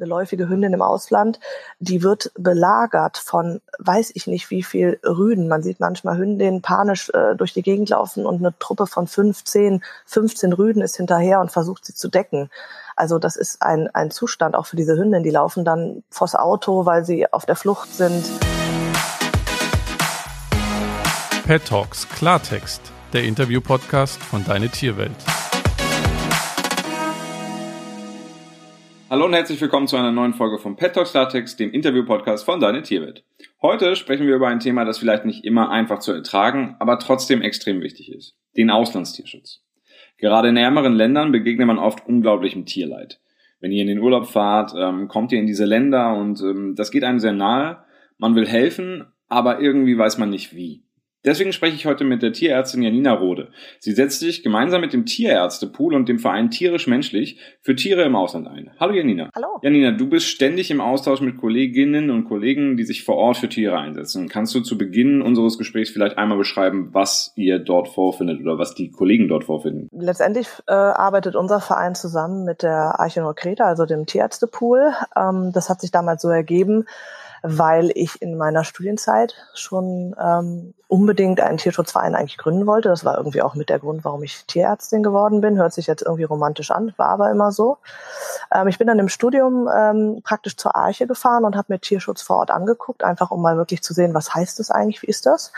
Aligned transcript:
eine 0.00 0.08
läufige 0.08 0.48
Hündin 0.48 0.72
im 0.72 0.82
Ausland, 0.82 1.38
die 1.78 2.02
wird 2.02 2.32
belagert 2.36 3.18
von 3.18 3.60
weiß 3.78 4.12
ich 4.14 4.26
nicht 4.26 4.50
wie 4.50 4.62
viel 4.62 4.98
Rüden. 5.04 5.48
Man 5.48 5.62
sieht 5.62 5.80
manchmal 5.80 6.16
Hündinnen 6.16 6.62
panisch 6.62 7.10
äh, 7.10 7.34
durch 7.36 7.52
die 7.52 7.62
Gegend 7.62 7.90
laufen 7.90 8.26
und 8.26 8.38
eine 8.38 8.56
Truppe 8.58 8.86
von 8.86 9.06
15, 9.06 9.82
15 10.06 10.52
Rüden 10.52 10.82
ist 10.82 10.96
hinterher 10.96 11.40
und 11.40 11.52
versucht 11.52 11.84
sie 11.84 11.94
zu 11.94 12.08
decken. 12.08 12.50
Also 12.96 13.18
das 13.18 13.36
ist 13.36 13.62
ein, 13.62 13.88
ein 13.94 14.10
Zustand 14.10 14.54
auch 14.54 14.66
für 14.66 14.76
diese 14.76 14.96
Hündin. 14.96 15.22
Die 15.22 15.30
laufen 15.30 15.64
dann 15.64 16.02
vors 16.10 16.34
Auto, 16.34 16.86
weil 16.86 17.04
sie 17.04 17.32
auf 17.32 17.46
der 17.46 17.56
Flucht 17.56 17.92
sind. 17.94 18.24
Pet 21.46 21.64
Talks 21.64 22.08
Klartext, 22.08 22.80
der 23.12 23.24
Interview-Podcast 23.24 24.22
von 24.22 24.44
Deine 24.44 24.68
Tierwelt. 24.68 25.16
Hallo 29.10 29.24
und 29.24 29.32
herzlich 29.32 29.60
willkommen 29.60 29.88
zu 29.88 29.96
einer 29.96 30.12
neuen 30.12 30.34
Folge 30.34 30.58
von 30.58 30.76
Pet 30.76 30.94
Talks 30.94 31.10
Klartext, 31.10 31.58
dem 31.58 31.72
Interview-Podcast 31.72 32.44
von 32.44 32.60
Deine 32.60 32.82
Tierwelt. 32.82 33.24
Heute 33.60 33.96
sprechen 33.96 34.24
wir 34.28 34.36
über 34.36 34.46
ein 34.46 34.60
Thema, 34.60 34.84
das 34.84 34.98
vielleicht 34.98 35.24
nicht 35.24 35.44
immer 35.44 35.68
einfach 35.68 35.98
zu 35.98 36.12
ertragen, 36.12 36.76
aber 36.78 36.96
trotzdem 37.00 37.42
extrem 37.42 37.80
wichtig 37.80 38.12
ist. 38.12 38.36
Den 38.56 38.70
Auslandstierschutz. 38.70 39.64
Gerade 40.16 40.50
in 40.50 40.56
ärmeren 40.56 40.94
Ländern 40.94 41.32
begegnet 41.32 41.66
man 41.66 41.80
oft 41.80 42.06
unglaublichem 42.06 42.66
Tierleid. 42.66 43.20
Wenn 43.58 43.72
ihr 43.72 43.82
in 43.82 43.88
den 43.88 43.98
Urlaub 43.98 44.28
fahrt, 44.28 44.74
ähm, 44.78 45.08
kommt 45.08 45.32
ihr 45.32 45.40
in 45.40 45.48
diese 45.48 45.64
Länder 45.64 46.14
und 46.14 46.40
ähm, 46.42 46.76
das 46.76 46.92
geht 46.92 47.02
einem 47.02 47.18
sehr 47.18 47.32
nahe. 47.32 47.82
Man 48.16 48.36
will 48.36 48.46
helfen, 48.46 49.06
aber 49.26 49.58
irgendwie 49.58 49.98
weiß 49.98 50.18
man 50.18 50.30
nicht 50.30 50.54
wie. 50.54 50.84
Deswegen 51.22 51.52
spreche 51.52 51.76
ich 51.76 51.84
heute 51.84 52.04
mit 52.04 52.22
der 52.22 52.32
Tierärztin 52.32 52.82
Janina 52.82 53.12
Rode. 53.12 53.48
Sie 53.78 53.92
setzt 53.92 54.20
sich 54.20 54.42
gemeinsam 54.42 54.80
mit 54.80 54.94
dem 54.94 55.04
Tierärztepool 55.04 55.94
und 55.94 56.08
dem 56.08 56.18
Verein 56.18 56.50
Tierisch-Menschlich 56.50 57.38
für 57.60 57.76
Tiere 57.76 58.04
im 58.04 58.16
Ausland 58.16 58.48
ein. 58.48 58.70
Hallo 58.80 58.94
Janina. 58.94 59.28
Hallo. 59.34 59.58
Janina, 59.60 59.90
du 59.90 60.08
bist 60.08 60.28
ständig 60.28 60.70
im 60.70 60.80
Austausch 60.80 61.20
mit 61.20 61.36
Kolleginnen 61.36 62.08
und 62.08 62.24
Kollegen, 62.24 62.78
die 62.78 62.84
sich 62.84 63.04
vor 63.04 63.16
Ort 63.16 63.36
für 63.36 63.50
Tiere 63.50 63.76
einsetzen. 63.76 64.30
Kannst 64.30 64.54
du 64.54 64.60
zu 64.60 64.78
Beginn 64.78 65.20
unseres 65.20 65.58
Gesprächs 65.58 65.90
vielleicht 65.90 66.16
einmal 66.16 66.38
beschreiben, 66.38 66.88
was 66.92 67.34
ihr 67.36 67.58
dort 67.58 67.88
vorfindet 67.88 68.40
oder 68.40 68.58
was 68.58 68.74
die 68.74 68.90
Kollegen 68.90 69.28
dort 69.28 69.44
vorfinden? 69.44 69.90
Letztendlich 69.92 70.48
äh, 70.68 70.72
arbeitet 70.72 71.36
unser 71.36 71.60
Verein 71.60 71.94
zusammen 71.94 72.46
mit 72.46 72.62
der 72.62 72.98
Arche 72.98 73.20
Kreta, 73.36 73.64
also 73.64 73.84
dem 73.84 74.06
Tierärztepool. 74.06 74.94
Ähm, 75.14 75.50
das 75.52 75.68
hat 75.68 75.82
sich 75.82 75.90
damals 75.90 76.22
so 76.22 76.30
ergeben, 76.30 76.86
weil 77.42 77.90
ich 77.94 78.20
in 78.20 78.36
meiner 78.36 78.64
Studienzeit 78.64 79.34
schon 79.54 80.14
ähm, 80.20 80.74
unbedingt 80.88 81.40
einen 81.40 81.58
Tierschutzverein 81.58 82.14
eigentlich 82.14 82.36
gründen 82.36 82.66
wollte. 82.66 82.88
Das 82.88 83.04
war 83.04 83.16
irgendwie 83.16 83.42
auch 83.42 83.54
mit 83.54 83.68
der 83.68 83.78
Grund, 83.78 84.04
warum 84.04 84.22
ich 84.22 84.44
Tierärztin 84.46 85.02
geworden 85.02 85.40
bin. 85.40 85.56
Hört 85.56 85.72
sich 85.72 85.86
jetzt 85.86 86.02
irgendwie 86.02 86.24
romantisch 86.24 86.70
an, 86.70 86.92
war 86.96 87.08
aber 87.08 87.30
immer 87.30 87.52
so. 87.52 87.78
Ähm, 88.52 88.68
ich 88.68 88.78
bin 88.78 88.88
dann 88.88 88.98
im 88.98 89.08
Studium 89.08 89.68
ähm, 89.74 90.20
praktisch 90.24 90.56
zur 90.56 90.74
Arche 90.74 91.06
gefahren 91.06 91.44
und 91.44 91.56
habe 91.56 91.72
mir 91.72 91.78
Tierschutz 91.78 92.22
vor 92.22 92.36
Ort 92.36 92.50
angeguckt, 92.50 93.04
einfach 93.04 93.30
um 93.30 93.40
mal 93.40 93.56
wirklich 93.56 93.82
zu 93.82 93.94
sehen, 93.94 94.14
was 94.14 94.34
heißt 94.34 94.58
das 94.58 94.70
eigentlich, 94.70 95.02
wie 95.02 95.06
ist 95.06 95.26
das? 95.26 95.52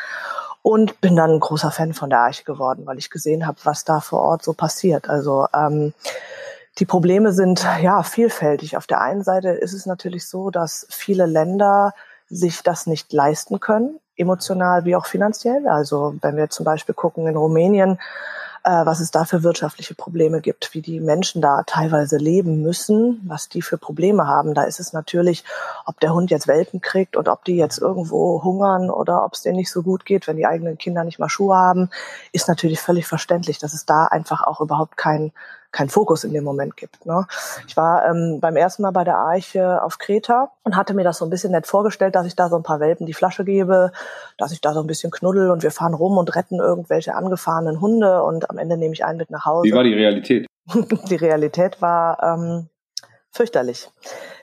Und 0.60 1.00
bin 1.00 1.16
dann 1.16 1.30
ein 1.30 1.40
großer 1.40 1.72
Fan 1.72 1.92
von 1.92 2.10
der 2.10 2.20
Arche 2.20 2.44
geworden, 2.44 2.86
weil 2.86 2.98
ich 2.98 3.10
gesehen 3.10 3.46
habe, 3.46 3.58
was 3.64 3.84
da 3.84 4.00
vor 4.00 4.20
Ort 4.20 4.44
so 4.44 4.52
passiert. 4.52 5.08
Also 5.08 5.46
ähm, 5.54 5.92
die 6.78 6.86
Probleme 6.86 7.32
sind 7.32 7.66
ja 7.82 8.02
vielfältig. 8.02 8.76
Auf 8.76 8.86
der 8.86 9.00
einen 9.00 9.22
Seite 9.22 9.50
ist 9.50 9.72
es 9.72 9.86
natürlich 9.86 10.26
so, 10.26 10.50
dass 10.50 10.86
viele 10.90 11.26
Länder 11.26 11.92
sich 12.28 12.62
das 12.62 12.86
nicht 12.86 13.12
leisten 13.12 13.60
können, 13.60 13.98
emotional 14.16 14.84
wie 14.84 14.96
auch 14.96 15.06
finanziell. 15.06 15.68
Also 15.68 16.14
wenn 16.22 16.36
wir 16.36 16.48
zum 16.48 16.64
Beispiel 16.64 16.94
gucken 16.94 17.26
in 17.26 17.36
Rumänien, 17.36 17.98
äh, 18.64 18.86
was 18.86 19.00
es 19.00 19.10
da 19.10 19.24
für 19.24 19.42
wirtschaftliche 19.42 19.94
Probleme 19.94 20.40
gibt, 20.40 20.72
wie 20.72 20.80
die 20.80 21.00
Menschen 21.00 21.42
da 21.42 21.62
teilweise 21.64 22.16
leben 22.16 22.62
müssen, 22.62 23.20
was 23.26 23.48
die 23.48 23.60
für 23.60 23.76
Probleme 23.76 24.26
haben. 24.26 24.54
Da 24.54 24.62
ist 24.62 24.80
es 24.80 24.92
natürlich, 24.92 25.44
ob 25.84 25.98
der 26.00 26.14
Hund 26.14 26.30
jetzt 26.30 26.46
Welpen 26.46 26.80
kriegt 26.80 27.16
und 27.16 27.28
ob 27.28 27.44
die 27.44 27.56
jetzt 27.56 27.78
irgendwo 27.78 28.42
hungern 28.42 28.88
oder 28.88 29.24
ob 29.24 29.34
es 29.34 29.42
denen 29.42 29.56
nicht 29.56 29.72
so 29.72 29.82
gut 29.82 30.04
geht, 30.04 30.26
wenn 30.26 30.36
die 30.36 30.46
eigenen 30.46 30.78
Kinder 30.78 31.04
nicht 31.04 31.18
mal 31.18 31.28
Schuhe 31.28 31.56
haben, 31.56 31.90
ist 32.32 32.48
natürlich 32.48 32.80
völlig 32.80 33.06
verständlich, 33.06 33.58
dass 33.58 33.74
es 33.74 33.84
da 33.84 34.06
einfach 34.06 34.42
auch 34.42 34.60
überhaupt 34.60 34.96
kein 34.96 35.32
kein 35.72 35.88
Fokus 35.88 36.22
in 36.24 36.32
dem 36.32 36.44
Moment 36.44 36.76
gibt. 36.76 37.04
Ne? 37.06 37.26
Ich 37.66 37.76
war 37.76 38.06
ähm, 38.06 38.38
beim 38.40 38.56
ersten 38.56 38.82
Mal 38.82 38.90
bei 38.90 39.04
der 39.04 39.16
Arche 39.16 39.82
auf 39.82 39.98
Kreta 39.98 40.52
und 40.62 40.76
hatte 40.76 40.94
mir 40.94 41.02
das 41.02 41.18
so 41.18 41.24
ein 41.24 41.30
bisschen 41.30 41.52
nett 41.52 41.66
vorgestellt, 41.66 42.14
dass 42.14 42.26
ich 42.26 42.36
da 42.36 42.48
so 42.48 42.56
ein 42.56 42.62
paar 42.62 42.78
Welpen 42.78 43.06
die 43.06 43.14
Flasche 43.14 43.44
gebe, 43.44 43.90
dass 44.38 44.52
ich 44.52 44.60
da 44.60 44.74
so 44.74 44.80
ein 44.80 44.86
bisschen 44.86 45.10
knuddel 45.10 45.50
und 45.50 45.62
wir 45.62 45.70
fahren 45.70 45.94
rum 45.94 46.18
und 46.18 46.34
retten 46.36 46.60
irgendwelche 46.60 47.14
angefahrenen 47.14 47.80
Hunde 47.80 48.22
und 48.22 48.50
am 48.50 48.58
Ende 48.58 48.76
nehme 48.76 48.92
ich 48.92 49.04
einen 49.04 49.18
mit 49.18 49.30
nach 49.30 49.46
Hause. 49.46 49.64
Wie 49.64 49.74
war 49.74 49.84
die 49.84 49.94
Realität? 49.94 50.46
die 51.10 51.16
Realität 51.16 51.80
war 51.80 52.22
ähm, 52.22 52.68
fürchterlich. 53.30 53.90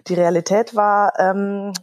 Die 0.08 0.16
Realität 0.16 0.76
war 0.76 1.14
ähm, 1.20 1.74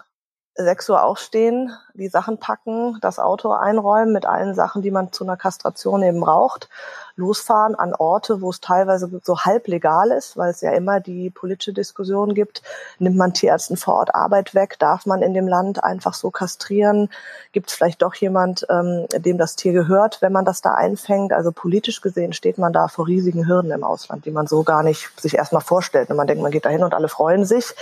6 0.56 0.88
Uhr 0.90 1.02
aufstehen, 1.02 1.72
die 1.94 2.08
Sachen 2.08 2.38
packen, 2.38 2.98
das 3.00 3.18
Auto 3.18 3.50
einräumen 3.50 4.12
mit 4.12 4.26
allen 4.26 4.54
Sachen, 4.54 4.82
die 4.82 4.90
man 4.90 5.12
zu 5.12 5.24
einer 5.24 5.36
Kastration 5.36 6.02
eben 6.02 6.20
braucht, 6.20 6.68
losfahren 7.16 7.74
an 7.74 7.94
Orte, 7.94 8.42
wo 8.42 8.50
es 8.50 8.60
teilweise 8.60 9.10
so 9.24 9.40
halb 9.40 9.68
legal 9.68 10.10
ist, 10.10 10.36
weil 10.36 10.50
es 10.50 10.60
ja 10.60 10.72
immer 10.72 11.00
die 11.00 11.30
politische 11.30 11.72
Diskussion 11.72 12.34
gibt, 12.34 12.62
nimmt 12.98 13.16
man 13.16 13.32
Tierärzten 13.32 13.76
vor 13.76 13.94
Ort 13.94 14.14
Arbeit 14.14 14.54
weg, 14.54 14.76
darf 14.78 15.06
man 15.06 15.22
in 15.22 15.34
dem 15.34 15.48
Land 15.48 15.82
einfach 15.82 16.14
so 16.14 16.30
kastrieren, 16.30 17.08
gibt 17.52 17.70
es 17.70 17.74
vielleicht 17.74 18.02
doch 18.02 18.14
jemand, 18.14 18.66
ähm, 18.68 19.06
dem 19.16 19.38
das 19.38 19.56
Tier 19.56 19.72
gehört, 19.72 20.20
wenn 20.20 20.32
man 20.32 20.44
das 20.44 20.60
da 20.60 20.74
einfängt. 20.74 21.32
Also 21.32 21.52
politisch 21.52 22.02
gesehen 22.02 22.34
steht 22.34 22.58
man 22.58 22.72
da 22.72 22.88
vor 22.88 23.06
riesigen 23.06 23.46
Hürden 23.46 23.70
im 23.70 23.82
Ausland, 23.82 24.26
die 24.26 24.30
man 24.30 24.46
so 24.46 24.62
gar 24.62 24.82
nicht 24.82 25.08
sich 25.20 25.36
erstmal 25.36 25.62
vorstellt. 25.62 26.10
Und 26.10 26.16
man 26.16 26.26
denkt, 26.26 26.42
man 26.42 26.52
geht 26.52 26.66
da 26.66 26.70
hin 26.70 26.84
und 26.84 26.94
alle 26.94 27.08
freuen 27.08 27.44
sich 27.44 27.74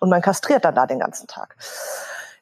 und 0.00 0.10
man 0.10 0.20
kastriert 0.20 0.64
dann 0.64 0.74
da 0.74 0.86
den 0.86 0.98
ganzen 0.98 1.28
Tag 1.28 1.54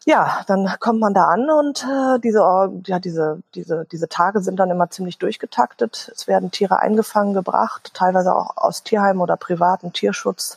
ja, 0.08 0.40
dann 0.46 0.74
kommt 0.80 1.00
man 1.00 1.12
da 1.12 1.26
an 1.26 1.50
und 1.50 1.84
äh, 1.84 2.18
diese, 2.18 2.38
ja, 2.86 2.98
diese, 2.98 3.42
diese, 3.54 3.84
diese 3.92 4.08
Tage 4.08 4.40
sind 4.40 4.58
dann 4.58 4.70
immer 4.70 4.88
ziemlich 4.88 5.18
durchgetaktet. 5.18 6.10
Es 6.14 6.26
werden 6.26 6.50
Tiere 6.50 6.78
eingefangen, 6.78 7.34
gebracht, 7.34 7.90
teilweise 7.92 8.34
auch 8.34 8.56
aus 8.56 8.82
Tierheimen 8.82 9.20
oder 9.20 9.36
privaten 9.36 9.92
Tierschutz, 9.92 10.56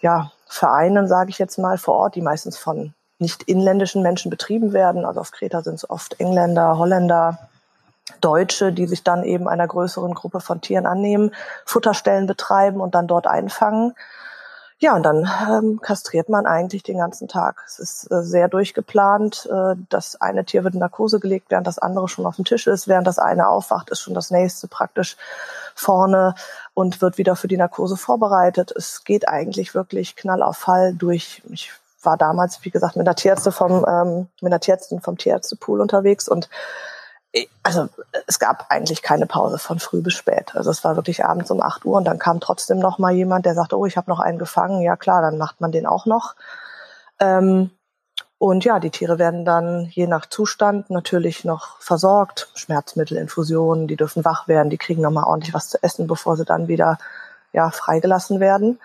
ja, 0.00 0.32
Vereinen, 0.48 1.06
sage 1.06 1.30
ich 1.30 1.38
jetzt 1.38 1.56
mal, 1.56 1.78
vor 1.78 1.94
Ort, 1.94 2.16
die 2.16 2.20
meistens 2.20 2.58
von 2.58 2.94
nicht 3.20 3.44
inländischen 3.44 4.02
Menschen 4.02 4.28
betrieben 4.28 4.72
werden. 4.72 5.04
Also 5.04 5.20
auf 5.20 5.30
Kreta 5.30 5.62
sind 5.62 5.76
es 5.76 5.88
oft 5.88 6.18
Engländer, 6.18 6.76
Holländer, 6.76 7.38
Deutsche, 8.20 8.72
die 8.72 8.88
sich 8.88 9.04
dann 9.04 9.22
eben 9.22 9.46
einer 9.46 9.68
größeren 9.68 10.14
Gruppe 10.14 10.40
von 10.40 10.60
Tieren 10.60 10.86
annehmen, 10.86 11.30
Futterstellen 11.64 12.26
betreiben 12.26 12.80
und 12.80 12.96
dann 12.96 13.06
dort 13.06 13.28
einfangen. 13.28 13.94
Ja, 14.78 14.96
und 14.96 15.04
dann 15.04 15.28
ähm, 15.48 15.80
kastriert 15.80 16.28
man 16.28 16.46
eigentlich 16.46 16.82
den 16.82 16.98
ganzen 16.98 17.28
Tag. 17.28 17.62
Es 17.66 17.78
ist 17.78 18.10
äh, 18.10 18.22
sehr 18.22 18.48
durchgeplant. 18.48 19.48
Äh, 19.50 19.76
das 19.88 20.20
eine 20.20 20.44
Tier 20.44 20.64
wird 20.64 20.74
in 20.74 20.80
Narkose 20.80 21.20
gelegt, 21.20 21.46
während 21.48 21.66
das 21.66 21.78
andere 21.78 22.08
schon 22.08 22.26
auf 22.26 22.36
dem 22.36 22.44
Tisch 22.44 22.66
ist. 22.66 22.88
Während 22.88 23.06
das 23.06 23.18
eine 23.18 23.48
aufwacht, 23.48 23.90
ist 23.90 24.00
schon 24.00 24.14
das 24.14 24.30
nächste 24.30 24.66
praktisch 24.66 25.16
vorne 25.74 26.34
und 26.74 27.00
wird 27.00 27.18
wieder 27.18 27.36
für 27.36 27.48
die 27.48 27.56
Narkose 27.56 27.96
vorbereitet. 27.96 28.72
Es 28.76 29.04
geht 29.04 29.28
eigentlich 29.28 29.74
wirklich 29.74 30.16
Knall 30.16 30.42
auf 30.42 30.56
Fall 30.56 30.92
durch. 30.92 31.42
Ich 31.50 31.72
war 32.02 32.16
damals, 32.16 32.64
wie 32.64 32.70
gesagt, 32.70 32.96
mit 32.96 33.06
der 33.06 33.14
Tierärztin 33.14 33.52
vom, 33.52 33.84
ähm, 33.88 34.28
mit 34.40 34.52
der 34.52 34.60
Tierärztin 34.60 35.00
vom 35.00 35.16
Tierärztepool 35.16 35.80
unterwegs 35.80 36.28
und 36.28 36.50
also 37.62 37.88
es 38.26 38.38
gab 38.38 38.66
eigentlich 38.68 39.02
keine 39.02 39.26
Pause 39.26 39.58
von 39.58 39.78
früh 39.78 40.00
bis 40.00 40.14
spät. 40.14 40.54
Also 40.54 40.70
es 40.70 40.84
war 40.84 40.96
wirklich 40.96 41.24
abends 41.24 41.50
um 41.50 41.60
8 41.60 41.84
Uhr 41.84 41.96
und 41.96 42.04
dann 42.04 42.18
kam 42.18 42.40
trotzdem 42.40 42.78
noch 42.78 42.98
mal 42.98 43.12
jemand, 43.12 43.46
der 43.46 43.54
sagte, 43.54 43.78
oh, 43.78 43.86
ich 43.86 43.96
habe 43.96 44.10
noch 44.10 44.20
einen 44.20 44.38
gefangen. 44.38 44.82
Ja 44.82 44.96
klar, 44.96 45.22
dann 45.22 45.38
macht 45.38 45.60
man 45.60 45.72
den 45.72 45.86
auch 45.86 46.06
noch. 46.06 46.34
Ähm, 47.18 47.70
und 48.38 48.64
ja, 48.64 48.78
die 48.78 48.90
Tiere 48.90 49.18
werden 49.18 49.44
dann 49.44 49.86
je 49.90 50.06
nach 50.06 50.26
Zustand 50.26 50.90
natürlich 50.90 51.44
noch 51.44 51.80
versorgt. 51.80 52.50
Schmerzmittel, 52.54 53.16
Infusionen, 53.16 53.88
die 53.88 53.96
dürfen 53.96 54.24
wach 54.24 54.48
werden, 54.48 54.70
die 54.70 54.78
kriegen 54.78 55.02
noch 55.02 55.10
mal 55.10 55.24
ordentlich 55.24 55.54
was 55.54 55.70
zu 55.70 55.82
essen, 55.82 56.06
bevor 56.06 56.36
sie 56.36 56.44
dann 56.44 56.68
wieder 56.68 56.98
ja, 57.52 57.70
freigelassen 57.70 58.40
werden. 58.40 58.78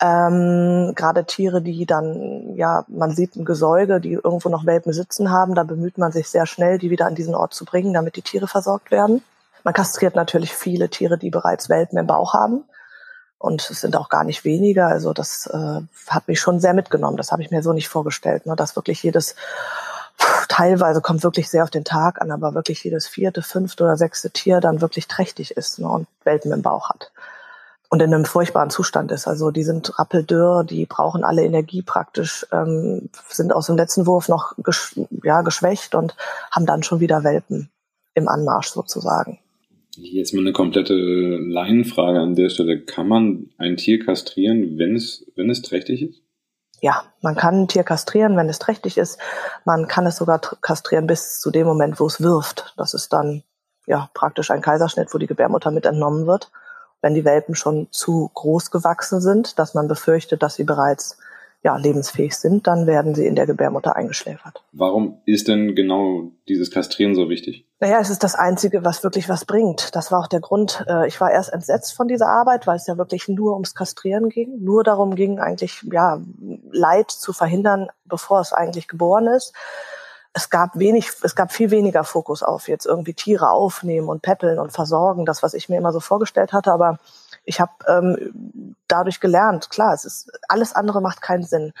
Ähm, 0.00 0.92
Gerade 0.94 1.24
Tiere, 1.24 1.62
die 1.62 1.86
dann, 1.86 2.54
ja, 2.56 2.84
man 2.88 3.12
sieht 3.12 3.36
ein 3.36 3.44
Gesäuge, 3.46 4.00
die 4.00 4.12
irgendwo 4.12 4.48
noch 4.48 4.66
Welpen 4.66 4.92
sitzen 4.92 5.30
haben, 5.30 5.54
da 5.54 5.62
bemüht 5.62 5.96
man 5.96 6.12
sich 6.12 6.28
sehr 6.28 6.46
schnell, 6.46 6.78
die 6.78 6.90
wieder 6.90 7.06
an 7.06 7.14
diesen 7.14 7.34
Ort 7.34 7.54
zu 7.54 7.64
bringen, 7.64 7.94
damit 7.94 8.16
die 8.16 8.22
Tiere 8.22 8.46
versorgt 8.46 8.90
werden. 8.90 9.22
Man 9.64 9.74
kastriert 9.74 10.14
natürlich 10.14 10.54
viele 10.54 10.90
Tiere, 10.90 11.18
die 11.18 11.30
bereits 11.30 11.68
Welpen 11.68 11.98
im 11.98 12.06
Bauch 12.06 12.34
haben. 12.34 12.64
Und 13.38 13.68
es 13.70 13.80
sind 13.80 13.96
auch 13.96 14.08
gar 14.08 14.24
nicht 14.24 14.44
weniger. 14.44 14.86
Also 14.88 15.12
das 15.12 15.46
äh, 15.46 15.80
hat 16.08 16.28
mich 16.28 16.40
schon 16.40 16.60
sehr 16.60 16.74
mitgenommen. 16.74 17.16
Das 17.16 17.32
habe 17.32 17.42
ich 17.42 17.50
mir 17.50 17.62
so 17.62 17.72
nicht 17.72 17.88
vorgestellt, 17.88 18.46
ne? 18.46 18.54
dass 18.54 18.76
wirklich 18.76 19.02
jedes, 19.02 19.34
teilweise 20.48 21.00
kommt 21.00 21.22
wirklich 21.22 21.48
sehr 21.48 21.64
auf 21.64 21.70
den 21.70 21.84
Tag 21.84 22.20
an, 22.20 22.30
aber 22.32 22.54
wirklich 22.54 22.84
jedes 22.84 23.06
vierte, 23.06 23.42
fünfte 23.42 23.84
oder 23.84 23.96
sechste 23.96 24.30
Tier 24.30 24.60
dann 24.60 24.80
wirklich 24.80 25.08
trächtig 25.08 25.56
ist 25.56 25.78
ne? 25.78 25.88
und 25.88 26.06
Welpen 26.24 26.52
im 26.52 26.62
Bauch 26.62 26.90
hat 26.90 27.10
und 27.88 28.02
in 28.02 28.12
einem 28.12 28.24
furchtbaren 28.24 28.70
Zustand 28.70 29.12
ist. 29.12 29.26
Also 29.26 29.50
die 29.50 29.62
sind 29.62 29.98
rappeldürr, 29.98 30.64
die 30.64 30.86
brauchen 30.86 31.24
alle 31.24 31.44
Energie 31.44 31.82
praktisch, 31.82 32.46
ähm, 32.52 33.10
sind 33.28 33.52
aus 33.52 33.66
dem 33.66 33.76
letzten 33.76 34.06
Wurf 34.06 34.28
noch 34.28 34.54
gesch 34.58 34.98
ja, 35.22 35.42
geschwächt 35.42 35.94
und 35.94 36.16
haben 36.50 36.66
dann 36.66 36.82
schon 36.82 37.00
wieder 37.00 37.24
Welpen 37.24 37.70
im 38.14 38.28
Anmarsch 38.28 38.68
sozusagen. 38.68 39.38
Jetzt 39.96 40.34
mal 40.34 40.40
eine 40.40 40.52
komplette 40.52 40.94
Laienfrage 40.94 42.20
an 42.20 42.34
der 42.34 42.50
Stelle. 42.50 42.80
Kann 42.80 43.08
man 43.08 43.50
ein 43.56 43.76
Tier 43.76 44.04
kastrieren, 44.04 44.78
wenn 44.78 44.94
es, 44.94 45.24
wenn 45.36 45.48
es 45.48 45.62
trächtig 45.62 46.02
ist? 46.02 46.20
ja, 46.80 47.02
man 47.22 47.36
kann 47.36 47.62
ein 47.62 47.68
Tier 47.68 47.84
kastrieren, 47.84 48.36
wenn 48.36 48.48
es 48.48 48.58
trächtig 48.58 48.98
ist. 48.98 49.18
Man 49.64 49.88
kann 49.88 50.06
es 50.06 50.16
sogar 50.16 50.40
kastrieren 50.60 51.06
bis 51.06 51.40
zu 51.40 51.50
dem 51.50 51.66
Moment, 51.66 51.98
wo 52.00 52.06
es 52.06 52.20
wirft. 52.20 52.74
Das 52.76 52.94
ist 52.94 53.12
dann 53.12 53.42
ja 53.86 54.10
praktisch 54.14 54.50
ein 54.50 54.60
Kaiserschnitt, 54.60 55.12
wo 55.14 55.18
die 55.18 55.26
Gebärmutter 55.26 55.70
mit 55.70 55.86
entnommen 55.86 56.26
wird. 56.26 56.50
Wenn 57.06 57.14
die 57.14 57.24
Welpen 57.24 57.54
schon 57.54 57.86
zu 57.92 58.32
groß 58.34 58.72
gewachsen 58.72 59.20
sind, 59.20 59.60
dass 59.60 59.74
man 59.74 59.86
befürchtet, 59.86 60.42
dass 60.42 60.56
sie 60.56 60.64
bereits 60.64 61.18
ja, 61.62 61.76
lebensfähig 61.76 62.36
sind, 62.36 62.66
dann 62.66 62.88
werden 62.88 63.14
sie 63.14 63.28
in 63.28 63.36
der 63.36 63.46
Gebärmutter 63.46 63.94
eingeschläfert. 63.94 64.64
Warum 64.72 65.18
ist 65.24 65.46
denn 65.46 65.76
genau 65.76 66.32
dieses 66.48 66.72
Kastrieren 66.72 67.14
so 67.14 67.28
wichtig? 67.28 67.64
Naja, 67.78 68.00
es 68.00 68.10
ist 68.10 68.24
das 68.24 68.34
Einzige, 68.34 68.84
was 68.84 69.04
wirklich 69.04 69.28
was 69.28 69.44
bringt. 69.44 69.94
Das 69.94 70.10
war 70.10 70.18
auch 70.18 70.26
der 70.26 70.40
Grund. 70.40 70.84
Äh, 70.88 71.06
ich 71.06 71.20
war 71.20 71.30
erst 71.30 71.52
entsetzt 71.52 71.94
von 71.94 72.08
dieser 72.08 72.26
Arbeit, 72.26 72.66
weil 72.66 72.74
es 72.74 72.88
ja 72.88 72.98
wirklich 72.98 73.28
nur 73.28 73.52
ums 73.52 73.76
Kastrieren 73.76 74.28
ging. 74.28 74.64
Nur 74.64 74.82
darum 74.82 75.14
ging, 75.14 75.38
eigentlich 75.38 75.84
ja, 75.92 76.20
Leid 76.72 77.12
zu 77.12 77.32
verhindern, 77.32 77.86
bevor 78.04 78.40
es 78.40 78.52
eigentlich 78.52 78.88
geboren 78.88 79.28
ist 79.28 79.52
es 80.36 80.50
gab 80.50 80.78
wenig, 80.78 81.12
es 81.22 81.34
gab 81.34 81.50
viel 81.50 81.70
weniger 81.70 82.04
Fokus 82.04 82.42
auf 82.42 82.68
jetzt 82.68 82.84
irgendwie 82.84 83.14
Tiere 83.14 83.48
aufnehmen 83.48 84.10
und 84.10 84.20
peppeln 84.20 84.58
und 84.58 84.70
versorgen, 84.70 85.24
das, 85.24 85.42
was 85.42 85.54
ich 85.54 85.70
mir 85.70 85.78
immer 85.78 85.94
so 85.94 86.00
vorgestellt 86.00 86.52
hatte. 86.52 86.72
Aber 86.72 86.98
ich 87.46 87.58
habe 87.58 87.72
ähm, 87.88 88.74
dadurch 88.86 89.18
gelernt, 89.20 89.70
klar, 89.70 89.94
es 89.94 90.04
ist 90.04 90.30
alles 90.46 90.74
andere 90.74 91.00
macht 91.00 91.22
keinen 91.22 91.42
Sinn. 91.42 91.72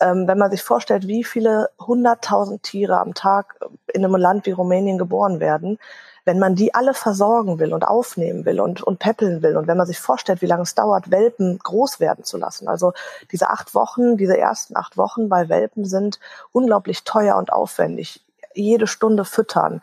Ähm, 0.00 0.26
wenn 0.26 0.38
man 0.38 0.50
sich 0.50 0.62
vorstellt, 0.62 1.08
wie 1.08 1.24
viele 1.24 1.68
hunderttausend 1.78 2.62
Tiere 2.62 2.98
am 2.98 3.12
Tag 3.12 3.56
in 3.92 4.02
einem 4.02 4.16
Land 4.16 4.46
wie 4.46 4.52
Rumänien 4.52 4.96
geboren 4.96 5.38
werden, 5.38 5.78
wenn 6.24 6.38
man 6.38 6.54
die 6.54 6.74
alle 6.74 6.94
versorgen 6.94 7.58
will 7.58 7.72
und 7.72 7.86
aufnehmen 7.86 8.44
will 8.44 8.60
und, 8.60 8.82
und 8.82 8.98
peppeln 8.98 9.42
will 9.42 9.56
und 9.56 9.66
wenn 9.66 9.76
man 9.76 9.86
sich 9.86 9.98
vorstellt, 9.98 10.42
wie 10.42 10.46
lange 10.46 10.62
es 10.62 10.74
dauert, 10.74 11.10
Welpen 11.10 11.58
groß 11.58 12.00
werden 12.00 12.24
zu 12.24 12.36
lassen. 12.38 12.68
Also 12.68 12.92
diese 13.32 13.50
acht 13.50 13.74
Wochen, 13.74 14.16
diese 14.16 14.38
ersten 14.38 14.76
acht 14.76 14.96
Wochen 14.96 15.28
bei 15.28 15.48
Welpen 15.48 15.84
sind 15.84 16.20
unglaublich 16.52 17.04
teuer 17.04 17.36
und 17.36 17.52
aufwendig. 17.52 18.24
Jede 18.54 18.86
Stunde 18.86 19.24
füttern, 19.24 19.80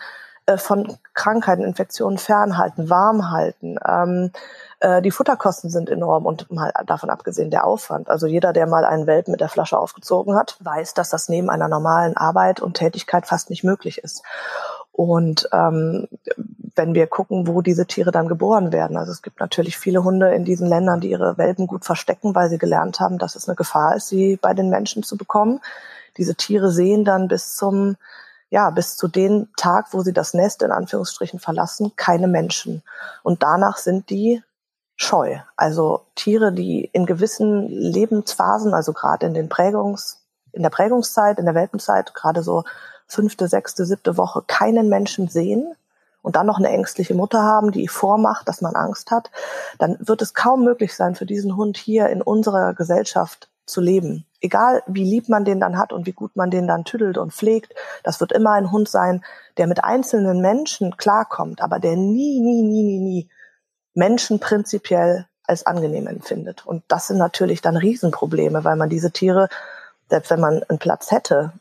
äh, 0.48 0.58
von 0.58 0.98
Krankheiten, 1.14 1.64
Infektionen 1.64 2.18
fernhalten, 2.18 2.90
warm 2.90 3.32
halten. 3.32 3.78
Ähm, 3.86 4.32
äh, 4.80 5.02
die 5.02 5.12
Futterkosten 5.12 5.70
sind 5.70 5.90
enorm 5.90 6.26
und 6.26 6.50
mal 6.50 6.72
davon 6.86 7.10
abgesehen 7.10 7.52
der 7.52 7.66
Aufwand. 7.66 8.10
Also 8.10 8.28
jeder, 8.28 8.54
der 8.54 8.66
mal 8.66 8.86
einen 8.86 9.08
Welpen 9.08 9.32
mit 9.32 9.42
der 9.42 9.50
Flasche 9.50 9.78
aufgezogen 9.78 10.36
hat, 10.36 10.56
weiß, 10.62 10.94
dass 10.94 11.10
das 11.10 11.28
neben 11.28 11.50
einer 11.50 11.68
normalen 11.68 12.16
Arbeit 12.16 12.62
und 12.62 12.76
Tätigkeit 12.76 13.28
fast 13.28 13.50
nicht 13.50 13.66
möglich 13.66 13.98
ist. 13.98 14.24
Und 14.98 15.48
ähm, 15.54 16.08
wenn 16.76 16.96
wir 16.96 17.06
gucken, 17.06 17.46
wo 17.46 17.62
diese 17.62 17.86
Tiere 17.86 18.10
dann 18.10 18.28
geboren 18.28 18.72
werden, 18.72 18.98
also 18.98 19.12
es 19.12 19.22
gibt 19.22 19.40
natürlich 19.40 19.78
viele 19.78 20.04
Hunde 20.04 20.34
in 20.34 20.44
diesen 20.44 20.68
Ländern, 20.68 21.02
die 21.02 21.12
ihre 21.12 21.38
Welpen 21.38 21.68
gut 21.68 21.86
verstecken, 21.86 22.34
weil 22.34 22.50
sie 22.50 22.58
gelernt 22.58 23.00
haben, 23.00 23.20
dass 23.20 23.36
es 23.36 23.48
eine 23.48 23.56
Gefahr 23.56 23.96
ist, 23.96 24.08
sie 24.08 24.38
bei 24.38 24.56
den 24.56 24.72
Menschen 24.72 25.04
zu 25.04 25.16
bekommen. 25.16 25.60
Diese 26.18 26.34
Tiere 26.34 26.72
sehen 26.72 27.06
dann 27.06 27.28
bis 27.28 27.56
zum 27.56 27.96
ja, 28.50 28.72
bis 28.72 28.96
zu 28.96 29.08
dem 29.08 29.50
Tag, 29.56 29.88
wo 29.92 30.02
sie 30.02 30.14
das 30.14 30.34
Nest 30.34 30.64
in 30.64 30.72
Anführungsstrichen 30.72 31.40
verlassen, 31.40 31.92
keine 31.96 32.28
Menschen. 32.28 32.82
Und 33.22 33.44
danach 33.44 33.78
sind 33.78 34.10
die 34.10 34.42
scheu. 34.96 35.38
Also 35.58 36.08
Tiere, 36.16 36.52
die 36.54 36.90
in 36.92 37.06
gewissen 37.06 37.68
Lebensphasen, 37.68 38.74
also 38.74 38.94
gerade 38.94 39.28
in 39.28 39.36
den 39.36 39.50
Prägungs, 39.50 40.26
in 40.54 40.64
der 40.64 40.72
Prägungszeit, 40.72 41.38
in 41.38 41.46
der 41.46 41.54
Welpenzeit, 41.54 42.16
gerade 42.16 42.42
so 42.42 42.64
fünfte, 43.08 43.48
sechste, 43.48 43.86
siebte 43.86 44.18
Woche 44.18 44.44
keinen 44.46 44.90
Menschen 44.90 45.28
sehen 45.28 45.74
und 46.22 46.36
dann 46.36 46.46
noch 46.46 46.58
eine 46.58 46.70
ängstliche 46.70 47.14
Mutter 47.14 47.42
haben, 47.42 47.72
die 47.72 47.88
vormacht, 47.88 48.48
dass 48.48 48.62
man 48.62 48.76
Angst 48.76 49.12
hat, 49.12 49.32
dann 49.80 49.98
wird 50.00 50.22
es 50.22 50.34
kaum 50.34 50.64
möglich 50.64 50.94
sein, 50.94 51.16
für 51.16 51.26
diesen 51.26 51.56
Hund 51.56 51.78
hier 51.78 52.10
in 52.10 52.22
unserer 52.22 52.74
Gesellschaft 52.74 53.50
zu 53.66 53.82
leben. 53.82 54.26
Egal 54.42 54.84
wie 54.88 55.04
lieb 55.04 55.30
man 55.30 55.46
den 55.46 55.60
dann 55.60 55.78
hat 55.78 55.94
und 55.94 56.06
wie 56.06 56.14
gut 56.14 56.36
man 56.36 56.52
den 56.52 56.68
dann 56.68 56.86
tüdelt 56.86 57.18
und 57.18 57.34
pflegt, 57.34 57.74
das 58.04 58.20
wird 58.20 58.32
immer 58.32 58.52
ein 58.52 58.72
Hund 58.72 58.88
sein, 58.90 59.24
der 59.58 59.68
mit 59.68 59.84
einzelnen 59.84 60.42
Menschen 60.42 60.98
klarkommt, 60.98 61.62
aber 61.62 61.80
der 61.80 61.96
nie, 61.96 62.40
nie, 62.40 62.62
nie, 62.62 62.84
nie, 62.84 63.00
nie 63.00 63.30
Menschen 63.94 64.40
prinzipiell 64.40 65.28
als 65.44 65.66
angenehm 65.66 66.08
empfindet. 66.08 66.66
Und 66.66 66.84
das 66.88 67.08
sind 67.08 67.18
natürlich 67.18 67.62
dann 67.62 67.78
Riesenprobleme, 67.78 68.64
weil 68.64 68.76
man 68.76 68.90
diese 68.90 69.12
Tiere, 69.12 69.50
selbst 70.10 70.30
wenn 70.30 70.42
man 70.42 70.62
einen 70.64 70.78
Platz 70.78 71.12
hätte, 71.12 71.54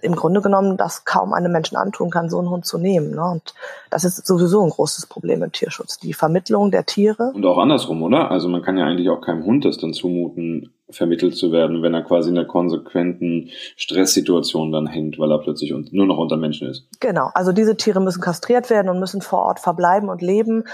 im 0.00 0.14
Grunde 0.14 0.40
genommen 0.40 0.76
das 0.76 1.04
kaum 1.04 1.32
einem 1.32 1.52
Menschen 1.52 1.76
antun 1.76 2.10
kann, 2.10 2.28
so 2.28 2.38
einen 2.38 2.50
Hund 2.50 2.66
zu 2.66 2.78
nehmen. 2.78 3.14
Ne? 3.14 3.24
Und 3.24 3.54
das 3.90 4.04
ist 4.04 4.26
sowieso 4.26 4.62
ein 4.62 4.70
großes 4.70 5.06
Problem 5.06 5.42
im 5.42 5.52
Tierschutz. 5.52 5.98
Die 5.98 6.12
Vermittlung 6.12 6.70
der 6.70 6.86
Tiere. 6.86 7.32
Und 7.34 7.46
auch 7.46 7.58
andersrum, 7.58 8.02
oder? 8.02 8.30
Also 8.30 8.48
man 8.48 8.62
kann 8.62 8.76
ja 8.76 8.84
eigentlich 8.84 9.08
auch 9.08 9.20
keinem 9.20 9.44
Hund 9.44 9.64
das 9.64 9.78
dann 9.78 9.92
zumuten, 9.92 10.72
vermittelt 10.90 11.34
zu 11.36 11.50
werden, 11.50 11.82
wenn 11.82 11.94
er 11.94 12.02
quasi 12.02 12.30
in 12.30 12.38
einer 12.38 12.46
konsequenten 12.46 13.50
Stresssituation 13.76 14.70
dann 14.70 14.86
hängt, 14.86 15.18
weil 15.18 15.30
er 15.30 15.38
plötzlich 15.38 15.74
nur 15.92 16.06
noch 16.06 16.18
unter 16.18 16.36
Menschen 16.36 16.68
ist. 16.68 16.86
Genau. 17.00 17.30
Also 17.34 17.52
diese 17.52 17.76
Tiere 17.76 18.00
müssen 18.00 18.20
kastriert 18.20 18.70
werden 18.70 18.88
und 18.88 19.00
müssen 19.00 19.22
vor 19.22 19.40
Ort 19.40 19.60
verbleiben 19.60 20.08
und 20.08 20.22
leben. 20.22 20.64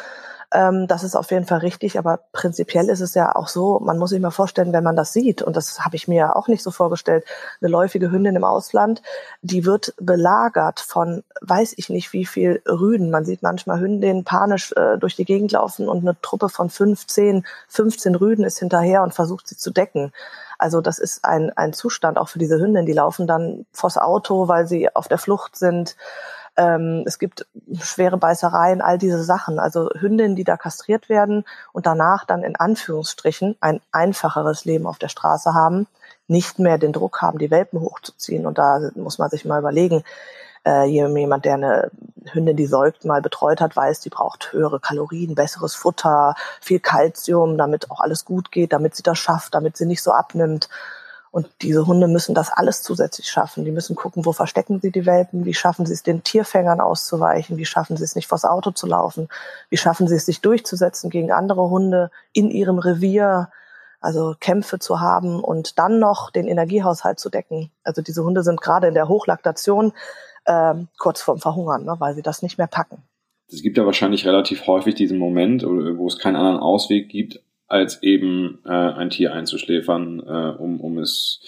Ähm, 0.52 0.86
das 0.88 1.04
ist 1.04 1.14
auf 1.14 1.30
jeden 1.30 1.44
Fall 1.44 1.58
richtig, 1.58 1.98
aber 1.98 2.20
prinzipiell 2.32 2.88
ist 2.88 3.00
es 3.00 3.14
ja 3.14 3.34
auch 3.36 3.48
so, 3.48 3.78
man 3.80 3.98
muss 3.98 4.10
sich 4.10 4.20
mal 4.20 4.30
vorstellen, 4.30 4.72
wenn 4.72 4.84
man 4.84 4.96
das 4.96 5.12
sieht, 5.12 5.42
und 5.42 5.56
das 5.56 5.84
habe 5.84 5.96
ich 5.96 6.08
mir 6.08 6.36
auch 6.36 6.48
nicht 6.48 6.62
so 6.62 6.70
vorgestellt, 6.70 7.24
eine 7.60 7.70
läufige 7.70 8.10
Hündin 8.10 8.36
im 8.36 8.44
Ausland, 8.44 9.02
die 9.42 9.64
wird 9.64 9.94
belagert 10.00 10.80
von 10.80 11.22
weiß 11.40 11.74
ich 11.76 11.88
nicht 11.88 12.12
wie 12.12 12.26
viel 12.26 12.62
Rüden. 12.68 13.10
Man 13.10 13.24
sieht 13.24 13.42
manchmal 13.42 13.80
Hündinnen 13.80 14.24
panisch 14.24 14.72
äh, 14.72 14.98
durch 14.98 15.16
die 15.16 15.24
Gegend 15.24 15.52
laufen 15.52 15.88
und 15.88 16.00
eine 16.00 16.20
Truppe 16.20 16.48
von 16.48 16.68
15, 16.68 17.46
15 17.68 18.14
Rüden 18.14 18.44
ist 18.44 18.58
hinterher 18.58 19.02
und 19.02 19.14
versucht 19.14 19.48
sie 19.48 19.56
zu 19.56 19.70
decken. 19.70 20.12
Also 20.58 20.80
das 20.80 20.98
ist 20.98 21.24
ein, 21.24 21.50
ein 21.56 21.72
Zustand 21.72 22.18
auch 22.18 22.28
für 22.28 22.38
diese 22.38 22.60
Hündin. 22.60 22.84
Die 22.84 22.92
laufen 22.92 23.26
dann 23.26 23.64
vors 23.72 23.96
Auto, 23.96 24.48
weil 24.48 24.66
sie 24.66 24.94
auf 24.94 25.08
der 25.08 25.18
Flucht 25.18 25.56
sind. 25.56 25.96
Ähm, 26.60 27.04
es 27.06 27.18
gibt 27.18 27.46
schwere 27.80 28.18
Beißereien, 28.18 28.82
all 28.82 28.98
diese 28.98 29.24
Sachen. 29.24 29.58
Also 29.58 29.88
Hündinnen, 29.98 30.36
die 30.36 30.44
da 30.44 30.58
kastriert 30.58 31.08
werden 31.08 31.46
und 31.72 31.86
danach 31.86 32.26
dann 32.26 32.42
in 32.42 32.54
Anführungsstrichen 32.54 33.56
ein 33.60 33.80
einfacheres 33.92 34.66
Leben 34.66 34.86
auf 34.86 34.98
der 34.98 35.08
Straße 35.08 35.54
haben, 35.54 35.86
nicht 36.28 36.58
mehr 36.58 36.76
den 36.76 36.92
Druck 36.92 37.22
haben, 37.22 37.38
die 37.38 37.50
Welpen 37.50 37.80
hochzuziehen. 37.80 38.44
Und 38.44 38.58
da 38.58 38.90
muss 38.94 39.16
man 39.18 39.30
sich 39.30 39.46
mal 39.46 39.58
überlegen, 39.58 40.04
äh, 40.66 40.84
jemand, 40.84 41.46
der 41.46 41.54
eine 41.54 41.90
Hündin, 42.30 42.58
die 42.58 42.66
säugt, 42.66 43.06
mal 43.06 43.22
betreut 43.22 43.62
hat, 43.62 43.74
weiß, 43.74 44.00
die 44.00 44.10
braucht 44.10 44.52
höhere 44.52 44.80
Kalorien, 44.80 45.34
besseres 45.34 45.74
Futter, 45.74 46.34
viel 46.60 46.80
Kalzium, 46.80 47.56
damit 47.56 47.90
auch 47.90 48.00
alles 48.00 48.26
gut 48.26 48.52
geht, 48.52 48.74
damit 48.74 48.94
sie 48.94 49.02
das 49.02 49.18
schafft, 49.18 49.54
damit 49.54 49.78
sie 49.78 49.86
nicht 49.86 50.02
so 50.02 50.12
abnimmt. 50.12 50.68
Und 51.32 51.48
diese 51.62 51.86
Hunde 51.86 52.08
müssen 52.08 52.34
das 52.34 52.50
alles 52.50 52.82
zusätzlich 52.82 53.30
schaffen. 53.30 53.64
Die 53.64 53.70
müssen 53.70 53.94
gucken, 53.94 54.24
wo 54.24 54.32
verstecken 54.32 54.80
sie 54.80 54.90
die 54.90 55.06
Welpen, 55.06 55.44
wie 55.44 55.54
schaffen 55.54 55.86
sie 55.86 55.92
es, 55.92 56.02
den 56.02 56.24
Tierfängern 56.24 56.80
auszuweichen, 56.80 57.56
wie 57.56 57.64
schaffen 57.64 57.96
sie 57.96 58.02
es 58.02 58.16
nicht 58.16 58.26
vors 58.26 58.44
Auto 58.44 58.72
zu 58.72 58.88
laufen, 58.88 59.28
wie 59.68 59.76
schaffen 59.76 60.08
sie 60.08 60.16
es, 60.16 60.26
sich 60.26 60.40
durchzusetzen 60.40 61.08
gegen 61.08 61.30
andere 61.30 61.70
Hunde 61.70 62.10
in 62.32 62.50
ihrem 62.50 62.78
Revier, 62.78 63.48
also 64.00 64.34
Kämpfe 64.40 64.80
zu 64.80 65.00
haben 65.00 65.40
und 65.44 65.78
dann 65.78 66.00
noch 66.00 66.30
den 66.30 66.48
Energiehaushalt 66.48 67.20
zu 67.20 67.30
decken. 67.30 67.70
Also 67.84 68.02
diese 68.02 68.24
Hunde 68.24 68.42
sind 68.42 68.60
gerade 68.60 68.88
in 68.88 68.94
der 68.94 69.08
Hochlaktation 69.08 69.92
äh, 70.46 70.74
kurz 70.98 71.22
vorm 71.22 71.38
Verhungern, 71.38 71.84
ne, 71.84 71.94
weil 71.98 72.14
sie 72.14 72.22
das 72.22 72.42
nicht 72.42 72.58
mehr 72.58 72.66
packen. 72.66 73.02
Es 73.52 73.62
gibt 73.62 73.76
ja 73.76 73.86
wahrscheinlich 73.86 74.26
relativ 74.26 74.66
häufig 74.66 74.94
diesen 74.94 75.18
Moment, 75.18 75.64
wo 75.64 76.06
es 76.06 76.18
keinen 76.18 76.36
anderen 76.36 76.58
Ausweg 76.58 77.08
gibt, 77.08 77.40
als 77.70 78.02
eben 78.02 78.58
äh, 78.66 78.70
ein 78.70 79.10
Tier 79.10 79.32
einzuschläfern, 79.32 80.20
äh, 80.20 80.60
um, 80.60 80.80
um 80.80 80.98
es 80.98 81.40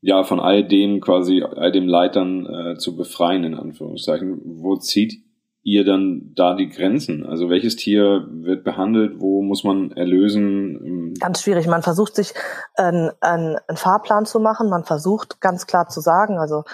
ja 0.00 0.22
von 0.22 0.38
all 0.38 0.62
dem 0.62 1.00
quasi, 1.00 1.42
all 1.42 1.72
dem 1.72 1.88
Leid 1.88 2.14
dann 2.16 2.46
äh, 2.46 2.78
zu 2.78 2.96
befreien, 2.96 3.42
in 3.44 3.54
Anführungszeichen. 3.54 4.40
Wo 4.44 4.76
zieht 4.76 5.24
ihr 5.64 5.84
dann 5.84 6.32
da 6.36 6.54
die 6.54 6.68
Grenzen? 6.68 7.26
Also 7.26 7.50
welches 7.50 7.74
Tier 7.74 8.28
wird 8.30 8.62
behandelt, 8.62 9.18
wo 9.18 9.42
muss 9.42 9.64
man 9.64 9.90
erlösen? 9.92 11.14
Ganz 11.18 11.42
schwierig. 11.42 11.66
Man 11.66 11.82
versucht 11.82 12.14
sich 12.14 12.34
einen, 12.76 13.10
einen, 13.20 13.56
einen 13.66 13.76
Fahrplan 13.76 14.26
zu 14.26 14.38
machen. 14.38 14.68
Man 14.68 14.84
versucht 14.84 15.40
ganz 15.40 15.66
klar 15.66 15.88
zu 15.88 16.00
sagen, 16.00 16.38
also 16.38 16.64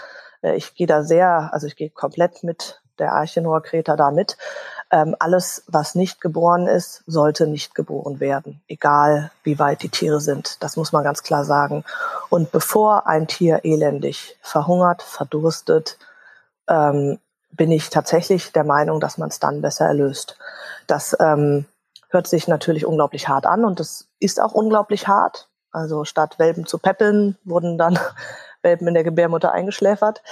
äh, 0.43 0.57
ich 0.57 0.75
gehe 0.75 0.87
da 0.87 1.03
sehr, 1.03 1.55
also 1.55 1.67
ich 1.67 1.77
gehe 1.77 1.91
komplett 1.91 2.43
mit 2.43 2.83
der 2.99 3.13
Arche 3.13 3.41
Noah 3.41 3.63
Kreta 3.63 3.97
da 3.97 4.11
mit 4.11 4.37
ähm, 4.91 5.15
alles, 5.19 5.63
was 5.67 5.95
nicht 5.95 6.21
geboren 6.21 6.67
ist, 6.67 7.05
sollte 7.07 7.47
nicht 7.47 7.75
geboren 7.75 8.19
werden, 8.19 8.61
egal 8.69 9.31
wie 9.45 9.59
weit 9.59 9.83
die 9.83 9.89
Tiere 9.89 10.21
sind. 10.21 10.63
Das 10.63 10.77
muss 10.77 10.93
man 10.93 11.05
ganz 11.05 11.23
klar 11.23 11.45
sagen. 11.45 11.85
Und 12.29 12.51
bevor 12.51 13.07
ein 13.07 13.29
Tier 13.29 13.61
elendig 13.65 14.37
verhungert, 14.43 15.03
verdurstet, 15.03 15.99
ähm, 16.69 17.19
bin 17.53 17.71
ich 17.71 17.91
tatsächlich 17.91 18.53
der 18.53 18.65
Meinung, 18.65 19.01
dass 19.01 19.19
man 19.19 19.29
es 19.29 19.39
dann 19.39 19.63
besser 19.63 19.87
erlöst. 19.87 20.37
Das 20.87 21.17
ähm, 21.21 21.67
hört 22.09 22.27
sich 22.27 22.49
natürlich 22.49 22.85
unglaublich 22.85 23.29
hart 23.29 23.47
an 23.47 23.65
und 23.65 23.81
das 23.81 24.09
ist 24.19 24.41
auch 24.41 24.53
unglaublich 24.53 25.09
hart. 25.09 25.49
Also 25.73 26.05
statt 26.05 26.39
Welpen 26.39 26.67
zu 26.67 26.79
peppeln, 26.79 27.37
wurden 27.45 27.79
dann 27.79 27.99
Welpen 28.63 28.89
in 28.89 28.95
der 28.95 29.05
Gebärmutter 29.05 29.53
eingeschläfert. 29.53 30.23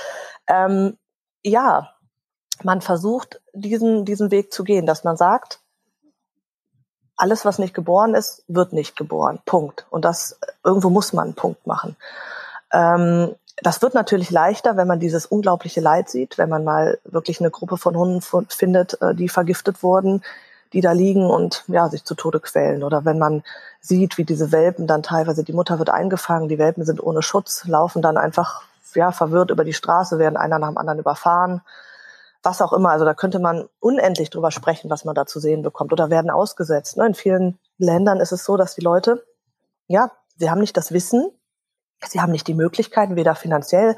Ähm, 0.49 0.99
ja, 1.45 1.95
man 2.65 2.81
versucht, 2.81 3.41
diesen, 3.53 4.05
diesen 4.05 4.31
Weg 4.31 4.53
zu 4.53 4.65
gehen, 4.65 4.87
dass 4.87 5.05
man 5.05 5.17
sagt, 5.17 5.61
alles, 7.17 7.45
was 7.45 7.59
nicht 7.59 7.75
geboren 7.75 8.15
ist, 8.15 8.45
wird 8.47 8.73
nicht 8.73 8.97
geboren. 8.97 9.41
Punkt. 9.45 9.87
Und 9.91 10.05
das 10.05 10.39
irgendwo 10.65 10.89
muss 10.89 11.13
man 11.13 11.27
einen 11.27 11.35
Punkt 11.35 11.67
machen. 11.67 11.97
Ähm, 12.73 13.35
das 13.61 13.83
wird 13.83 13.95
natürlich 13.95 14.31
leichter, 14.31 14.77
wenn 14.77 14.87
man 14.87 15.01
dieses 15.01 15.27
unglaubliche 15.27 15.81
Leid 15.81 16.09
sieht, 16.09 16.39
wenn 16.39 16.49
man 16.49 16.63
mal 16.63 16.99
wirklich 17.05 17.41
eine 17.41 17.51
Gruppe 17.51 17.77
von 17.77 17.97
Hunden 17.97 18.23
findet, 18.49 19.03
äh, 19.03 19.17
die 19.17 19.29
vergiftet 19.29 19.83
wurden, 19.83 20.23
die 20.73 20.81
da 20.81 20.93
liegen 20.93 21.29
und 21.29 21.65
ja, 21.67 21.89
sich 21.89 22.05
zu 22.05 22.15
Tode 22.15 22.39
quälen. 22.39 22.85
Oder 22.85 23.05
wenn 23.05 23.19
man 23.19 23.43
sieht, 23.81 24.17
wie 24.17 24.25
diese 24.25 24.53
Welpen 24.53 24.87
dann 24.87 25.03
teilweise, 25.03 25.43
die 25.43 25.53
Mutter 25.53 25.81
wird 25.81 25.91
eingefangen, 25.91 26.49
die 26.49 26.59
Welpen 26.59 26.85
sind 26.85 27.03
ohne 27.03 27.23
Schutz, 27.23 27.65
laufen 27.67 28.01
dann 28.01 28.17
einfach 28.17 28.63
ja, 28.95 29.11
verwirrt 29.11 29.51
über 29.51 29.65
die 29.65 29.73
Straße, 29.73 30.19
werden 30.21 30.37
einer 30.37 30.61
nach 30.61 30.69
dem 30.69 30.79
anderen 30.79 31.01
überfahren 31.01 31.63
was 32.49 32.63
auch 32.63 32.73
immer. 32.73 32.91
Also 32.91 33.05
da 33.05 33.15
könnte 33.15 33.39
man 33.39 33.69
unendlich 33.79 34.31
drüber 34.31 34.51
sprechen, 34.51 34.91
was 34.91 35.05
man 35.05 35.15
da 35.15 35.27
zu 35.27 35.39
sehen 35.39 35.63
bekommt 35.63 35.93
oder 35.93 36.11
werden 36.11 36.31
ausgesetzt. 36.31 36.97
Ne? 36.97 37.07
In 37.07 37.15
vielen 37.15 37.59
Ländern 37.77 38.21
ist 38.21 38.33
es 38.33 38.45
so, 38.45 38.57
dass 38.57 38.75
die 38.75 38.81
Leute, 38.81 39.23
ja, 39.87 40.11
sie 40.37 40.51
haben 40.51 40.61
nicht 40.61 40.77
das 40.77 40.93
Wissen, 40.93 41.31
sie 42.07 42.21
haben 42.21 42.33
nicht 42.33 42.49
die 42.49 42.55
Möglichkeiten, 42.55 43.17
weder 43.17 43.35
finanziell, 43.35 43.97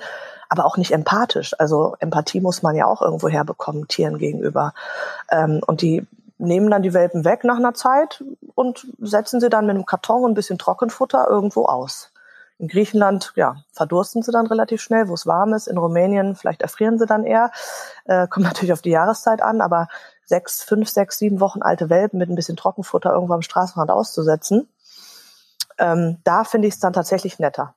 aber 0.48 0.64
auch 0.66 0.76
nicht 0.76 0.92
empathisch. 0.92 1.54
Also 1.58 1.94
Empathie 2.00 2.40
muss 2.40 2.62
man 2.62 2.74
ja 2.74 2.86
auch 2.86 3.02
irgendwo 3.02 3.28
herbekommen, 3.28 3.86
Tieren 3.86 4.18
gegenüber. 4.18 4.74
Ähm, 5.30 5.60
und 5.64 5.82
die 5.82 6.06
nehmen 6.38 6.70
dann 6.70 6.82
die 6.82 6.94
Welpen 6.94 7.24
weg 7.24 7.44
nach 7.44 7.58
einer 7.58 7.74
Zeit 7.74 8.24
und 8.54 8.86
setzen 8.98 9.40
sie 9.40 9.50
dann 9.50 9.66
mit 9.66 9.76
einem 9.76 9.86
Karton 9.86 10.24
und 10.24 10.32
ein 10.32 10.34
bisschen 10.34 10.58
Trockenfutter 10.58 11.28
irgendwo 11.28 11.66
aus. 11.66 12.10
In 12.60 12.68
Griechenland, 12.68 13.32
ja, 13.36 13.56
verdursten 13.72 14.22
sie 14.22 14.32
dann 14.32 14.46
relativ 14.46 14.82
schnell, 14.82 15.08
wo 15.08 15.14
es 15.14 15.26
warm 15.26 15.54
ist. 15.54 15.66
In 15.66 15.78
Rumänien 15.78 16.36
vielleicht 16.36 16.60
erfrieren 16.60 16.98
sie 16.98 17.06
dann 17.06 17.24
eher. 17.24 17.50
Äh, 18.04 18.28
kommt 18.28 18.44
natürlich 18.46 18.74
auf 18.74 18.82
die 18.82 18.90
Jahreszeit 18.90 19.40
an, 19.40 19.62
aber 19.62 19.88
sechs, 20.26 20.62
fünf, 20.62 20.90
sechs, 20.90 21.16
sieben 21.16 21.40
Wochen 21.40 21.62
alte 21.62 21.88
Welpen 21.88 22.18
mit 22.18 22.28
ein 22.28 22.34
bisschen 22.34 22.58
Trockenfutter 22.58 23.12
irgendwo 23.12 23.32
am 23.32 23.40
Straßenrand 23.40 23.90
auszusetzen, 23.90 24.68
ähm, 25.78 26.18
da 26.24 26.44
finde 26.44 26.68
ich 26.68 26.74
es 26.74 26.80
dann 26.80 26.92
tatsächlich 26.92 27.38
netter 27.38 27.74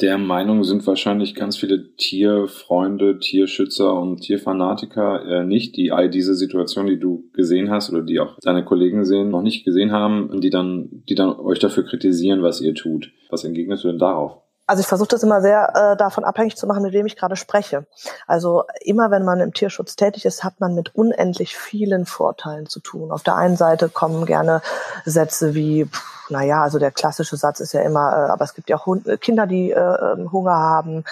der 0.00 0.16
Meinung 0.18 0.62
sind 0.62 0.86
wahrscheinlich 0.86 1.34
ganz 1.34 1.56
viele 1.56 1.94
Tierfreunde, 1.96 3.18
Tierschützer 3.18 3.98
und 3.98 4.20
Tierfanatiker 4.20 5.24
äh, 5.24 5.44
nicht, 5.44 5.76
die 5.76 5.90
all 5.90 6.08
diese 6.08 6.34
Situationen, 6.34 6.90
die 6.90 7.00
du 7.00 7.28
gesehen 7.32 7.70
hast 7.70 7.90
oder 7.90 8.02
die 8.02 8.20
auch 8.20 8.36
deine 8.40 8.64
Kollegen 8.64 9.04
sehen, 9.04 9.30
noch 9.30 9.42
nicht 9.42 9.64
gesehen 9.64 9.90
haben 9.90 10.30
und 10.30 10.44
die 10.44 10.50
dann, 10.50 11.02
die 11.08 11.14
dann 11.14 11.38
euch 11.40 11.58
dafür 11.58 11.84
kritisieren, 11.84 12.42
was 12.42 12.60
ihr 12.60 12.74
tut. 12.74 13.10
Was 13.28 13.44
entgegnest 13.44 13.84
du 13.84 13.88
denn 13.88 13.98
darauf? 13.98 14.40
Also 14.68 14.82
ich 14.82 14.86
versuche 14.86 15.08
das 15.08 15.22
immer 15.22 15.40
sehr 15.40 15.74
äh, 15.74 15.96
davon 15.96 16.24
abhängig 16.24 16.58
zu 16.58 16.66
machen, 16.66 16.82
mit 16.82 16.92
wem 16.92 17.06
ich 17.06 17.16
gerade 17.16 17.36
spreche. 17.36 17.86
Also 18.26 18.64
immer 18.82 19.10
wenn 19.10 19.24
man 19.24 19.40
im 19.40 19.54
Tierschutz 19.54 19.96
tätig 19.96 20.26
ist, 20.26 20.44
hat 20.44 20.60
man 20.60 20.74
mit 20.74 20.94
unendlich 20.94 21.56
vielen 21.56 22.04
Vorteilen 22.04 22.66
zu 22.66 22.80
tun. 22.80 23.10
Auf 23.10 23.22
der 23.22 23.36
einen 23.36 23.56
Seite 23.56 23.88
kommen 23.88 24.26
gerne 24.26 24.60
Sätze 25.06 25.54
wie, 25.54 25.86
pff, 25.86 26.28
naja, 26.28 26.62
also 26.62 26.78
der 26.78 26.90
klassische 26.90 27.38
Satz 27.38 27.60
ist 27.60 27.72
ja 27.72 27.80
immer, 27.80 28.12
äh, 28.12 28.30
aber 28.30 28.44
es 28.44 28.52
gibt 28.52 28.68
ja 28.68 28.76
auch 28.76 28.84
Hund 28.84 29.08
Kinder, 29.22 29.46
die 29.46 29.70
äh, 29.70 29.78
ähm, 29.78 30.30
Hunger 30.32 30.56
haben, 30.56 31.04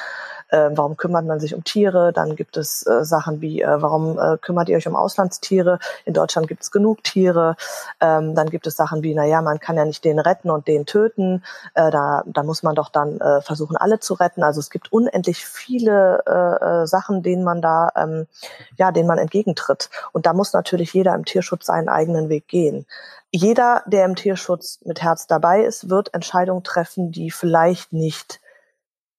äh, 0.49 0.71
warum 0.73 0.97
kümmert 0.97 1.27
man 1.27 1.41
sich 1.41 1.55
um 1.55 1.65
Tiere? 1.65 2.13
Dann 2.13 2.37
gibt 2.37 2.57
es 2.57 2.87
äh, 2.87 3.05
Sachen 3.05 3.41
wie, 3.41 3.63
äh, 3.63 3.83
warum 3.83 4.19
äh, 4.19 4.37
kümmert 4.39 4.69
ihr 4.69 4.77
euch 4.77 4.87
um 4.87 4.97
Auslandstiere? 4.97 5.79
In 6.05 6.15
Deutschland 6.15 6.49
gibt 6.49 6.63
es 6.63 6.71
genug 6.71 7.03
Tiere. 7.05 7.57
Ähm, 8.01 8.35
dann 8.35 8.51
gibt 8.51 8.67
es 8.67 8.77
Sachen 8.77 9.03
wie, 9.03 9.15
naja, 9.15 9.43
man 9.43 9.59
kann 9.59 9.77
ja 9.77 9.85
nicht 9.85 10.05
den 10.05 10.19
retten 10.19 10.51
und 10.51 10.69
den 10.69 10.87
töten. 10.87 11.45
Äh, 11.75 11.91
da, 11.91 12.23
da 12.27 12.43
muss 12.43 12.63
man 12.63 12.75
doch 12.75 12.89
dann 12.89 13.21
äh, 13.21 13.41
versuchen, 13.41 13.77
alle 13.77 14.01
zu 14.01 14.15
retten. 14.15 14.43
Also 14.43 14.61
es 14.61 14.71
gibt 14.71 14.93
unendlich 14.93 15.45
viele 15.45 16.23
äh, 16.27 16.83
äh, 16.83 16.87
Sachen, 16.87 17.23
denen 17.23 17.45
man 17.45 17.63
da, 17.63 17.91
ähm, 17.97 18.27
ja, 18.77 18.93
denen 18.93 19.09
man 19.09 19.19
entgegentritt. 19.19 19.91
Und 20.13 20.27
da 20.27 20.33
muss 20.33 20.53
natürlich 20.53 20.93
jeder 20.93 21.15
im 21.15 21.25
Tierschutz 21.25 21.67
seinen 21.67 21.89
eigenen 21.89 22.29
Weg 22.29 22.49
gehen 22.49 22.87
jeder, 23.33 23.83
der 23.87 24.05
im 24.05 24.17
Tierschutz 24.17 24.81
mit 24.85 25.03
Herz 25.03 25.27
dabei 25.27 25.65
ist, 25.65 25.91
wird 25.91 26.15
Entscheidungen 26.15 26.63
treffen, 26.63 27.13
die 27.13 27.31
vielleicht 27.31 27.93
nicht 27.93 28.41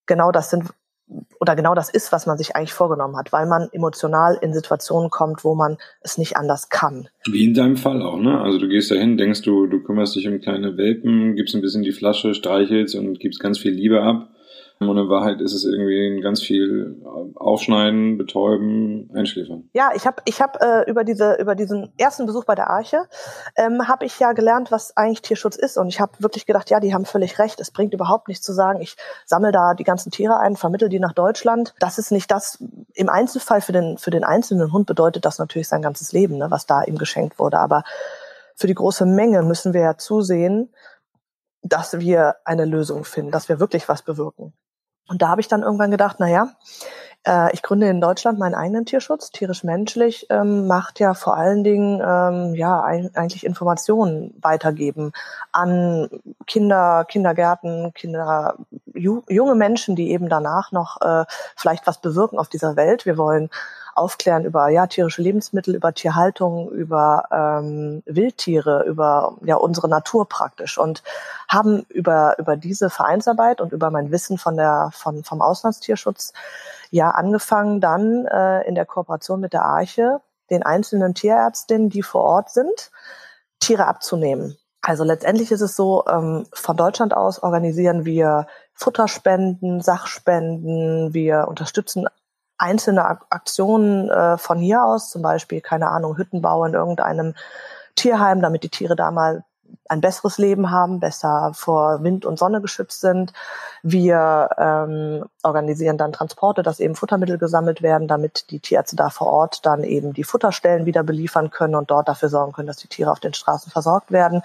genau 0.05 0.31
das 0.31 0.49
sind, 0.49 0.71
oder 1.39 1.55
genau 1.55 1.75
das 1.75 1.89
ist, 1.89 2.11
was 2.11 2.25
man 2.25 2.37
sich 2.37 2.55
eigentlich 2.55 2.73
vorgenommen 2.73 3.15
hat, 3.15 3.31
weil 3.31 3.45
man 3.45 3.69
emotional 3.71 4.37
in 4.41 4.53
Situationen 4.53 5.09
kommt, 5.09 5.43
wo 5.43 5.55
man 5.55 5.77
es 6.01 6.17
nicht 6.17 6.35
anders 6.35 6.69
kann. 6.69 7.07
Wie 7.29 7.45
in 7.45 7.53
deinem 7.53 7.77
Fall 7.77 8.01
auch, 8.01 8.19
ne? 8.19 8.41
Also 8.41 8.57
du 8.59 8.67
gehst 8.67 8.91
dahin, 8.91 9.17
denkst 9.17 9.41
du, 9.43 9.67
du 9.67 9.81
kümmerst 9.81 10.15
dich 10.15 10.27
um 10.27 10.39
kleine 10.41 10.77
Welpen, 10.77 11.35
gibst 11.35 11.55
ein 11.55 11.61
bisschen 11.61 11.83
die 11.83 11.91
Flasche, 11.91 12.33
streichelst 12.33 12.95
und 12.95 13.19
gibst 13.19 13.39
ganz 13.39 13.59
viel 13.59 13.71
Liebe 13.71 14.01
ab. 14.01 14.29
Und 14.79 14.97
in 14.97 15.09
Wahrheit 15.09 15.41
ist 15.41 15.53
es 15.53 15.63
irgendwie 15.63 16.21
ganz 16.21 16.41
viel 16.41 17.01
Aufschneiden, 17.35 18.17
Betäuben, 18.17 19.09
Einschläfern. 19.13 19.69
Ja, 19.73 19.89
ich 19.95 20.05
habe 20.05 20.21
ich 20.25 20.39
hab, 20.39 20.61
äh, 20.61 20.89
über 20.89 21.03
diese 21.03 21.35
über 21.39 21.55
diesen 21.55 21.91
ersten 21.97 22.27
Besuch 22.27 22.45
bei 22.45 22.53
der 22.53 22.69
Arche 22.69 23.05
ähm, 23.55 23.87
habe 23.87 24.05
ich 24.05 24.19
ja 24.19 24.33
gelernt, 24.33 24.71
was 24.71 24.95
eigentlich 24.95 25.23
Tierschutz 25.23 25.55
ist 25.55 25.77
und 25.77 25.87
ich 25.87 25.99
habe 25.99 26.11
wirklich 26.19 26.45
gedacht, 26.45 26.69
ja, 26.69 26.79
die 26.79 26.93
haben 26.93 27.05
völlig 27.05 27.39
recht. 27.39 27.59
Es 27.59 27.71
bringt 27.71 27.93
überhaupt 27.93 28.27
nichts 28.27 28.45
zu 28.45 28.53
sagen, 28.53 28.79
ich 28.81 28.95
sammle 29.25 29.51
da 29.51 29.73
die 29.73 29.83
ganzen 29.83 30.11
Tiere 30.11 30.39
ein, 30.39 30.55
vermittel 30.55 30.89
die 30.89 30.99
nach 30.99 31.13
Deutschland. 31.13 31.73
Das 31.79 31.97
ist 31.97 32.11
nicht 32.11 32.29
das. 32.29 32.63
Im 32.93 33.09
Einzelfall 33.09 33.61
für 33.61 33.71
den 33.71 33.97
für 33.97 34.11
den 34.11 34.23
einzelnen 34.23 34.71
Hund 34.71 34.85
bedeutet 34.85 35.25
das 35.25 35.39
natürlich 35.39 35.67
sein 35.67 35.81
ganzes 35.81 36.11
Leben, 36.11 36.37
ne, 36.37 36.51
was 36.51 36.67
da 36.67 36.83
ihm 36.83 36.99
geschenkt 36.99 37.39
wurde. 37.39 37.57
Aber 37.57 37.83
für 38.55 38.67
die 38.67 38.75
große 38.75 39.05
Menge 39.05 39.41
müssen 39.41 39.73
wir 39.73 39.81
ja 39.81 39.97
zusehen, 39.97 40.69
dass 41.63 41.99
wir 41.99 42.35
eine 42.45 42.65
Lösung 42.65 43.03
finden, 43.03 43.31
dass 43.31 43.49
wir 43.49 43.59
wirklich 43.59 43.89
was 43.89 44.01
bewirken. 44.01 44.53
Und 45.07 45.21
da 45.21 45.29
habe 45.29 45.41
ich 45.41 45.47
dann 45.47 45.63
irgendwann 45.63 45.91
gedacht, 45.91 46.17
na 46.19 46.27
ja, 46.27 46.51
äh, 47.27 47.53
ich 47.53 47.61
gründe 47.61 47.89
in 47.89 48.01
Deutschland 48.01 48.39
meinen 48.39 48.55
eigenen 48.55 48.85
Tierschutz, 48.85 49.31
tierisch-menschlich, 49.31 50.27
ähm, 50.29 50.67
macht 50.67 50.99
ja 50.99 51.13
vor 51.13 51.35
allen 51.35 51.63
Dingen 51.63 52.01
ähm, 52.05 52.55
ja 52.55 52.81
ein, 52.81 53.11
eigentlich 53.15 53.45
Informationen 53.45 54.33
weitergeben 54.41 55.11
an 55.51 56.09
Kinder, 56.45 57.05
Kindergärten, 57.07 57.93
Kinder, 57.93 58.57
ju, 58.93 59.23
junge 59.27 59.55
Menschen, 59.55 59.95
die 59.95 60.11
eben 60.11 60.29
danach 60.29 60.71
noch 60.71 61.01
äh, 61.01 61.25
vielleicht 61.55 61.85
was 61.85 61.99
bewirken 61.99 62.39
auf 62.39 62.49
dieser 62.49 62.75
Welt. 62.75 63.05
Wir 63.05 63.17
wollen 63.17 63.49
aufklären 63.97 64.45
über 64.45 64.69
ja, 64.69 64.87
tierische 64.87 65.21
Lebensmittel, 65.21 65.75
über 65.75 65.93
Tierhaltung, 65.93 66.69
über 66.71 67.25
ähm, 67.31 68.03
Wildtiere, 68.05 68.83
über 68.83 69.37
ja, 69.43 69.55
unsere 69.55 69.89
Natur 69.89 70.27
praktisch 70.27 70.77
und 70.77 71.03
haben 71.47 71.85
über, 71.89 72.37
über 72.39 72.55
diese 72.57 72.89
Vereinsarbeit 72.89 73.61
und 73.61 73.71
über 73.73 73.91
mein 73.91 74.11
Wissen 74.11 74.37
von 74.37 74.55
der, 74.55 74.91
von, 74.93 75.23
vom 75.23 75.41
Auslandstierschutz 75.41 76.33
ja 76.91 77.09
angefangen 77.11 77.81
dann 77.81 78.25
äh, 78.25 78.61
in 78.67 78.75
der 78.75 78.85
Kooperation 78.85 79.39
mit 79.39 79.53
der 79.53 79.65
Arche 79.65 80.21
den 80.49 80.63
einzelnen 80.63 81.13
Tierärztinnen, 81.13 81.89
die 81.89 82.03
vor 82.03 82.23
Ort 82.23 82.51
sind, 82.51 82.91
Tiere 83.59 83.85
abzunehmen. 83.85 84.57
Also 84.81 85.03
letztendlich 85.03 85.51
ist 85.51 85.61
es 85.61 85.75
so, 85.75 86.05
ähm, 86.07 86.45
von 86.53 86.77
Deutschland 86.77 87.13
aus 87.13 87.43
organisieren 87.43 88.05
wir 88.05 88.47
Futterspenden, 88.73 89.81
Sachspenden, 89.81 91.13
wir 91.13 91.47
unterstützen 91.49 92.07
einzelne 92.57 93.05
Aktionen 93.29 94.09
äh, 94.09 94.37
von 94.37 94.59
hier 94.59 94.83
aus, 94.83 95.09
zum 95.09 95.21
Beispiel, 95.21 95.61
keine 95.61 95.89
Ahnung, 95.89 96.17
Hüttenbau 96.17 96.65
in 96.65 96.73
irgendeinem 96.73 97.35
Tierheim, 97.95 98.41
damit 98.41 98.63
die 98.63 98.69
Tiere 98.69 98.95
da 98.95 99.11
mal 99.11 99.43
ein 99.89 100.01
besseres 100.01 100.37
Leben 100.37 100.71
haben, 100.71 100.99
besser 100.99 101.51
vor 101.53 102.03
Wind 102.03 102.25
und 102.25 102.37
Sonne 102.39 102.61
geschützt 102.61 103.01
sind. 103.01 103.33
Wir 103.83 104.49
ähm, 104.57 105.25
organisieren 105.43 105.97
dann 105.97 106.11
Transporte, 106.11 106.63
dass 106.63 106.79
eben 106.79 106.95
Futtermittel 106.95 107.37
gesammelt 107.37 107.81
werden, 107.81 108.07
damit 108.07 108.51
die 108.51 108.59
Tierärzte 108.59 108.95
da 108.95 109.09
vor 109.09 109.27
Ort 109.27 109.65
dann 109.65 109.83
eben 109.83 110.13
die 110.13 110.23
Futterstellen 110.23 110.85
wieder 110.85 111.03
beliefern 111.03 111.49
können 111.51 111.75
und 111.75 111.91
dort 111.91 112.07
dafür 112.07 112.29
sorgen 112.29 112.51
können, 112.51 112.67
dass 112.67 112.77
die 112.77 112.87
Tiere 112.87 113.11
auf 113.11 113.19
den 113.19 113.33
Straßen 113.33 113.71
versorgt 113.71 114.11
werden. 114.11 114.41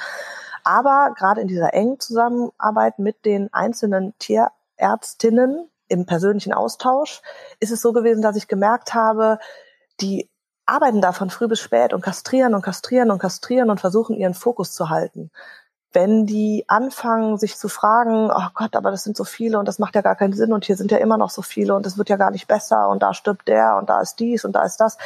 Aber 0.64 1.12
gerade 1.16 1.40
in 1.40 1.48
dieser 1.48 1.74
engen 1.74 1.98
Zusammenarbeit 1.98 2.98
mit 2.98 3.24
den 3.24 3.52
einzelnen 3.52 4.14
Tierärztinnen 4.18 5.68
im 5.92 6.06
persönlichen 6.06 6.54
Austausch 6.54 7.20
ist 7.60 7.70
es 7.70 7.82
so 7.82 7.92
gewesen, 7.92 8.22
dass 8.22 8.36
ich 8.36 8.48
gemerkt 8.48 8.94
habe, 8.94 9.38
die 10.00 10.30
arbeiten 10.64 11.02
da 11.02 11.12
von 11.12 11.28
früh 11.28 11.48
bis 11.48 11.60
spät 11.60 11.92
und 11.92 12.00
kastrieren 12.00 12.54
und 12.54 12.62
kastrieren 12.62 13.10
und 13.10 13.18
kastrieren 13.18 13.68
und 13.68 13.80
versuchen 13.80 14.16
ihren 14.16 14.32
Fokus 14.32 14.72
zu 14.72 14.88
halten. 14.88 15.30
Wenn 15.92 16.24
die 16.24 16.64
anfangen, 16.68 17.36
sich 17.36 17.58
zu 17.58 17.68
fragen, 17.68 18.30
oh 18.30 18.48
Gott, 18.54 18.74
aber 18.74 18.90
das 18.90 19.04
sind 19.04 19.16
so 19.16 19.24
viele 19.24 19.58
und 19.58 19.68
das 19.68 19.78
macht 19.78 19.94
ja 19.94 20.00
gar 20.00 20.16
keinen 20.16 20.32
Sinn 20.32 20.54
und 20.54 20.64
hier 20.64 20.76
sind 20.76 20.90
ja 20.90 20.96
immer 20.96 21.18
noch 21.18 21.28
so 21.28 21.42
viele 21.42 21.74
und 21.74 21.84
es 21.84 21.98
wird 21.98 22.08
ja 22.08 22.16
gar 22.16 22.30
nicht 22.30 22.48
besser 22.48 22.88
und 22.88 23.02
da 23.02 23.12
stirbt 23.12 23.46
der 23.46 23.76
und 23.76 23.90
da 23.90 24.00
ist 24.00 24.18
dies 24.18 24.46
und 24.46 24.52
da 24.52 24.62
ist 24.64 24.78
das, 24.78 24.96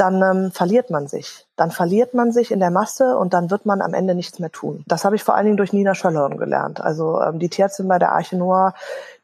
dann 0.00 0.22
ähm, 0.22 0.52
verliert 0.52 0.90
man 0.90 1.06
sich. 1.06 1.46
Dann 1.56 1.70
verliert 1.70 2.14
man 2.14 2.32
sich 2.32 2.50
in 2.50 2.60
der 2.60 2.70
Masse 2.70 3.16
und 3.16 3.34
dann 3.34 3.50
wird 3.50 3.66
man 3.66 3.82
am 3.82 3.94
Ende 3.94 4.14
nichts 4.14 4.38
mehr 4.38 4.50
tun. 4.50 4.84
Das 4.86 5.04
habe 5.04 5.16
ich 5.16 5.24
vor 5.24 5.34
allen 5.34 5.46
Dingen 5.46 5.56
durch 5.56 5.72
Nina 5.72 5.94
Schöllhorn 5.94 6.36
gelernt. 6.36 6.80
Also 6.80 7.20
ähm, 7.20 7.38
die 7.38 7.48
Tierärztin 7.48 7.88
bei 7.88 7.98
der 7.98 8.12
Arche 8.12 8.36
Noir, 8.36 8.74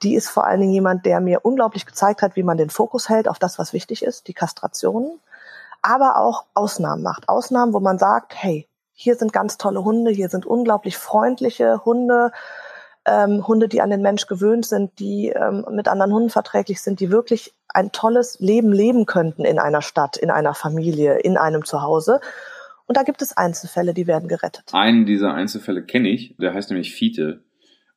die 0.02 0.14
ist 0.14 0.28
vor 0.28 0.46
allen 0.46 0.60
Dingen 0.60 0.72
jemand, 0.72 1.06
der 1.06 1.20
mir 1.20 1.44
unglaublich 1.44 1.86
gezeigt 1.86 2.22
hat, 2.22 2.36
wie 2.36 2.42
man 2.42 2.56
den 2.56 2.70
Fokus 2.70 3.08
hält 3.08 3.28
auf 3.28 3.38
das, 3.38 3.58
was 3.58 3.72
wichtig 3.72 4.02
ist, 4.02 4.28
die 4.28 4.34
Kastration, 4.34 5.20
aber 5.82 6.16
auch 6.16 6.44
Ausnahmen 6.54 7.02
macht. 7.02 7.28
Ausnahmen, 7.28 7.72
wo 7.72 7.80
man 7.80 7.98
sagt, 7.98 8.34
hey, 8.34 8.66
hier 8.92 9.16
sind 9.16 9.32
ganz 9.32 9.58
tolle 9.58 9.84
Hunde, 9.84 10.10
hier 10.10 10.28
sind 10.28 10.46
unglaublich 10.46 10.96
freundliche 10.96 11.84
Hunde, 11.84 12.32
ähm, 13.06 13.46
Hunde, 13.46 13.68
die 13.68 13.80
an 13.80 13.90
den 13.90 14.02
Mensch 14.02 14.26
gewöhnt 14.26 14.66
sind, 14.66 14.98
die 14.98 15.28
ähm, 15.28 15.64
mit 15.70 15.88
anderen 15.88 16.12
Hunden 16.12 16.30
verträglich 16.30 16.80
sind, 16.80 17.00
die 17.00 17.10
wirklich 17.10 17.54
ein 17.68 17.92
tolles 17.92 18.38
Leben 18.40 18.72
leben 18.72 19.06
könnten 19.06 19.44
in 19.44 19.58
einer 19.58 19.82
Stadt, 19.82 20.16
in 20.16 20.30
einer 20.30 20.54
Familie, 20.54 21.18
in 21.18 21.36
einem 21.36 21.64
Zuhause. 21.64 22.20
Und 22.86 22.96
da 22.96 23.02
gibt 23.02 23.22
es 23.22 23.36
Einzelfälle, 23.36 23.94
die 23.94 24.06
werden 24.06 24.28
gerettet. 24.28 24.64
Einen 24.72 25.06
dieser 25.06 25.34
Einzelfälle 25.34 25.84
kenne 25.84 26.08
ich, 26.08 26.36
der 26.36 26.54
heißt 26.54 26.70
nämlich 26.70 26.94
Fiete 26.94 27.43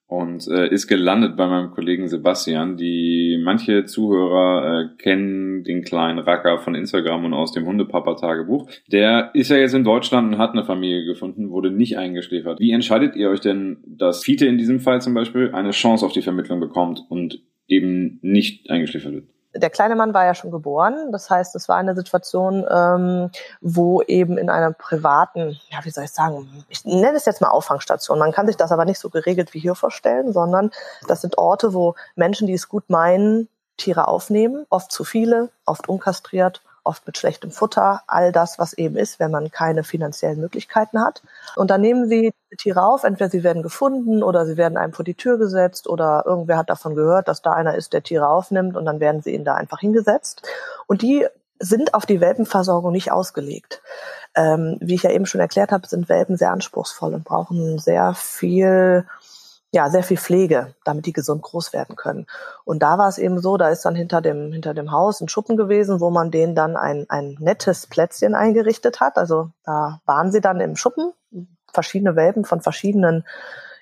und 0.07 0.47
äh, 0.47 0.69
ist 0.69 0.87
gelandet 0.87 1.35
bei 1.35 1.47
meinem 1.47 1.71
Kollegen 1.71 2.07
Sebastian. 2.07 2.77
Die 2.77 3.39
manche 3.43 3.85
Zuhörer 3.85 4.81
äh, 4.81 4.97
kennen 4.97 5.63
den 5.63 5.83
kleinen 5.83 6.19
Racker 6.19 6.59
von 6.59 6.75
Instagram 6.75 7.25
und 7.25 7.33
aus 7.33 7.51
dem 7.51 7.65
Hundepapa-Tagebuch. 7.65 8.69
Der 8.89 9.31
ist 9.33 9.49
ja 9.49 9.57
jetzt 9.57 9.73
in 9.73 9.83
Deutschland 9.83 10.33
und 10.33 10.39
hat 10.39 10.51
eine 10.51 10.63
Familie 10.63 11.05
gefunden, 11.05 11.49
wurde 11.49 11.71
nicht 11.71 11.97
eingeschläfert. 11.97 12.59
Wie 12.59 12.71
entscheidet 12.71 13.17
ihr 13.17 13.29
euch 13.29 13.41
denn, 13.41 13.83
dass 13.85 14.23
Fiete 14.23 14.45
in 14.45 14.57
diesem 14.57 14.79
Fall 14.79 15.01
zum 15.01 15.13
Beispiel 15.13 15.51
eine 15.53 15.71
Chance 15.71 16.05
auf 16.05 16.13
die 16.13 16.21
Vermittlung 16.21 16.61
bekommt 16.61 17.03
und 17.09 17.41
eben 17.67 18.19
nicht 18.21 18.69
eingeschläfert 18.69 19.13
wird? 19.13 19.36
Der 19.53 19.69
kleine 19.69 19.95
Mann 19.95 20.13
war 20.13 20.25
ja 20.25 20.35
schon 20.35 20.51
geboren. 20.51 21.11
Das 21.11 21.29
heißt, 21.29 21.55
es 21.55 21.67
war 21.69 21.77
eine 21.77 21.95
Situation, 21.95 22.65
ähm, 22.69 23.31
wo 23.61 24.01
eben 24.01 24.37
in 24.37 24.49
einer 24.49 24.71
privaten, 24.71 25.59
ja, 25.69 25.83
wie 25.83 25.89
soll 25.89 26.03
ich 26.03 26.11
sagen, 26.11 26.65
ich 26.69 26.85
nenne 26.85 27.17
es 27.17 27.25
jetzt 27.25 27.41
mal 27.41 27.49
Auffangstation. 27.49 28.19
Man 28.19 28.31
kann 28.31 28.47
sich 28.47 28.57
das 28.57 28.71
aber 28.71 28.85
nicht 28.85 28.99
so 28.99 29.09
geregelt 29.09 29.53
wie 29.53 29.59
hier 29.59 29.75
vorstellen, 29.75 30.33
sondern 30.33 30.71
das 31.07 31.21
sind 31.21 31.37
Orte, 31.37 31.73
wo 31.73 31.95
Menschen, 32.15 32.47
die 32.47 32.53
es 32.53 32.69
gut 32.69 32.89
meinen, 32.89 33.47
Tiere 33.77 34.07
aufnehmen, 34.07 34.65
oft 34.69 34.91
zu 34.91 35.03
viele, 35.03 35.49
oft 35.65 35.87
unkastriert 35.87 36.63
oft 36.87 37.05
mit 37.05 37.17
schlechtem 37.17 37.51
Futter, 37.51 38.01
all 38.07 38.31
das, 38.31 38.57
was 38.57 38.73
eben 38.73 38.95
ist, 38.95 39.19
wenn 39.19 39.31
man 39.31 39.51
keine 39.51 39.83
finanziellen 39.83 40.39
Möglichkeiten 40.39 41.01
hat. 41.01 41.21
Und 41.55 41.69
dann 41.69 41.81
nehmen 41.81 42.07
sie 42.07 42.33
Tiere 42.57 42.83
auf, 42.83 43.03
entweder 43.03 43.29
sie 43.29 43.43
werden 43.43 43.61
gefunden 43.61 44.23
oder 44.23 44.45
sie 44.45 44.57
werden 44.57 44.77
einem 44.77 44.93
vor 44.93 45.05
die 45.05 45.15
Tür 45.15 45.37
gesetzt 45.37 45.87
oder 45.87 46.23
irgendwer 46.25 46.57
hat 46.57 46.69
davon 46.69 46.95
gehört, 46.95 47.27
dass 47.27 47.41
da 47.41 47.51
einer 47.51 47.75
ist, 47.75 47.93
der 47.93 48.03
Tiere 48.03 48.29
aufnimmt 48.29 48.77
und 48.77 48.85
dann 48.85 48.99
werden 48.99 49.21
sie 49.21 49.33
ihnen 49.33 49.45
da 49.45 49.55
einfach 49.55 49.79
hingesetzt. 49.79 50.47
Und 50.87 51.01
die 51.01 51.27
sind 51.59 51.93
auf 51.93 52.05
die 52.05 52.21
Welpenversorgung 52.21 52.91
nicht 52.91 53.11
ausgelegt. 53.11 53.81
Ähm, 54.35 54.77
wie 54.79 54.95
ich 54.95 55.03
ja 55.03 55.09
eben 55.09 55.25
schon 55.25 55.41
erklärt 55.41 55.71
habe, 55.71 55.87
sind 55.87 56.09
Welpen 56.09 56.37
sehr 56.37 56.51
anspruchsvoll 56.51 57.13
und 57.13 57.23
brauchen 57.23 57.79
sehr 57.79 58.13
viel 58.13 59.05
ja, 59.71 59.89
sehr 59.89 60.03
viel 60.03 60.17
Pflege, 60.17 60.75
damit 60.85 61.05
die 61.05 61.13
gesund 61.13 61.41
groß 61.41 61.73
werden 61.73 61.95
können. 61.95 62.25
Und 62.63 62.81
da 62.83 62.97
war 62.97 63.09
es 63.09 63.17
eben 63.17 63.39
so, 63.39 63.57
da 63.57 63.69
ist 63.69 63.83
dann 63.83 63.95
hinter 63.95 64.21
dem, 64.21 64.51
hinter 64.53 64.73
dem 64.73 64.91
Haus 64.91 65.19
ein 65.19 65.27
Schuppen 65.27 65.57
gewesen, 65.57 65.99
wo 65.99 66.09
man 66.09 66.31
denen 66.31 66.55
dann 66.55 66.77
ein, 66.77 67.05
ein 67.09 67.35
nettes 67.39 67.87
Plätzchen 67.87 68.33
eingerichtet 68.33 69.01
hat. 69.01 69.17
Also 69.17 69.51
da 69.65 69.99
waren 70.05 70.31
sie 70.31 70.41
dann 70.41 70.61
im 70.61 70.75
Schuppen, 70.77 71.11
verschiedene 71.73 72.15
Welpen 72.15 72.45
von 72.45 72.61
verschiedenen, 72.61 73.25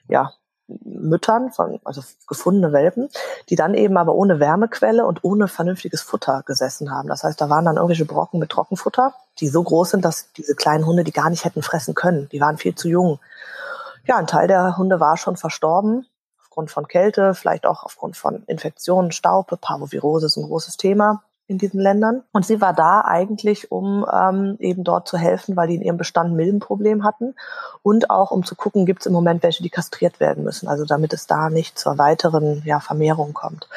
ja, 0.08 0.34
Müttern, 0.68 1.51
von, 1.51 1.80
also 1.84 2.01
gefundene 2.27 2.74
Welpen, 2.74 3.10
die 3.50 3.56
dann 3.56 3.75
eben 3.75 3.98
aber 3.98 4.15
ohne 4.15 4.39
Wärmequelle 4.39 5.06
und 5.06 5.24
ohne 5.24 5.48
vernünftiges 5.48 6.01
Futter 6.01 6.42
gesessen 6.44 6.92
haben. 6.92 7.08
Das 7.08 7.24
heißt, 7.24 7.39
da 7.39 7.51
waren 7.51 7.65
dann 7.65 7.75
irgendwelche 7.75 8.06
Brocken 8.06 8.39
mit 8.39 8.50
Trockenfutter, 8.50 9.13
die 9.39 9.48
so 9.48 9.62
groß 9.62 9.92
sind, 9.92 10.04
dass 10.04 10.32
diese 10.34 10.56
kleinen 10.56 10.88
Hunde 10.88 11.04
die 11.04 11.12
gar 11.12 11.30
nicht 11.30 11.46
hätten 11.46 11.62
fressen 11.62 11.94
können. 11.94 12.30
Die 12.32 12.42
waren 12.42 12.58
viel 12.58 12.74
zu 12.74 12.88
jung 12.88 13.20
ja, 14.05 14.17
ein 14.17 14.27
Teil 14.27 14.47
der 14.47 14.77
Hunde 14.77 15.00
war 15.00 15.17
schon 15.17 15.38
verstorben, 15.38 16.05
aufgrund 16.41 16.71
von 16.71 16.88
Kälte, 16.88 17.33
vielleicht 17.33 17.65
auch 17.65 17.83
aufgrund 17.83 18.15
von 18.15 18.43
Infektionen, 18.47 19.12
Staupe, 19.12 19.57
Parvovirose 19.57 20.27
ist 20.27 20.38
ein 20.38 20.47
großes 20.47 20.77
Thema 20.77 21.24
in 21.47 21.57
diesen 21.57 21.79
Ländern. 21.79 22.24
Und 22.31 22.45
sie 22.45 22.59
war 22.59 22.74
da 22.74 23.01
eigentlich, 23.01 23.71
um 23.71 24.05
ähm, 24.12 24.55
eben 24.59 24.83
dort 24.83 25.07
zu 25.07 25.17
helfen, 25.17 25.55
weil 25.55 25.67
die 25.67 25.75
in 25.75 25.81
ihrem 25.81 25.97
Bestand 25.97 26.33
Milbenproblem 26.33 27.03
hatten 27.03 27.35
und 27.83 28.09
auch 28.09 28.31
um 28.31 28.43
zu 28.43 28.55
gucken, 28.55 28.85
gibt 28.85 29.01
es 29.01 29.05
im 29.05 29.13
Moment 29.13 29.43
welche, 29.43 29.62
die 29.62 29.69
kastriert 29.69 30.19
werden 30.19 30.43
müssen, 30.43 30.67
also 30.67 30.85
damit 30.85 31.13
es 31.13 31.27
da 31.27 31.50
nicht 31.50 31.77
zur 31.77 31.97
weiteren 31.97 32.63
ja, 32.65 32.79
Vermehrung 32.79 33.33
kommt. 33.33 33.67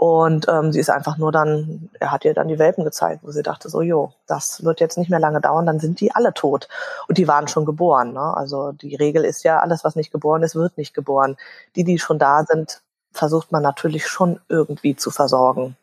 Und 0.00 0.48
ähm, 0.48 0.72
sie 0.72 0.80
ist 0.80 0.88
einfach 0.88 1.18
nur 1.18 1.30
dann, 1.30 1.90
er 2.00 2.10
hat 2.10 2.24
ihr 2.24 2.32
dann 2.32 2.48
die 2.48 2.58
Welpen 2.58 2.84
gezeigt, 2.84 3.20
wo 3.22 3.32
sie 3.32 3.42
dachte, 3.42 3.68
so, 3.68 3.82
jo, 3.82 4.14
das 4.26 4.64
wird 4.64 4.80
jetzt 4.80 4.96
nicht 4.96 5.10
mehr 5.10 5.20
lange 5.20 5.42
dauern, 5.42 5.66
dann 5.66 5.78
sind 5.78 6.00
die 6.00 6.10
alle 6.14 6.32
tot. 6.32 6.68
Und 7.06 7.18
die 7.18 7.28
waren 7.28 7.48
schon 7.48 7.66
geboren. 7.66 8.14
Ne? 8.14 8.34
Also 8.34 8.72
die 8.72 8.96
Regel 8.96 9.26
ist 9.26 9.42
ja, 9.42 9.58
alles, 9.58 9.84
was 9.84 9.96
nicht 9.96 10.10
geboren 10.10 10.42
ist, 10.42 10.54
wird 10.54 10.78
nicht 10.78 10.94
geboren. 10.94 11.36
Die, 11.76 11.84
die 11.84 11.98
schon 11.98 12.18
da 12.18 12.44
sind, 12.44 12.80
versucht 13.12 13.52
man 13.52 13.62
natürlich 13.62 14.06
schon 14.06 14.40
irgendwie 14.48 14.96
zu 14.96 15.10
versorgen. 15.10 15.76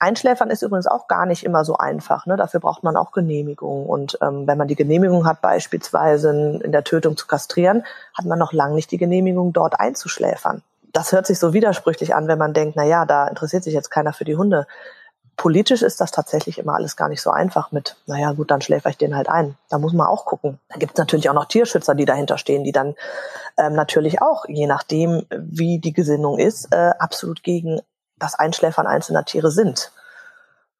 Einschläfern 0.00 0.50
ist 0.50 0.62
übrigens 0.62 0.88
auch 0.88 1.06
gar 1.06 1.24
nicht 1.24 1.44
immer 1.44 1.64
so 1.64 1.76
einfach. 1.76 2.26
Ne? 2.26 2.36
Dafür 2.36 2.58
braucht 2.58 2.82
man 2.82 2.96
auch 2.96 3.12
Genehmigung. 3.12 3.86
Und 3.86 4.18
ähm, 4.20 4.48
wenn 4.48 4.58
man 4.58 4.66
die 4.66 4.74
Genehmigung 4.74 5.26
hat, 5.26 5.42
beispielsweise 5.42 6.58
in 6.60 6.72
der 6.72 6.82
Tötung 6.82 7.16
zu 7.16 7.28
kastrieren, 7.28 7.84
hat 8.14 8.24
man 8.24 8.40
noch 8.40 8.52
lange 8.52 8.74
nicht 8.74 8.90
die 8.90 8.98
Genehmigung, 8.98 9.52
dort 9.52 9.78
einzuschläfern 9.78 10.64
das 10.92 11.12
hört 11.12 11.26
sich 11.26 11.38
so 11.38 11.52
widersprüchlich 11.52 12.14
an, 12.14 12.28
wenn 12.28 12.38
man 12.38 12.54
denkt, 12.54 12.76
na 12.76 12.84
ja, 12.84 13.04
da 13.04 13.28
interessiert 13.28 13.64
sich 13.64 13.74
jetzt 13.74 13.90
keiner 13.90 14.12
für 14.12 14.24
die 14.24 14.36
Hunde. 14.36 14.66
Politisch 15.36 15.82
ist 15.82 16.00
das 16.00 16.10
tatsächlich 16.10 16.58
immer 16.58 16.74
alles 16.74 16.96
gar 16.96 17.08
nicht 17.08 17.22
so 17.22 17.30
einfach 17.30 17.70
mit, 17.70 17.96
naja, 18.06 18.32
gut, 18.32 18.50
dann 18.50 18.60
schläfer 18.60 18.90
ich 18.90 18.98
den 18.98 19.14
halt 19.14 19.28
ein. 19.28 19.56
Da 19.70 19.78
muss 19.78 19.92
man 19.92 20.08
auch 20.08 20.24
gucken. 20.24 20.58
Da 20.68 20.78
gibt 20.78 20.92
es 20.92 20.98
natürlich 20.98 21.30
auch 21.30 21.34
noch 21.34 21.44
Tierschützer, 21.44 21.94
die 21.94 22.06
dahinter 22.06 22.38
stehen, 22.38 22.64
die 22.64 22.72
dann 22.72 22.96
ähm, 23.56 23.74
natürlich 23.74 24.20
auch, 24.20 24.46
je 24.48 24.66
nachdem, 24.66 25.26
wie 25.30 25.78
die 25.78 25.92
Gesinnung 25.92 26.38
ist, 26.38 26.72
äh, 26.72 26.90
absolut 26.98 27.44
gegen 27.44 27.80
das 28.18 28.34
Einschläfern 28.34 28.88
einzelner 28.88 29.24
Tiere 29.24 29.52
sind. 29.52 29.92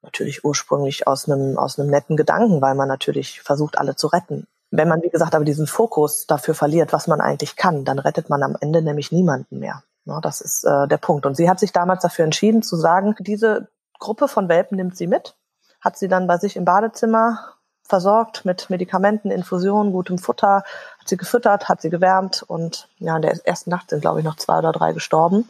Natürlich 0.03 0.45
ursprünglich 0.45 1.07
aus 1.07 1.29
einem, 1.29 1.57
aus 1.57 1.79
einem 1.79 1.91
netten 1.91 2.17
Gedanken, 2.17 2.61
weil 2.61 2.75
man 2.75 2.89
natürlich 2.89 3.41
versucht, 3.43 3.79
alle 3.79 3.95
zu 3.95 4.09
retten. 4.09 4.49
Wenn 4.71 4.89
man, 4.89 5.03
wie 5.03 5.09
gesagt, 5.09 5.35
aber 5.37 5.45
diesen 5.45 5.67
Fokus 5.67 6.27
dafür 6.27 6.55
verliert, 6.55 6.93
was 6.93 7.07
man 7.07 7.21
eigentlich 7.21 7.55
kann, 7.55 7.85
dann 7.85 7.99
rettet 7.99 8.29
man 8.29 8.43
am 8.43 8.57
Ende 8.61 8.83
nämlich 8.83 9.13
niemanden 9.13 9.61
mehr. 9.61 9.83
Na, 10.09 10.21
das 10.23 10.41
ist 10.41 10.65
äh, 10.65 10.89
der 10.89 10.97
Punkt. 10.97 11.27
Und 11.27 11.37
sie 11.37 11.51
hat 11.51 11.61
sich 11.61 11.71
damals 11.71 12.01
dafür 12.01 12.25
entschieden 12.25 12.63
zu 12.63 12.77
sagen, 12.77 13.15
diese 13.21 13.69
Gruppe 13.99 14.27
von 14.27 14.49
Welpen 14.49 14.77
nimmt 14.77 14.97
sie 14.97 15.07
mit, 15.07 15.37
hat 15.83 15.99
sie 15.99 16.09
dann 16.09 16.27
bei 16.27 16.39
sich 16.39 16.57
im 16.57 16.65
Badezimmer 16.65 17.53
versorgt 17.83 18.47
mit 18.47 18.71
Medikamenten, 18.71 19.31
Infusionen, 19.31 19.93
gutem 19.93 20.17
Futter, 20.17 20.65
hat 20.99 21.09
sie 21.09 21.19
gefüttert, 21.19 21.69
hat 21.69 21.83
sie 21.83 21.91
gewärmt 21.91 22.43
und 22.43 22.89
ja, 22.99 23.17
in 23.17 23.23
der 23.23 23.47
ersten 23.47 23.69
Nacht 23.69 23.91
sind, 23.91 24.01
glaube 24.01 24.21
ich, 24.21 24.25
noch 24.25 24.37
zwei 24.37 24.59
oder 24.59 24.73
drei 24.73 24.95
gestorben. 24.95 25.49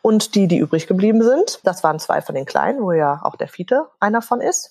Und 0.00 0.34
die, 0.36 0.48
die 0.48 0.58
übrig 0.58 0.86
geblieben 0.86 1.22
sind, 1.22 1.60
das 1.62 1.84
waren 1.84 1.98
zwei 1.98 2.22
von 2.22 2.34
den 2.34 2.46
Kleinen, 2.46 2.82
wo 2.82 2.92
ja 2.92 3.20
auch 3.22 3.36
der 3.36 3.48
Fiete 3.48 3.88
einer 4.00 4.22
von 4.22 4.40
ist 4.40 4.70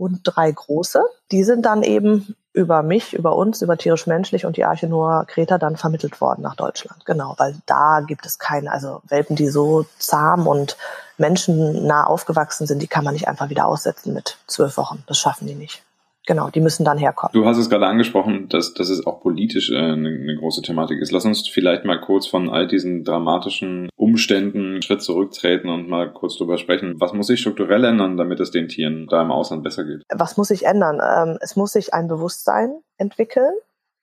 und 0.00 0.20
drei 0.24 0.50
große. 0.50 1.02
Die 1.30 1.44
sind 1.44 1.66
dann 1.66 1.82
eben 1.82 2.34
über 2.52 2.82
mich, 2.82 3.12
über 3.12 3.36
uns, 3.36 3.62
über 3.62 3.76
tierisch-menschlich 3.76 4.46
und 4.46 4.56
die 4.56 4.64
Arche 4.64 4.88
Noah 4.88 5.24
Kreta 5.26 5.58
dann 5.58 5.76
vermittelt 5.76 6.20
worden 6.20 6.42
nach 6.42 6.56
Deutschland. 6.56 7.04
Genau, 7.04 7.34
weil 7.36 7.54
da 7.66 8.00
gibt 8.00 8.26
es 8.26 8.38
keine, 8.38 8.72
also 8.72 9.02
Welpen, 9.06 9.36
die 9.36 9.48
so 9.48 9.86
zahm 9.98 10.46
und 10.46 10.76
menschennah 11.18 12.04
aufgewachsen 12.04 12.66
sind, 12.66 12.80
die 12.80 12.88
kann 12.88 13.04
man 13.04 13.12
nicht 13.12 13.28
einfach 13.28 13.50
wieder 13.50 13.66
aussetzen 13.66 14.14
mit 14.14 14.38
zwölf 14.46 14.76
Wochen. 14.76 15.04
Das 15.06 15.18
schaffen 15.18 15.46
die 15.46 15.54
nicht 15.54 15.82
genau, 16.26 16.50
die 16.50 16.60
müssen 16.60 16.84
dann 16.84 16.98
herkommen. 16.98 17.32
Du 17.32 17.46
hast 17.46 17.58
es 17.58 17.70
gerade 17.70 17.86
angesprochen, 17.86 18.48
dass, 18.48 18.74
dass 18.74 18.88
es 18.88 19.06
auch 19.06 19.20
politisch 19.20 19.70
äh, 19.70 19.76
eine, 19.76 20.08
eine 20.08 20.36
große 20.36 20.62
Thematik 20.62 21.00
ist. 21.00 21.12
Lass 21.12 21.24
uns 21.24 21.48
vielleicht 21.48 21.84
mal 21.84 22.00
kurz 22.00 22.26
von 22.26 22.48
all 22.48 22.66
diesen 22.66 23.04
dramatischen 23.04 23.88
Umständen 23.96 24.72
einen 24.72 24.82
Schritt 24.82 25.02
zurücktreten 25.02 25.68
und 25.68 25.88
mal 25.88 26.12
kurz 26.12 26.36
drüber 26.36 26.58
sprechen. 26.58 27.00
Was 27.00 27.12
muss 27.12 27.26
sich 27.28 27.40
strukturell 27.40 27.84
ändern, 27.84 28.16
damit 28.16 28.40
es 28.40 28.50
den 28.50 28.68
Tieren 28.68 29.06
da 29.08 29.22
im 29.22 29.30
Ausland 29.30 29.62
besser 29.62 29.84
geht? 29.84 30.02
Was 30.10 30.36
muss 30.36 30.48
sich 30.48 30.66
ändern? 30.66 31.00
Ähm, 31.02 31.38
es 31.40 31.56
muss 31.56 31.72
sich 31.72 31.94
ein 31.94 32.08
Bewusstsein 32.08 32.80
entwickeln, 32.96 33.52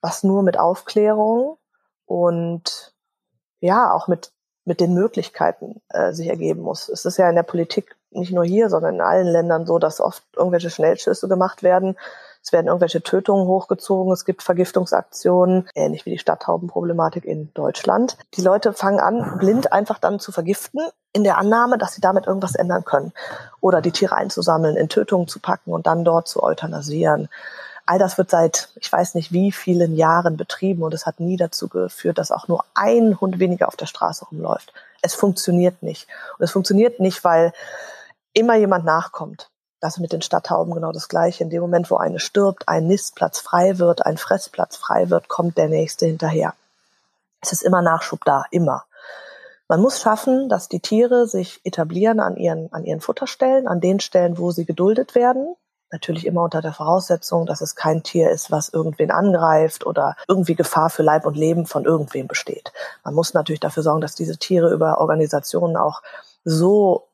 was 0.01 0.23
nur 0.23 0.43
mit 0.43 0.59
Aufklärung 0.59 1.57
und 2.05 2.93
ja, 3.59 3.91
auch 3.91 4.07
mit 4.07 4.31
mit 4.67 4.81
den 4.81 4.93
Möglichkeiten 4.93 5.81
äh, 5.89 6.11
sich 6.11 6.27
ergeben 6.27 6.61
muss. 6.61 6.89
Es 6.89 7.05
ist 7.05 7.17
ja 7.17 7.29
in 7.29 7.35
der 7.35 7.43
Politik 7.43 7.95
nicht 8.11 8.31
nur 8.31 8.43
hier, 8.43 8.69
sondern 8.69 8.95
in 8.95 9.01
allen 9.01 9.27
Ländern 9.27 9.65
so, 9.65 9.79
dass 9.79 10.01
oft 10.01 10.23
irgendwelche 10.35 10.69
Schnellschüsse 10.69 11.27
gemacht 11.27 11.63
werden. 11.63 11.97
Es 12.41 12.53
werden 12.53 12.67
irgendwelche 12.67 13.01
Tötungen 13.01 13.45
hochgezogen, 13.45 14.13
es 14.13 14.23
gibt 14.23 14.41
Vergiftungsaktionen, 14.41 15.67
ähnlich 15.75 16.05
wie 16.05 16.11
die 16.11 16.17
Stadttaubenproblematik 16.17 17.25
in 17.25 17.53
Deutschland. 17.53 18.17
Die 18.35 18.41
Leute 18.41 18.71
fangen 18.71 19.01
an, 19.01 19.37
blind 19.37 19.73
einfach 19.73 19.99
dann 19.99 20.19
zu 20.19 20.31
vergiften, 20.31 20.81
in 21.11 21.23
der 21.23 21.37
Annahme, 21.37 21.77
dass 21.77 21.93
sie 21.93 22.01
damit 22.01 22.27
irgendwas 22.27 22.55
ändern 22.55 22.85
können. 22.85 23.11
Oder 23.59 23.81
die 23.81 23.91
Tiere 23.91 24.15
einzusammeln, 24.15 24.77
in 24.77 24.87
Tötungen 24.87 25.27
zu 25.27 25.39
packen 25.39 25.73
und 25.73 25.87
dann 25.87 26.05
dort 26.05 26.27
zu 26.27 26.41
euthanasieren. 26.41 27.27
All 27.85 27.99
das 27.99 28.17
wird 28.17 28.29
seit, 28.29 28.69
ich 28.75 28.91
weiß 28.91 29.15
nicht 29.15 29.31
wie 29.31 29.51
vielen 29.51 29.95
Jahren 29.95 30.37
betrieben 30.37 30.83
und 30.83 30.93
es 30.93 31.05
hat 31.05 31.19
nie 31.19 31.37
dazu 31.37 31.69
geführt, 31.69 32.17
dass 32.17 32.31
auch 32.31 32.47
nur 32.47 32.65
ein 32.75 33.19
Hund 33.19 33.39
weniger 33.39 33.67
auf 33.67 33.77
der 33.77 33.85
Straße 33.85 34.25
rumläuft. 34.25 34.73
Es 35.01 35.15
funktioniert 35.15 35.81
nicht. 35.83 36.07
Und 36.37 36.43
es 36.43 36.51
funktioniert 36.51 36.99
nicht, 36.99 37.23
weil 37.23 37.53
immer 38.37 38.55
jemand 38.55 38.85
nachkommt. 38.85 39.49
Das 39.79 39.99
mit 39.99 40.11
den 40.11 40.21
Stadttauben 40.21 40.73
genau 40.73 40.91
das 40.91 41.07
Gleiche. 41.07 41.43
In 41.43 41.49
dem 41.49 41.61
Moment, 41.61 41.91
wo 41.91 41.97
eine 41.97 42.19
stirbt, 42.19 42.67
ein 42.67 42.87
Nistplatz 42.87 43.39
frei 43.39 43.77
wird, 43.77 44.05
ein 44.05 44.17
Fressplatz 44.17 44.75
frei 44.75 45.09
wird, 45.09 45.27
kommt 45.27 45.57
der 45.57 45.69
nächste 45.69 46.05
hinterher. 46.05 46.53
Es 47.41 47.51
ist 47.51 47.61
immer 47.61 47.81
Nachschub 47.81 48.23
da, 48.25 48.45
immer. 48.49 48.85
Man 49.67 49.81
muss 49.81 50.01
schaffen, 50.01 50.49
dass 50.49 50.69
die 50.69 50.79
Tiere 50.79 51.27
sich 51.27 51.61
etablieren 51.63 52.19
an 52.19 52.37
ihren, 52.37 52.71
an 52.71 52.85
ihren 52.85 53.01
Futterstellen, 53.01 53.67
an 53.67 53.81
den 53.81 53.99
Stellen, 53.99 54.37
wo 54.37 54.51
sie 54.51 54.65
geduldet 54.65 55.13
werden. 55.13 55.55
Natürlich 55.91 56.25
immer 56.25 56.43
unter 56.43 56.61
der 56.61 56.73
Voraussetzung, 56.73 57.45
dass 57.45 57.61
es 57.61 57.75
kein 57.75 58.03
Tier 58.03 58.29
ist, 58.29 58.51
was 58.51 58.69
irgendwen 58.69 59.11
angreift 59.11 59.85
oder 59.85 60.15
irgendwie 60.27 60.55
Gefahr 60.55 60.89
für 60.89 61.03
Leib 61.03 61.25
und 61.25 61.37
Leben 61.37 61.65
von 61.65 61.85
irgendwem 61.85 62.27
besteht. 62.27 62.71
Man 63.03 63.13
muss 63.13 63.33
natürlich 63.33 63.59
dafür 63.59 63.83
sorgen, 63.83 64.01
dass 64.01 64.15
diese 64.15 64.37
Tiere 64.37 64.73
über 64.73 64.99
Organisationen 64.99 65.77
auch 65.77 66.01
so 66.43 67.06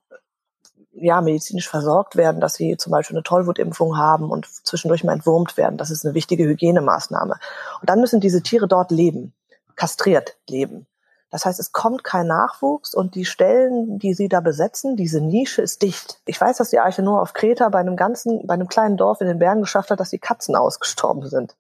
ja, 0.96 1.22
medizinisch 1.22 1.70
versorgt 1.70 2.16
werden, 2.16 2.40
dass 2.40 2.54
sie 2.54 2.78
zum 2.78 2.92
Beispiel 2.92 3.16
eine 3.16 3.24
Tollwutimpfung 3.24 3.98
haben 3.98 4.30
und 4.30 4.48
zwischendurch 4.48 5.04
mal 5.04 5.14
entwurmt 5.14 5.58
werden. 5.58 5.78
Das 5.78 5.92
ist 5.92 6.06
eine 6.06 6.14
wichtige 6.14 6.46
Hygienemaßnahme. 6.46 7.36
Und 7.82 7.90
dann 7.90 8.00
müssen 8.00 8.20
diese 8.20 8.42
Tiere 8.42 8.68
dort 8.68 8.92
leben, 8.92 9.34
kastriert 9.76 10.38
leben. 10.48 10.86
Das 11.34 11.46
heißt, 11.46 11.60
es 11.60 11.72
kommt 11.72 12.04
kein 12.04 12.28
Nachwuchs 12.28 12.94
und 12.94 13.16
die 13.16 13.26
Stellen, 13.26 13.98
die 13.98 14.14
sie 14.14 14.30
da 14.30 14.40
besetzen, 14.40 14.96
diese 14.96 15.20
Nische 15.20 15.64
ist 15.64 15.82
dicht. 15.82 16.20
Ich 16.28 16.40
weiß, 16.40 16.58
dass 16.58 16.70
die 16.70 16.78
Arche 16.78 17.02
nur 17.02 17.20
auf 17.24 17.34
Kreta 17.34 17.70
bei 17.70 17.80
einem 17.80 17.96
ganzen, 17.96 18.46
bei 18.46 18.54
einem 18.54 18.68
kleinen 18.68 18.98
Dorf 18.98 19.20
in 19.20 19.26
den 19.26 19.40
Bergen 19.40 19.62
geschafft 19.62 19.90
hat, 19.90 20.00
dass 20.00 20.12
die 20.12 20.20
Katzen 20.20 20.56
ausgestorben 20.56 21.28
sind. 21.28 21.56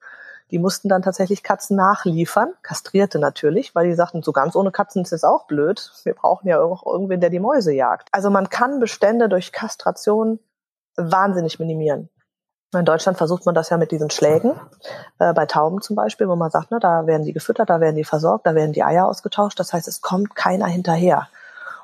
Die 0.53 0.59
mussten 0.59 0.87
dann 0.87 1.01
tatsächlich 1.01 1.41
Katzen 1.41 1.75
nachliefern, 1.75 2.53
kastrierte 2.61 3.17
natürlich, 3.17 3.73
weil 3.73 3.87
die 3.87 3.95
sagten, 3.95 4.21
so 4.21 4.31
ganz 4.31 4.55
ohne 4.55 4.69
Katzen 4.69 5.01
ist 5.01 5.11
es 5.11 5.23
auch 5.23 5.47
blöd. 5.47 5.91
Wir 6.03 6.13
brauchen 6.13 6.47
ja 6.47 6.61
auch 6.61 6.85
irgendwen, 6.85 7.21
der 7.21 7.31
die 7.31 7.39
Mäuse 7.39 7.73
jagt. 7.73 8.07
Also 8.11 8.29
man 8.29 8.49
kann 8.49 8.79
Bestände 8.79 9.29
durch 9.29 9.51
Kastration 9.51 10.37
wahnsinnig 10.95 11.57
minimieren. 11.57 12.07
In 12.71 12.85
Deutschland 12.85 13.17
versucht 13.17 13.47
man 13.47 13.55
das 13.55 13.71
ja 13.71 13.77
mit 13.77 13.89
diesen 13.89 14.11
Schlägen, 14.11 14.53
äh, 15.17 15.33
bei 15.33 15.47
Tauben 15.47 15.81
zum 15.81 15.95
Beispiel, 15.95 16.29
wo 16.29 16.35
man 16.35 16.51
sagt, 16.51 16.69
ne, 16.69 16.77
da 16.79 17.07
werden 17.07 17.25
die 17.25 17.33
gefüttert, 17.33 17.71
da 17.71 17.79
werden 17.79 17.95
die 17.95 18.03
versorgt, 18.03 18.45
da 18.45 18.53
werden 18.53 18.73
die 18.73 18.83
Eier 18.83 19.07
ausgetauscht. 19.07 19.59
Das 19.59 19.73
heißt, 19.73 19.87
es 19.87 20.01
kommt 20.01 20.35
keiner 20.35 20.67
hinterher. 20.67 21.29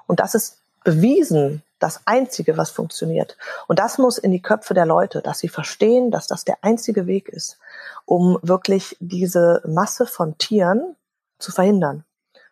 Und 0.06 0.20
das 0.20 0.36
ist 0.36 0.60
bewiesen 0.84 1.64
das 1.80 2.02
Einzige, 2.06 2.58
was 2.58 2.70
funktioniert. 2.70 3.38
Und 3.68 3.80
das 3.80 3.98
muss 3.98 4.18
in 4.18 4.32
die 4.32 4.42
Köpfe 4.42 4.74
der 4.74 4.86
Leute, 4.86 5.22
dass 5.22 5.40
sie 5.40 5.50
verstehen, 5.50 6.12
dass 6.12 6.28
das 6.28 6.46
der 6.46 6.58
einzige 6.62 7.08
Weg 7.08 7.30
ist, 7.30 7.58
um 8.06 8.38
wirklich 8.42 8.98
diese 9.00 9.62
Masse 9.66 10.06
von 10.06 10.38
Tieren 10.38 10.96
zu 11.40 11.52
verhindern. 11.52 12.04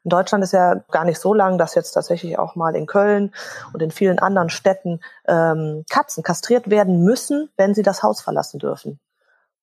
In 0.04 0.10
Deutschland 0.10 0.42
ist 0.42 0.54
ja 0.54 0.76
gar 0.90 1.04
nicht 1.04 1.20
so 1.20 1.34
lang, 1.34 1.58
dass 1.58 1.76
jetzt 1.76 1.92
tatsächlich 1.92 2.40
auch 2.40 2.56
mal 2.56 2.78
in 2.78 2.86
Köln 2.86 3.34
und 3.74 3.82
in 3.82 3.92
vielen 3.92 4.20
anderen 4.20 4.50
Städten 4.50 5.02
ähm, 5.28 5.84
Katzen 5.90 6.24
kastriert 6.24 6.70
werden 6.70 7.04
müssen, 7.04 7.50
wenn 7.58 7.74
sie 7.74 7.84
das 7.84 8.04
Haus 8.04 8.22
verlassen 8.22 8.60
dürfen. 8.60 9.02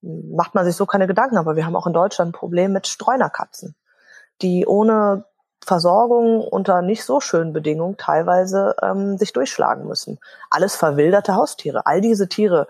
Macht 0.03 0.55
man 0.55 0.67
sich 0.67 0.77
so 0.77 0.85
keine 0.85 1.07
Gedanken, 1.07 1.39
aber 1.39 1.57
wir 1.57 1.65
haben 1.65 1.77
auch 1.77 1.87
in 1.87 1.95
Deutschland 1.95 2.29
ein 2.29 2.39
Problem 2.39 2.75
mit 2.75 2.87
Streunerkatzen, 2.87 3.75
die 4.43 4.67
ohne 4.67 5.25
Versorgung 5.65 6.41
unter 6.41 6.83
nicht 6.83 7.05
so 7.05 7.21
schönen 7.21 7.53
Bedingungen 7.53 7.97
teilweise 7.97 8.77
ähm, 8.83 9.19
sich 9.19 9.33
durchschlagen 9.33 9.87
müssen. 9.87 10.19
Alles 10.51 10.77
verwilderte 10.77 11.35
Haustiere. 11.35 11.87
All 11.87 12.01
diese 12.01 12.29
Tiere, 12.29 12.67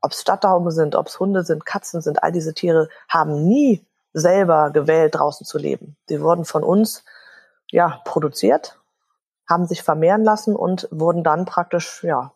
ob 0.00 0.12
es 0.12 0.20
Stadttauben 0.20 0.70
sind, 0.70 0.94
ob 0.94 1.06
es 1.06 1.18
Hunde 1.18 1.44
sind, 1.44 1.64
Katzen 1.64 2.00
sind, 2.00 2.22
all 2.22 2.32
diese 2.32 2.54
Tiere 2.54 2.88
haben 3.08 3.46
nie 3.46 3.84
selber 4.12 4.70
gewählt, 4.70 5.14
draußen 5.14 5.46
zu 5.46 5.58
leben. 5.58 5.96
Sie 6.06 6.20
wurden 6.20 6.44
von 6.44 6.64
uns 6.64 7.04
ja 7.70 8.00
produziert, 8.04 8.78
haben 9.48 9.66
sich 9.66 9.82
vermehren 9.82 10.24
lassen 10.24 10.54
und 10.54 10.88
wurden 10.90 11.24
dann 11.24 11.44
praktisch 11.46 12.04
ja 12.04 12.32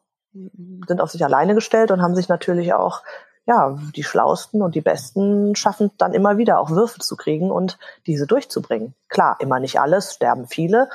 sind 0.87 1.01
auf 1.01 1.11
sich 1.11 1.25
alleine 1.25 1.55
gestellt 1.55 1.91
und 1.91 2.03
haben 2.03 2.15
sich 2.15 2.29
natürlich 2.29 2.75
auch 2.75 3.03
ja, 3.47 3.79
die 3.95 4.03
Schlausten 4.03 4.61
und 4.61 4.75
die 4.75 4.81
Besten 4.81 5.55
schaffen 5.55 5.93
dann 5.99 6.13
immer 6.13 6.37
wieder 6.37 6.59
auch 6.59 6.71
Würfe 6.71 6.99
zu 6.99 7.17
kriegen 7.17 7.51
und 7.51 7.79
diese 8.07 8.27
durchzubringen. 8.27 8.95
Klar, 9.09 9.37
immer 9.39 9.61
nicht 9.61 9.81
alles, 9.81 10.15
sterben 10.15 10.49
viele, 10.49 10.89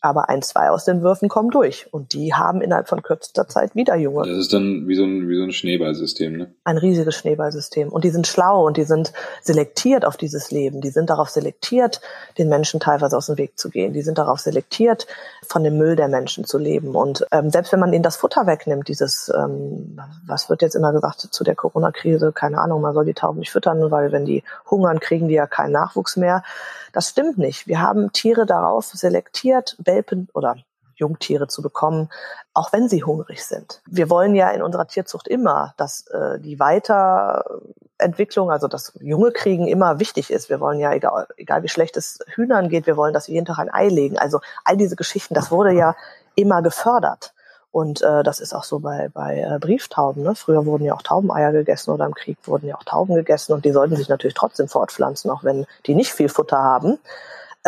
aber 0.00 0.28
ein, 0.28 0.42
zwei 0.42 0.70
aus 0.70 0.84
den 0.84 1.02
Würfen 1.02 1.28
kommen 1.28 1.50
durch. 1.50 1.92
Und 1.92 2.12
die 2.12 2.34
haben 2.34 2.60
innerhalb 2.60 2.88
von 2.88 3.02
kürzester 3.02 3.48
Zeit 3.48 3.74
wieder 3.74 3.96
Junge. 3.96 4.26
Das 4.26 4.38
ist 4.38 4.52
dann 4.52 4.86
wie 4.86 4.94
so 4.94 5.04
ein, 5.04 5.28
wie 5.28 5.36
so 5.36 5.42
ein 5.42 5.52
Schneeballsystem, 5.52 6.36
ne? 6.36 6.54
Ein 6.64 6.78
riesiges 6.78 7.16
Schneeballsystem. 7.16 7.88
Und 7.88 8.04
die 8.04 8.10
sind 8.10 8.26
schlau 8.26 8.66
und 8.66 8.76
die 8.76 8.84
sind 8.84 9.12
selektiert 9.42 10.04
auf 10.04 10.16
dieses 10.16 10.50
Leben. 10.50 10.80
Die 10.80 10.90
sind 10.90 11.10
darauf 11.10 11.30
selektiert, 11.30 12.00
den 12.38 12.48
Menschen 12.48 12.80
teilweise 12.80 13.16
aus 13.16 13.26
dem 13.26 13.38
Weg 13.38 13.58
zu 13.58 13.70
gehen. 13.70 13.92
Die 13.92 14.02
sind 14.02 14.18
darauf 14.18 14.40
selektiert, 14.40 15.06
von 15.46 15.64
dem 15.64 15.78
Müll 15.78 15.96
der 15.96 16.08
Menschen 16.08 16.44
zu 16.44 16.58
leben. 16.58 16.94
Und 16.94 17.26
ähm, 17.32 17.50
selbst 17.50 17.72
wenn 17.72 17.80
man 17.80 17.92
ihnen 17.92 18.02
das 18.02 18.16
Futter 18.16 18.46
wegnimmt, 18.46 18.88
dieses, 18.88 19.32
ähm, 19.34 20.00
was 20.26 20.48
wird 20.48 20.62
jetzt 20.62 20.76
immer 20.76 20.92
gesagt 20.92 21.20
zu 21.20 21.44
der 21.44 21.56
Corona-Krise, 21.56 22.32
keine 22.32 22.60
Ahnung, 22.60 22.82
man 22.82 22.94
soll 22.94 23.04
die 23.04 23.14
Tauben 23.14 23.40
nicht 23.40 23.50
füttern, 23.50 23.90
weil 23.90 24.12
wenn 24.12 24.24
die 24.24 24.44
hungern, 24.70 25.00
kriegen 25.00 25.28
die 25.28 25.34
ja 25.34 25.46
keinen 25.46 25.72
Nachwuchs 25.72 26.16
mehr. 26.16 26.42
Das 26.92 27.10
stimmt 27.10 27.38
nicht. 27.38 27.66
Wir 27.66 27.80
haben 27.80 28.12
Tiere 28.12 28.46
darauf 28.46 28.86
selektiert, 28.86 29.76
Welpen 29.78 30.28
oder 30.32 30.56
Jungtiere 30.98 31.46
zu 31.46 31.62
bekommen, 31.62 32.10
auch 32.54 32.72
wenn 32.72 32.88
sie 32.88 33.04
hungrig 33.04 33.44
sind. 33.44 33.82
Wir 33.86 34.10
wollen 34.10 34.34
ja 34.34 34.50
in 34.50 34.62
unserer 34.62 34.86
Tierzucht 34.86 35.28
immer, 35.28 35.74
dass 35.76 36.06
äh, 36.08 36.40
die 36.40 36.58
Weiterentwicklung, 36.58 38.50
also 38.50 38.68
das 38.68 38.92
junge 39.00 39.30
Kriegen 39.30 39.68
immer 39.68 40.00
wichtig 40.00 40.30
ist. 40.30 40.50
Wir 40.50 40.60
wollen 40.60 40.80
ja, 40.80 40.92
egal, 40.92 41.28
egal 41.36 41.62
wie 41.62 41.68
schlecht 41.68 41.96
es 41.96 42.18
Hühnern 42.34 42.68
geht, 42.68 42.86
wir 42.86 42.96
wollen, 42.96 43.14
dass 43.14 43.26
sie 43.26 43.32
jeden 43.32 43.46
Tag 43.46 43.58
ein 43.58 43.72
Ei 43.72 43.88
legen. 43.88 44.18
Also 44.18 44.40
all 44.64 44.76
diese 44.76 44.96
Geschichten, 44.96 45.34
das 45.34 45.50
wurde 45.50 45.72
ja 45.72 45.94
immer 46.34 46.62
gefördert. 46.62 47.32
Und 47.70 48.00
äh, 48.02 48.22
das 48.22 48.40
ist 48.40 48.54
auch 48.54 48.64
so 48.64 48.78
bei, 48.78 49.08
bei 49.12 49.40
äh, 49.40 49.58
Brieftauben. 49.58 50.22
Ne? 50.22 50.34
Früher 50.34 50.64
wurden 50.64 50.84
ja 50.84 50.94
auch 50.94 51.02
Taubeneier 51.02 51.52
gegessen 51.52 51.90
oder 51.90 52.06
im 52.06 52.14
Krieg 52.14 52.38
wurden 52.44 52.66
ja 52.66 52.76
auch 52.76 52.84
Tauben 52.84 53.14
gegessen 53.14 53.52
und 53.52 53.64
die 53.64 53.72
sollten 53.72 53.96
sich 53.96 54.08
natürlich 54.08 54.34
trotzdem 54.34 54.68
fortpflanzen, 54.68 55.30
auch 55.30 55.44
wenn 55.44 55.66
die 55.86 55.94
nicht 55.94 56.12
viel 56.12 56.28
Futter 56.28 56.58
haben. 56.58 56.98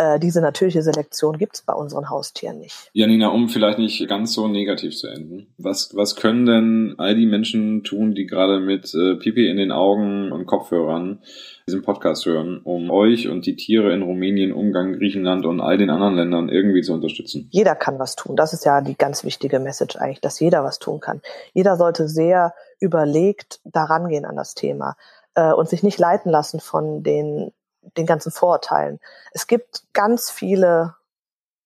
Äh, 0.01 0.19
diese 0.19 0.41
natürliche 0.41 0.81
Selektion 0.81 1.37
gibt 1.37 1.55
es 1.55 1.61
bei 1.61 1.73
unseren 1.73 2.09
Haustieren 2.09 2.57
nicht. 2.57 2.89
Janina, 2.93 3.27
um 3.27 3.49
vielleicht 3.49 3.77
nicht 3.77 4.07
ganz 4.09 4.33
so 4.33 4.47
negativ 4.47 4.97
zu 4.97 5.07
enden, 5.07 5.53
was, 5.59 5.95
was 5.95 6.15
können 6.15 6.47
denn 6.47 6.95
all 6.97 7.13
die 7.13 7.27
Menschen 7.27 7.83
tun, 7.83 8.15
die 8.15 8.25
gerade 8.25 8.59
mit 8.59 8.95
äh, 8.95 9.15
Pipi 9.17 9.47
in 9.47 9.57
den 9.57 9.71
Augen 9.71 10.31
und 10.31 10.47
Kopfhörern 10.47 11.21
diesen 11.67 11.83
Podcast 11.83 12.25
hören, 12.25 12.61
um 12.63 12.89
euch 12.89 13.27
und 13.27 13.45
die 13.45 13.55
Tiere 13.55 13.93
in 13.93 14.01
Rumänien, 14.01 14.53
Ungarn, 14.53 14.97
Griechenland 14.97 15.45
und 15.45 15.61
all 15.61 15.77
den 15.77 15.91
anderen 15.91 16.15
Ländern 16.15 16.49
irgendwie 16.49 16.81
zu 16.81 16.93
unterstützen? 16.93 17.47
Jeder 17.51 17.75
kann 17.75 17.99
was 17.99 18.15
tun. 18.15 18.35
Das 18.35 18.53
ist 18.53 18.65
ja 18.65 18.81
die 18.81 18.97
ganz 18.97 19.23
wichtige 19.23 19.59
Message 19.59 19.97
eigentlich, 19.97 20.21
dass 20.21 20.39
jeder 20.39 20.63
was 20.63 20.79
tun 20.79 20.99
kann. 20.99 21.21
Jeder 21.53 21.77
sollte 21.77 22.07
sehr 22.07 22.55
überlegt 22.79 23.59
daran 23.65 24.07
gehen 24.07 24.25
an 24.25 24.35
das 24.35 24.55
Thema 24.55 24.95
äh, 25.35 25.51
und 25.51 25.69
sich 25.69 25.83
nicht 25.83 25.99
leiten 25.99 26.31
lassen 26.31 26.59
von 26.59 27.03
den 27.03 27.51
den 27.81 28.05
ganzen 28.05 28.31
Vorurteilen. 28.31 28.99
Es 29.33 29.47
gibt 29.47 29.83
ganz 29.93 30.29
viele 30.29 30.95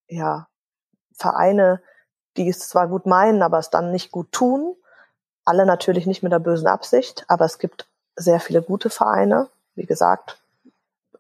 ja, 0.08 0.48
Vereine, 1.14 1.82
die 2.38 2.50
es 2.50 2.68
zwar 2.68 2.88
gut 2.88 3.06
meinen, 3.06 3.42
aber 3.42 3.60
es 3.60 3.70
dann 3.70 3.92
nicht 3.92 4.12
gut 4.12 4.32
tun. 4.32 4.76
Alle 5.46 5.66
natürlich 5.66 6.06
nicht 6.06 6.24
mit 6.24 6.32
der 6.32 6.40
bösen 6.40 6.68
Absicht, 6.68 7.26
aber 7.28 7.46
es 7.46 7.60
gibt 7.60 7.88
sehr 8.16 8.40
viele 8.40 8.62
gute 8.62 8.90
Vereine. 8.90 9.50
Wie 9.76 9.86
gesagt, 9.86 10.42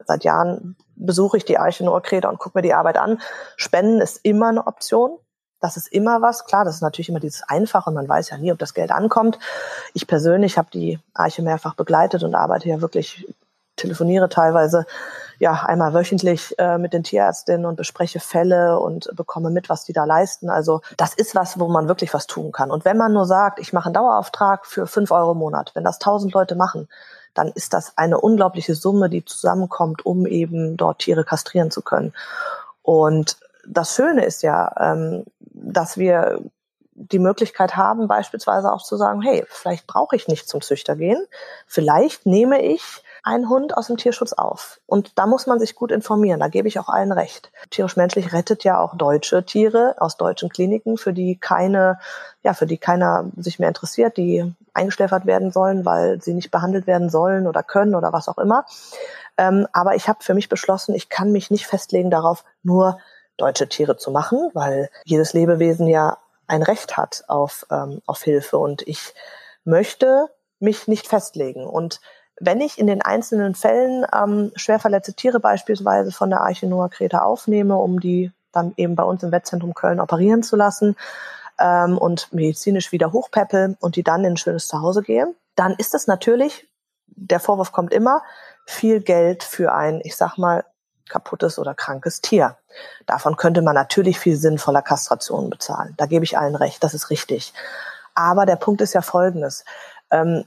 seit 0.05 0.23
Jahren 0.23 0.75
besuche 0.95 1.37
ich 1.37 1.45
die 1.45 1.57
Arche 1.57 1.83
Nordkreta 1.83 2.29
und 2.29 2.39
gucke 2.39 2.57
mir 2.57 2.63
die 2.63 2.73
Arbeit 2.73 2.97
an. 2.97 3.21
Spenden 3.57 4.01
ist 4.01 4.19
immer 4.23 4.47
eine 4.47 4.65
Option. 4.65 5.17
Das 5.61 5.77
ist 5.77 5.87
immer 5.87 6.21
was. 6.21 6.45
Klar, 6.45 6.65
das 6.65 6.75
ist 6.75 6.81
natürlich 6.81 7.09
immer 7.09 7.19
dieses 7.19 7.43
Einfache. 7.43 7.91
Man 7.91 8.07
weiß 8.07 8.29
ja 8.29 8.37
nie, 8.37 8.51
ob 8.51 8.59
das 8.59 8.73
Geld 8.73 8.91
ankommt. 8.91 9.39
Ich 9.93 10.07
persönlich 10.07 10.57
habe 10.57 10.69
die 10.71 10.99
Arche 11.13 11.41
mehrfach 11.41 11.75
begleitet 11.75 12.23
und 12.23 12.35
arbeite 12.35 12.69
ja 12.69 12.81
wirklich 12.81 13.27
telefoniere 13.75 14.29
teilweise 14.29 14.85
ja 15.39 15.63
einmal 15.65 15.93
wöchentlich 15.93 16.57
äh, 16.57 16.77
mit 16.77 16.93
den 16.93 17.03
Tierärztinnen 17.03 17.65
und 17.65 17.75
bespreche 17.75 18.19
Fälle 18.19 18.79
und 18.79 19.09
bekomme 19.15 19.49
mit, 19.49 19.69
was 19.69 19.83
die 19.83 19.93
da 19.93 20.05
leisten. 20.05 20.49
Also 20.49 20.81
das 20.97 21.13
ist 21.13 21.35
was, 21.35 21.59
wo 21.59 21.67
man 21.67 21.87
wirklich 21.87 22.13
was 22.13 22.27
tun 22.27 22.51
kann. 22.51 22.71
Und 22.71 22.85
wenn 22.85 22.97
man 22.97 23.13
nur 23.13 23.25
sagt, 23.25 23.59
ich 23.59 23.73
mache 23.73 23.87
einen 23.87 23.93
Dauerauftrag 23.95 24.65
für 24.65 24.87
fünf 24.87 25.11
Euro 25.11 25.33
im 25.33 25.39
Monat, 25.39 25.71
wenn 25.73 25.83
das 25.83 25.99
tausend 25.99 26.33
Leute 26.33 26.55
machen, 26.55 26.87
dann 27.33 27.49
ist 27.49 27.73
das 27.73 27.97
eine 27.97 28.19
unglaubliche 28.19 28.75
Summe, 28.75 29.09
die 29.09 29.25
zusammenkommt, 29.25 30.05
um 30.05 30.25
eben 30.25 30.77
dort 30.77 30.99
Tiere 30.99 31.25
kastrieren 31.25 31.69
zu 31.69 31.81
können. 31.81 32.13
Und 32.81 33.37
das 33.67 33.95
Schöne 33.95 34.25
ist 34.25 34.41
ja, 34.41 34.73
ähm, 34.79 35.25
dass 35.39 35.97
wir 35.97 36.39
die 36.95 37.19
Möglichkeit 37.19 37.75
haben, 37.75 38.07
beispielsweise 38.07 38.71
auch 38.71 38.81
zu 38.81 38.95
sagen, 38.95 39.21
hey, 39.21 39.45
vielleicht 39.49 39.85
brauche 39.85 40.15
ich 40.15 40.29
nicht 40.29 40.47
zum 40.47 40.61
Züchter 40.61 40.95
gehen, 40.95 41.21
vielleicht 41.67 42.25
nehme 42.25 42.61
ich 42.61 43.03
einen 43.25 43.49
Hund 43.49 43.75
aus 43.75 43.87
dem 43.87 43.97
Tierschutz 43.97 44.33
auf. 44.33 44.79
Und 44.85 45.17
da 45.17 45.25
muss 45.25 45.47
man 45.47 45.59
sich 45.59 45.75
gut 45.75 45.91
informieren, 45.91 46.39
da 46.39 46.47
gebe 46.47 46.67
ich 46.67 46.79
auch 46.79 46.89
allen 46.89 47.11
recht. 47.11 47.51
Tierisch-menschlich 47.71 48.33
rettet 48.33 48.63
ja 48.63 48.79
auch 48.79 48.95
deutsche 48.95 49.43
Tiere 49.43 49.95
aus 49.97 50.15
deutschen 50.15 50.49
Kliniken, 50.49 50.97
für 50.97 51.11
die 51.11 51.35
keine, 51.35 51.99
ja, 52.43 52.53
für 52.53 52.67
die 52.67 52.77
keiner 52.77 53.25
sich 53.35 53.57
mehr 53.57 53.67
interessiert, 53.67 54.17
die 54.17 54.53
eingeschläfert 54.73 55.25
werden 55.25 55.51
sollen, 55.51 55.85
weil 55.85 56.21
sie 56.21 56.35
nicht 56.35 56.51
behandelt 56.51 56.85
werden 56.85 57.09
sollen 57.09 57.47
oder 57.47 57.63
können 57.63 57.95
oder 57.95 58.13
was 58.13 58.29
auch 58.29 58.37
immer. 58.37 58.65
Ähm, 59.37 59.67
aber 59.73 59.95
ich 59.95 60.07
habe 60.07 60.23
für 60.23 60.35
mich 60.35 60.47
beschlossen, 60.47 60.93
ich 60.93 61.09
kann 61.09 61.31
mich 61.31 61.49
nicht 61.49 61.65
festlegen 61.65 62.11
darauf, 62.11 62.43
nur 62.61 62.99
deutsche 63.37 63.67
Tiere 63.67 63.97
zu 63.97 64.11
machen, 64.11 64.51
weil 64.53 64.89
jedes 65.03 65.33
Lebewesen 65.33 65.87
ja 65.87 66.19
ein 66.47 66.61
Recht 66.61 66.95
hat 66.95 67.23
auf, 67.27 67.65
ähm, 67.71 68.01
auf 68.05 68.21
Hilfe. 68.21 68.59
Und 68.59 68.87
ich 68.87 69.15
möchte 69.63 70.29
mich 70.59 70.87
nicht 70.87 71.07
festlegen. 71.07 71.65
Und 71.65 71.99
wenn 72.39 72.61
ich 72.61 72.77
in 72.77 72.87
den 72.87 73.01
einzelnen 73.01 73.55
Fällen 73.55 74.05
ähm, 74.13 74.51
schwer 74.55 74.79
verletzte 74.79 75.13
Tiere 75.13 75.39
beispielsweise 75.39 76.11
von 76.11 76.29
der 76.29 76.41
Arche 76.41 76.67
Noah 76.67 76.89
Kreta 76.89 77.19
aufnehme, 77.19 77.77
um 77.77 77.99
die 77.99 78.31
dann 78.51 78.73
eben 78.77 78.95
bei 78.95 79.03
uns 79.03 79.23
im 79.23 79.31
Wettzentrum 79.31 79.73
Köln 79.73 79.99
operieren 79.99 80.43
zu 80.43 80.55
lassen 80.55 80.95
ähm, 81.59 81.97
und 81.97 82.33
medizinisch 82.33 82.91
wieder 82.91 83.11
hochpeppel 83.11 83.77
und 83.79 83.95
die 83.95 84.03
dann 84.03 84.23
in 84.23 84.33
ein 84.33 84.37
schönes 84.37 84.67
Zuhause 84.67 85.01
gehe, 85.01 85.33
dann 85.55 85.73
ist 85.77 85.93
es 85.93 86.07
natürlich, 86.07 86.67
der 87.07 87.39
Vorwurf 87.39 87.71
kommt 87.71 87.93
immer, 87.93 88.21
viel 88.65 88.99
Geld 89.01 89.43
für 89.43 89.73
ein, 89.73 90.01
ich 90.03 90.15
sag 90.15 90.37
mal, 90.37 90.65
kaputtes 91.07 91.59
oder 91.59 91.75
krankes 91.75 92.21
Tier. 92.21 92.57
Davon 93.05 93.37
könnte 93.37 93.61
man 93.61 93.75
natürlich 93.75 94.19
viel 94.19 94.35
sinnvoller 94.35 94.81
Kastration 94.81 95.49
bezahlen. 95.49 95.93
Da 95.97 96.07
gebe 96.07 96.25
ich 96.25 96.37
allen 96.37 96.55
recht, 96.55 96.83
das 96.83 96.93
ist 96.93 97.09
richtig. 97.09 97.53
Aber 98.15 98.45
der 98.45 98.55
Punkt 98.55 98.81
ist 98.81 98.93
ja 98.93 99.01
folgendes. 99.01 99.65
Ähm, 100.09 100.45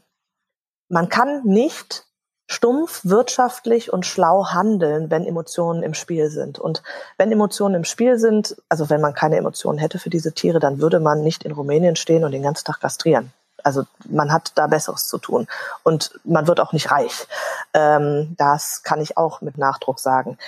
man 0.88 1.08
kann 1.08 1.42
nicht 1.44 2.04
stumpf, 2.46 3.02
wirtschaftlich 3.04 3.92
und 3.92 4.06
schlau 4.06 4.46
handeln, 4.46 5.10
wenn 5.10 5.26
Emotionen 5.26 5.82
im 5.82 5.92
Spiel 5.92 6.30
sind. 6.30 6.58
Und 6.58 6.82
wenn 7.18 7.30
Emotionen 7.30 7.74
im 7.74 7.84
Spiel 7.84 8.18
sind, 8.18 8.56
also 8.70 8.88
wenn 8.88 9.02
man 9.02 9.12
keine 9.12 9.36
Emotionen 9.36 9.78
hätte 9.78 9.98
für 9.98 10.08
diese 10.08 10.32
Tiere, 10.32 10.58
dann 10.58 10.80
würde 10.80 10.98
man 10.98 11.22
nicht 11.22 11.44
in 11.44 11.52
Rumänien 11.52 11.94
stehen 11.94 12.24
und 12.24 12.32
den 12.32 12.42
ganzen 12.42 12.64
Tag 12.64 12.80
kastrieren. 12.80 13.32
Also 13.62 13.84
man 14.08 14.32
hat 14.32 14.52
da 14.54 14.66
Besseres 14.66 15.08
zu 15.08 15.18
tun 15.18 15.46
und 15.82 16.18
man 16.24 16.46
wird 16.46 16.60
auch 16.60 16.72
nicht 16.72 16.90
reich. 16.90 17.26
Ähm, 17.74 18.34
das 18.38 18.82
kann 18.82 19.00
ich 19.00 19.18
auch 19.18 19.42
mit 19.42 19.58
Nachdruck 19.58 19.98
sagen. 20.00 20.38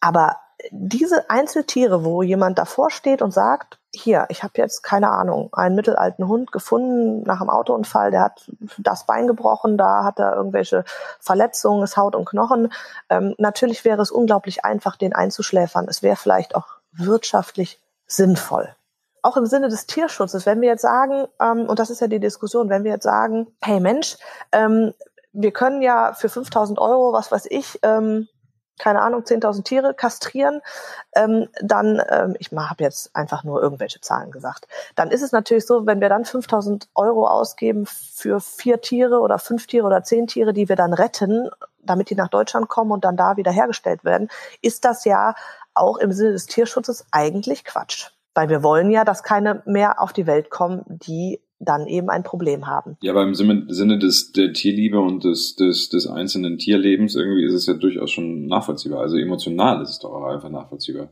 Aber 0.00 0.36
diese 0.70 1.30
Einzeltiere, 1.30 2.04
wo 2.04 2.22
jemand 2.22 2.58
davor 2.58 2.90
steht 2.90 3.22
und 3.22 3.32
sagt, 3.32 3.78
hier, 3.92 4.26
ich 4.28 4.42
habe 4.42 4.52
jetzt 4.56 4.82
keine 4.82 5.10
Ahnung, 5.10 5.50
einen 5.52 5.74
mittelalten 5.74 6.28
Hund 6.28 6.52
gefunden 6.52 7.22
nach 7.22 7.40
einem 7.40 7.50
Autounfall, 7.50 8.10
der 8.10 8.22
hat 8.22 8.50
das 8.78 9.04
Bein 9.06 9.26
gebrochen, 9.26 9.76
da 9.76 10.04
hat 10.04 10.18
er 10.18 10.36
irgendwelche 10.36 10.84
Verletzungen, 11.18 11.82
ist 11.82 11.96
Haut 11.96 12.14
und 12.14 12.26
Knochen. 12.26 12.72
Ähm, 13.08 13.34
natürlich 13.38 13.84
wäre 13.84 14.02
es 14.02 14.10
unglaublich 14.10 14.64
einfach, 14.64 14.96
den 14.96 15.12
einzuschläfern. 15.12 15.86
Es 15.88 16.02
wäre 16.02 16.16
vielleicht 16.16 16.54
auch 16.54 16.66
wirtschaftlich 16.92 17.80
sinnvoll. 18.06 18.68
Auch 19.22 19.36
im 19.36 19.46
Sinne 19.46 19.68
des 19.68 19.86
Tierschutzes, 19.86 20.46
wenn 20.46 20.60
wir 20.60 20.68
jetzt 20.68 20.82
sagen, 20.82 21.26
ähm, 21.40 21.68
und 21.68 21.78
das 21.78 21.90
ist 21.90 22.00
ja 22.00 22.06
die 22.06 22.20
Diskussion, 22.20 22.68
wenn 22.68 22.84
wir 22.84 22.92
jetzt 22.92 23.04
sagen, 23.04 23.48
hey 23.60 23.80
Mensch, 23.80 24.16
ähm, 24.52 24.94
wir 25.32 25.52
können 25.52 25.82
ja 25.82 26.12
für 26.14 26.28
5000 26.28 26.78
Euro, 26.78 27.12
was 27.12 27.30
weiß 27.30 27.46
ich, 27.50 27.78
ähm, 27.82 28.28
keine 28.80 29.02
Ahnung, 29.02 29.22
10.000 29.22 29.62
Tiere 29.62 29.94
kastrieren, 29.94 30.62
ähm, 31.14 31.48
dann, 31.60 32.02
ähm, 32.08 32.34
ich 32.38 32.50
habe 32.50 32.82
jetzt 32.82 33.14
einfach 33.14 33.44
nur 33.44 33.62
irgendwelche 33.62 34.00
Zahlen 34.00 34.30
gesagt, 34.30 34.66
dann 34.96 35.10
ist 35.10 35.22
es 35.22 35.32
natürlich 35.32 35.66
so, 35.66 35.86
wenn 35.86 36.00
wir 36.00 36.08
dann 36.08 36.24
5.000 36.24 36.88
Euro 36.94 37.26
ausgeben 37.26 37.86
für 37.86 38.40
vier 38.40 38.80
Tiere 38.80 39.20
oder 39.20 39.38
fünf 39.38 39.66
Tiere 39.66 39.86
oder 39.86 40.02
zehn 40.02 40.26
Tiere, 40.26 40.52
die 40.52 40.68
wir 40.68 40.76
dann 40.76 40.94
retten, 40.94 41.50
damit 41.82 42.10
die 42.10 42.14
nach 42.14 42.28
Deutschland 42.28 42.68
kommen 42.68 42.90
und 42.90 43.04
dann 43.04 43.16
da 43.16 43.36
wieder 43.36 43.52
hergestellt 43.52 44.04
werden, 44.04 44.28
ist 44.62 44.84
das 44.84 45.04
ja 45.04 45.34
auch 45.74 45.98
im 45.98 46.12
Sinne 46.12 46.32
des 46.32 46.46
Tierschutzes 46.46 47.06
eigentlich 47.12 47.64
Quatsch. 47.64 48.10
Weil 48.34 48.48
wir 48.48 48.62
wollen 48.62 48.90
ja, 48.90 49.04
dass 49.04 49.22
keine 49.22 49.62
mehr 49.66 50.00
auf 50.00 50.12
die 50.12 50.26
Welt 50.26 50.50
kommen, 50.50 50.84
die 50.86 51.40
dann 51.60 51.86
eben 51.86 52.08
ein 52.08 52.22
Problem 52.22 52.66
haben. 52.66 52.96
Ja, 53.02 53.12
aber 53.12 53.22
im 53.22 53.34
Sinne 53.34 53.98
des, 53.98 54.32
der 54.32 54.52
Tierliebe 54.52 54.98
und 54.98 55.24
des, 55.24 55.54
des, 55.56 55.90
des 55.90 56.06
einzelnen 56.06 56.58
Tierlebens 56.58 57.14
irgendwie 57.14 57.44
ist 57.44 57.52
es 57.52 57.66
ja 57.66 57.74
durchaus 57.74 58.10
schon 58.10 58.46
nachvollziehbar. 58.46 59.00
Also 59.00 59.16
emotional 59.18 59.82
ist 59.82 59.90
es 59.90 59.98
doch 59.98 60.10
auch 60.10 60.24
einfach 60.24 60.48
nachvollziehbar. 60.48 61.10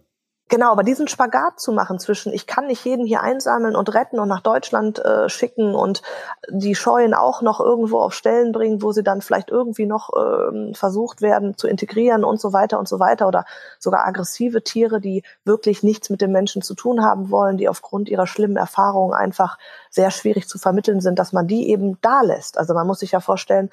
Genau, 0.51 0.73
aber 0.73 0.83
diesen 0.83 1.09
Spagat 1.09 1.61
zu 1.61 1.73
machen 1.73 1.99
zwischen, 1.99 2.33
ich 2.33 2.47
kann 2.47 2.69
nicht 2.69 2.83
jeden 2.87 3.05
hier 3.05 3.23
einsammeln 3.23 3.77
und 3.77 3.93
retten 3.93 4.19
und 4.19 4.29
nach 4.29 4.41
Deutschland 4.41 4.99
äh, 4.99 5.29
schicken 5.29 5.75
und 5.75 6.01
die 6.49 6.75
Scheuen 6.75 7.13
auch 7.13 7.43
noch 7.43 7.61
irgendwo 7.61 7.99
auf 7.99 8.15
Stellen 8.15 8.53
bringen, 8.53 8.81
wo 8.81 8.93
sie 8.93 9.03
dann 9.03 9.21
vielleicht 9.21 9.51
irgendwie 9.51 9.85
noch 9.85 10.09
äh, 10.17 10.73
versucht 10.73 11.21
werden 11.21 11.59
zu 11.59 11.69
integrieren 11.69 12.25
und 12.25 12.41
so 12.41 12.55
weiter 12.55 12.79
und 12.79 12.89
so 12.89 12.99
weiter 12.99 13.29
oder 13.29 13.45
sogar 13.79 14.07
aggressive 14.07 14.63
Tiere, 14.63 15.03
die 15.03 15.23
wirklich 15.45 15.83
nichts 15.83 16.09
mit 16.09 16.23
dem 16.23 16.33
Menschen 16.33 16.63
zu 16.63 16.75
tun 16.75 17.05
haben 17.05 17.31
wollen, 17.31 17.59
die 17.59 17.69
aufgrund 17.69 18.09
ihrer 18.09 18.27
schlimmen 18.27 18.57
Erfahrungen 18.57 19.13
einfach 19.13 19.59
sehr 19.91 20.11
schwierig 20.11 20.49
zu 20.49 20.59
vermitteln 20.59 21.03
sind, 21.03 21.19
dass 21.19 21.35
man 21.35 21.47
die 21.47 21.69
eben 21.69 22.01
da 22.01 22.23
lässt. 22.23 22.57
Also 22.57 22.73
man 22.73 22.87
muss 22.87 23.01
sich 23.01 23.13
ja 23.13 23.21
vorstellen, 23.21 23.69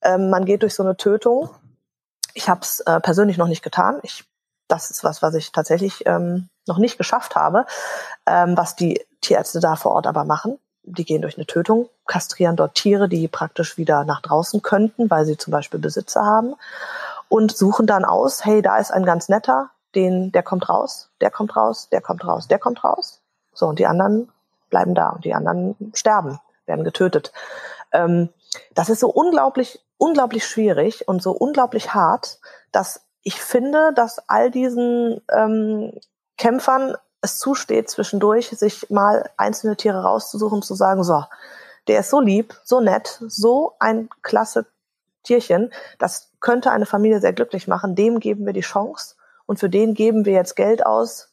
äh, 0.00 0.16
man 0.16 0.44
geht 0.44 0.62
durch 0.62 0.74
so 0.74 0.84
eine 0.84 0.96
Tötung. 0.96 1.50
Ich 2.34 2.48
habe 2.48 2.60
es 2.60 2.78
äh, 2.80 3.00
persönlich 3.00 3.36
noch 3.36 3.48
nicht 3.48 3.62
getan. 3.62 3.98
Ich 4.02 4.24
das 4.68 4.90
ist 4.90 5.04
was, 5.04 5.22
was 5.22 5.34
ich 5.34 5.52
tatsächlich 5.52 6.06
ähm, 6.06 6.48
noch 6.66 6.78
nicht 6.78 6.98
geschafft 6.98 7.36
habe, 7.36 7.66
ähm, 8.26 8.56
was 8.56 8.76
die 8.76 9.04
Tierärzte 9.20 9.60
da 9.60 9.76
vor 9.76 9.92
Ort 9.92 10.06
aber 10.06 10.24
machen. 10.24 10.58
Die 10.82 11.04
gehen 11.04 11.22
durch 11.22 11.36
eine 11.36 11.46
Tötung, 11.46 11.88
kastrieren 12.06 12.56
dort 12.56 12.74
Tiere, 12.74 13.08
die 13.08 13.28
praktisch 13.28 13.78
wieder 13.78 14.04
nach 14.04 14.20
draußen 14.20 14.62
könnten, 14.62 15.10
weil 15.10 15.24
sie 15.24 15.36
zum 15.36 15.50
Beispiel 15.50 15.80
Besitzer 15.80 16.24
haben 16.24 16.54
und 17.28 17.56
suchen 17.56 17.86
dann 17.86 18.04
aus, 18.04 18.44
hey, 18.44 18.60
da 18.60 18.76
ist 18.76 18.90
ein 18.90 19.04
ganz 19.04 19.28
netter, 19.28 19.70
den, 19.94 20.32
der 20.32 20.42
kommt 20.42 20.68
raus, 20.68 21.10
der 21.20 21.30
kommt 21.30 21.56
raus, 21.56 21.88
der 21.90 22.00
kommt 22.00 22.26
raus, 22.26 22.48
der 22.48 22.58
kommt 22.58 22.84
raus. 22.84 23.22
So, 23.54 23.66
und 23.66 23.78
die 23.78 23.86
anderen 23.86 24.30
bleiben 24.68 24.94
da 24.94 25.10
und 25.10 25.24
die 25.24 25.34
anderen 25.34 25.76
sterben, 25.94 26.38
werden 26.66 26.84
getötet. 26.84 27.32
Ähm, 27.92 28.28
das 28.74 28.88
ist 28.88 29.00
so 29.00 29.08
unglaublich, 29.08 29.80
unglaublich 29.96 30.46
schwierig 30.46 31.08
und 31.08 31.22
so 31.22 31.32
unglaublich 31.32 31.94
hart, 31.94 32.40
dass 32.72 33.03
ich 33.24 33.42
finde, 33.42 33.92
dass 33.94 34.28
all 34.28 34.50
diesen 34.50 35.20
ähm, 35.32 35.92
Kämpfern 36.36 36.96
es 37.22 37.38
zusteht, 37.38 37.90
zwischendurch 37.90 38.50
sich 38.50 38.90
mal 38.90 39.30
einzelne 39.36 39.76
Tiere 39.76 40.02
rauszusuchen 40.02 40.56
und 40.56 40.64
zu 40.64 40.74
sagen, 40.74 41.02
so, 41.02 41.24
der 41.88 42.00
ist 42.00 42.10
so 42.10 42.20
lieb, 42.20 42.54
so 42.64 42.80
nett, 42.80 43.18
so 43.26 43.74
ein 43.80 44.08
klasse 44.22 44.66
Tierchen, 45.22 45.72
das 45.98 46.30
könnte 46.40 46.70
eine 46.70 46.86
Familie 46.86 47.20
sehr 47.20 47.32
glücklich 47.32 47.66
machen, 47.66 47.94
dem 47.94 48.20
geben 48.20 48.44
wir 48.44 48.52
die 48.52 48.60
Chance 48.60 49.14
und 49.46 49.58
für 49.58 49.70
den 49.70 49.94
geben 49.94 50.26
wir 50.26 50.34
jetzt 50.34 50.54
Geld 50.54 50.84
aus, 50.84 51.30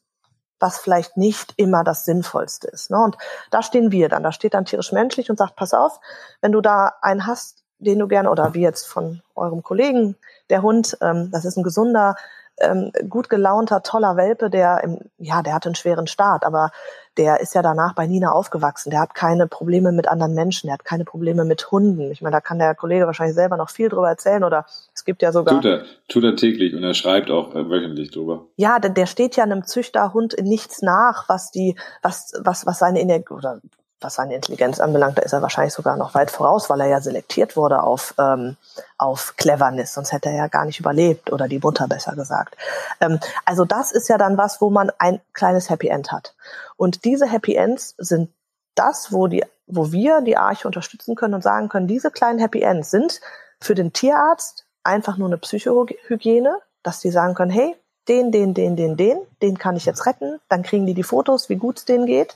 was 0.60 0.78
vielleicht 0.80 1.18
nicht 1.18 1.54
immer 1.58 1.84
das 1.84 2.06
Sinnvollste 2.06 2.68
ist. 2.68 2.92
Ne? 2.92 2.98
Und 3.04 3.18
da 3.50 3.62
stehen 3.62 3.92
wir 3.92 4.08
dann, 4.08 4.24
da 4.24 4.32
steht 4.32 4.54
dann 4.54 4.66
tierisch-menschlich 4.66 5.30
und 5.30 5.38
sagt, 5.38 5.56
pass 5.56 5.74
auf, 5.74 6.00
wenn 6.40 6.52
du 6.52 6.62
da 6.62 6.94
einen 7.02 7.26
hast, 7.26 7.61
den 7.82 8.00
du 8.00 8.08
gerne, 8.08 8.30
oder 8.30 8.54
wie 8.54 8.62
jetzt 8.62 8.88
von 8.88 9.22
eurem 9.36 9.64
Kollegen, 9.64 10.16
der 10.50 10.62
Hund, 10.62 10.98
ähm, 11.02 11.30
das 11.32 11.46
ist 11.46 11.58
ein 11.58 11.64
gesunder, 11.64 12.16
ähm, 12.60 12.92
gut 13.10 13.30
gelaunter, 13.30 13.82
toller 13.82 14.16
Welpe, 14.16 14.50
der 14.50 14.84
im, 14.84 15.00
ja, 15.18 15.42
der 15.42 15.54
hatte 15.54 15.70
einen 15.70 15.76
schweren 15.76 16.08
Start, 16.08 16.46
aber 16.46 16.72
der 17.18 17.42
ist 17.42 17.56
ja 17.56 17.62
danach 17.62 17.94
bei 17.94 18.08
Nina 18.08 18.32
aufgewachsen. 18.32 18.90
Der 18.90 19.00
hat 19.00 19.16
keine 19.16 19.48
Probleme 19.48 19.92
mit 19.92 20.08
anderen 20.08 20.34
Menschen, 20.34 20.68
der 20.68 20.76
hat 20.76 20.86
keine 20.86 21.04
Probleme 21.04 21.44
mit 21.44 21.72
Hunden. 21.72 22.12
Ich 22.12 22.22
meine, 22.22 22.36
da 22.36 22.42
kann 22.42 22.60
der 22.60 22.76
Kollege 22.76 23.06
wahrscheinlich 23.06 23.36
selber 23.36 23.58
noch 23.58 23.70
viel 23.70 23.90
drüber 23.90 24.10
erzählen 24.10 24.44
oder 24.44 24.66
es 24.94 25.04
gibt 25.04 25.22
ja 25.22 25.32
sogar. 25.32 25.56
Tut 25.56 25.66
er, 25.66 25.84
tut 26.08 26.24
er 26.24 26.36
täglich 26.36 26.74
und 26.74 26.84
er 26.84 26.94
schreibt 26.94 27.30
auch 27.32 27.54
äh, 27.54 27.70
wöchentlich 27.70 28.12
drüber. 28.12 28.46
Ja, 28.56 28.80
der, 28.80 28.92
der 28.92 29.08
steht 29.08 29.36
ja 29.36 29.44
einem 29.44 29.66
Züchterhund 29.66 30.34
in 30.34 30.46
nichts 30.46 30.82
nach, 30.82 31.28
was 31.28 31.52
die, 31.52 31.76
was, 32.02 32.34
was, 32.40 32.66
was 32.66 32.80
seine 32.80 33.02
Energie 33.02 33.34
oder 33.34 33.60
was 34.02 34.16
seine 34.16 34.36
Intelligenz 34.36 34.80
anbelangt, 34.80 35.18
da 35.18 35.22
ist 35.22 35.34
er 35.34 35.42
wahrscheinlich 35.42 35.74
sogar 35.74 35.96
noch 35.96 36.14
weit 36.14 36.32
voraus, 36.32 36.70
weil 36.70 36.82
er 36.82 36.88
ja 36.88 37.02
selektiert 37.02 37.56
wurde 37.56 37.84
auf, 37.84 38.14
ähm, 38.18 38.58
auf 38.98 39.36
Cleverness, 39.38 39.94
sonst 39.94 40.12
hätte 40.12 40.30
er 40.30 40.36
ja 40.36 40.48
gar 40.48 40.66
nicht 40.66 40.80
überlebt 40.80 41.32
oder 41.32 41.48
die 41.48 41.60
Mutter 41.60 41.88
besser 41.88 42.16
gesagt. 42.16 42.58
Ähm, 43.00 43.20
also 43.46 43.66
das 43.66 43.92
ist 43.92 44.10
ja 44.10 44.18
dann 44.18 44.38
was, 44.38 44.62
wo 44.62 44.70
man 44.70 44.92
ein 44.98 45.22
kleines 45.34 45.70
Happy 45.70 45.88
End 45.88 46.12
hat. 46.12 46.36
Und 46.78 47.06
diese 47.06 47.28
Happy 47.28 47.56
Ends 47.56 47.96
sind 47.98 48.32
das, 48.76 49.12
wo 49.12 49.28
die, 49.28 49.44
wo 49.68 49.92
wir 49.92 50.22
die 50.22 50.38
Arche 50.38 50.68
unterstützen 50.68 51.16
können 51.16 51.36
und 51.36 51.44
sagen 51.44 51.70
können, 51.70 51.88
diese 51.88 52.12
kleinen 52.12 52.40
Happy 52.40 52.62
Ends 52.62 52.92
sind 52.92 53.22
für 53.60 53.76
den 53.76 53.94
Tierarzt 53.94 54.66
einfach 54.84 55.18
nur 55.18 55.28
eine 55.28 55.38
Psychohygiene, 55.38 56.58
dass 56.84 57.00
die 57.00 57.12
sagen 57.12 57.36
können, 57.36 57.52
hey, 57.52 57.76
den, 58.08 58.32
den, 58.32 58.54
den, 58.54 58.76
den, 58.76 58.98
den, 58.98 59.20
den 59.42 59.58
kann 59.58 59.76
ich 59.76 59.86
jetzt 59.86 60.06
retten, 60.06 60.40
dann 60.50 60.64
kriegen 60.64 60.86
die 60.86 60.96
die 60.96 61.04
Fotos, 61.04 61.50
wie 61.50 61.56
gut 61.56 61.78
es 61.78 61.86
denen 61.86 62.08
geht. 62.08 62.36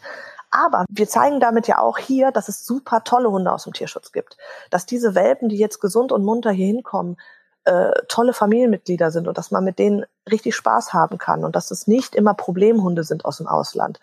Aber 0.56 0.86
wir 0.89 1.08
zeigen 1.10 1.41
damit 1.41 1.68
ja 1.68 1.80
auch 1.80 1.98
hier, 1.98 2.32
dass 2.32 2.48
es 2.48 2.65
super 2.65 3.04
tolle 3.04 3.30
Hunde 3.30 3.52
aus 3.52 3.65
dem 3.65 3.74
Tierschutz 3.74 4.13
gibt. 4.13 4.38
Dass 4.70 4.86
diese 4.86 5.13
Welpen, 5.13 5.50
die 5.50 5.58
jetzt 5.58 5.82
gesund 5.82 6.13
und 6.13 6.24
munter 6.24 6.52
hier 6.52 6.68
hinkommen, 6.68 7.18
äh, 7.65 7.91
tolle 8.08 8.32
Familienmitglieder 8.32 9.12
sind 9.12 9.28
und 9.28 9.38
dass 9.38 9.52
man 9.52 9.65
mit 9.65 9.80
denen 9.80 10.06
richtig 10.32 10.56
Spaß 10.56 10.94
haben 10.94 11.18
kann 11.18 11.44
und 11.44 11.58
dass 11.58 11.72
es 11.72 11.88
nicht 11.88 12.15
immer 12.15 12.34
Problemhunde 12.34 13.04
sind 13.04 13.26
aus 13.26 13.38
dem 13.38 13.48
Ausland. 13.48 14.00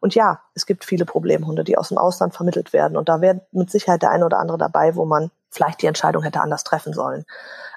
Und 0.00 0.16
ja, 0.16 0.40
es 0.54 0.66
gibt 0.66 0.84
viele 0.84 1.04
Problemhunde, 1.04 1.62
die 1.62 1.78
aus 1.78 1.90
dem 1.90 1.98
Ausland 1.98 2.34
vermittelt 2.34 2.72
werden. 2.72 2.96
Und 2.96 3.08
da 3.08 3.20
wäre 3.20 3.46
mit 3.52 3.70
Sicherheit 3.70 4.02
der 4.02 4.10
eine 4.10 4.26
oder 4.26 4.40
andere 4.40 4.58
dabei, 4.58 4.96
wo 4.96 5.04
man 5.04 5.30
vielleicht 5.52 5.82
die 5.82 5.86
Entscheidung 5.86 6.24
hätte 6.24 6.40
anders 6.40 6.64
treffen 6.64 6.92
sollen. 6.92 7.24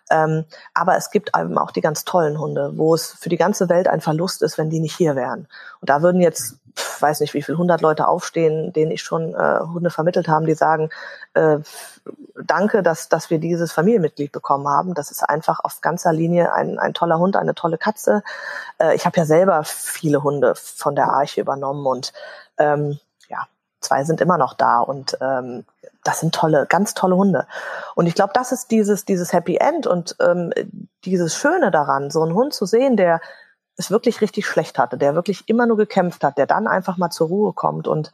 Ähm, 0.09 0.45
aber 0.73 0.95
es 0.97 1.09
gibt 1.09 1.31
eben 1.35 1.57
auch 1.57 1.71
die 1.71 1.81
ganz 1.81 2.05
tollen 2.05 2.39
Hunde, 2.39 2.73
wo 2.75 2.93
es 2.93 3.11
für 3.11 3.29
die 3.29 3.37
ganze 3.37 3.69
Welt 3.69 3.87
ein 3.87 4.01
Verlust 4.01 4.41
ist, 4.41 4.57
wenn 4.57 4.69
die 4.69 4.79
nicht 4.79 4.95
hier 4.95 5.15
wären. 5.15 5.47
Und 5.81 5.89
da 5.89 6.01
würden 6.01 6.21
jetzt, 6.21 6.57
weiß 6.99 7.21
nicht, 7.21 7.33
wie 7.33 7.41
viel 7.41 7.57
hundert 7.57 7.81
Leute 7.81 8.07
aufstehen, 8.07 8.71
denen 8.71 8.91
ich 8.91 9.01
schon 9.01 9.33
äh, 9.33 9.59
Hunde 9.61 9.89
vermittelt 9.89 10.27
haben, 10.27 10.45
die 10.45 10.53
sagen, 10.53 10.89
äh, 11.33 11.57
danke, 12.43 12.83
dass, 12.83 13.09
dass 13.09 13.31
wir 13.31 13.39
dieses 13.39 13.71
Familienmitglied 13.71 14.31
bekommen 14.31 14.67
haben. 14.67 14.93
Das 14.93 15.09
ist 15.09 15.23
einfach 15.23 15.59
auf 15.63 15.81
ganzer 15.81 16.13
Linie 16.13 16.53
ein, 16.53 16.77
ein 16.77 16.93
toller 16.93 17.17
Hund, 17.17 17.35
eine 17.35 17.55
tolle 17.55 17.79
Katze. 17.79 18.21
Äh, 18.77 18.95
ich 18.95 19.05
habe 19.07 19.17
ja 19.17 19.25
selber 19.25 19.63
viele 19.63 20.21
Hunde 20.21 20.53
von 20.55 20.95
der 20.95 21.09
Arche 21.09 21.41
übernommen 21.41 21.85
und 21.87 22.13
ähm, 22.59 22.99
ja, 23.27 23.47
zwei 23.79 24.03
sind 24.03 24.21
immer 24.21 24.37
noch 24.37 24.53
da 24.53 24.79
und 24.79 25.17
ähm, 25.19 25.65
das 26.05 26.19
sind 26.19 26.33
tolle, 26.33 26.65
ganz 26.67 26.93
tolle 26.93 27.17
Hunde. 27.17 27.47
Und 27.95 28.05
ich 28.05 28.13
glaube, 28.13 28.31
das 28.33 28.51
ist 28.51 28.71
dieses, 28.71 29.05
dieses 29.05 29.33
Happy 29.33 29.57
End 29.57 29.87
und 29.87 30.15
ähm, 30.21 30.53
dieses 31.03 31.35
Schöne 31.35 31.71
daran, 31.71 32.11
so 32.11 32.21
einen 32.21 32.35
Hund 32.35 32.53
zu 32.53 32.65
sehen, 32.65 32.95
der 32.95 33.19
es 33.75 33.91
wirklich 33.91 34.21
richtig 34.21 34.45
schlecht 34.45 34.77
hatte, 34.77 34.97
der 34.97 35.15
wirklich 35.15 35.49
immer 35.49 35.65
nur 35.65 35.77
gekämpft 35.77 36.23
hat, 36.23 36.37
der 36.37 36.45
dann 36.45 36.67
einfach 36.67 36.97
mal 36.97 37.09
zur 37.09 37.27
Ruhe 37.27 37.53
kommt 37.53 37.87
und 37.87 38.13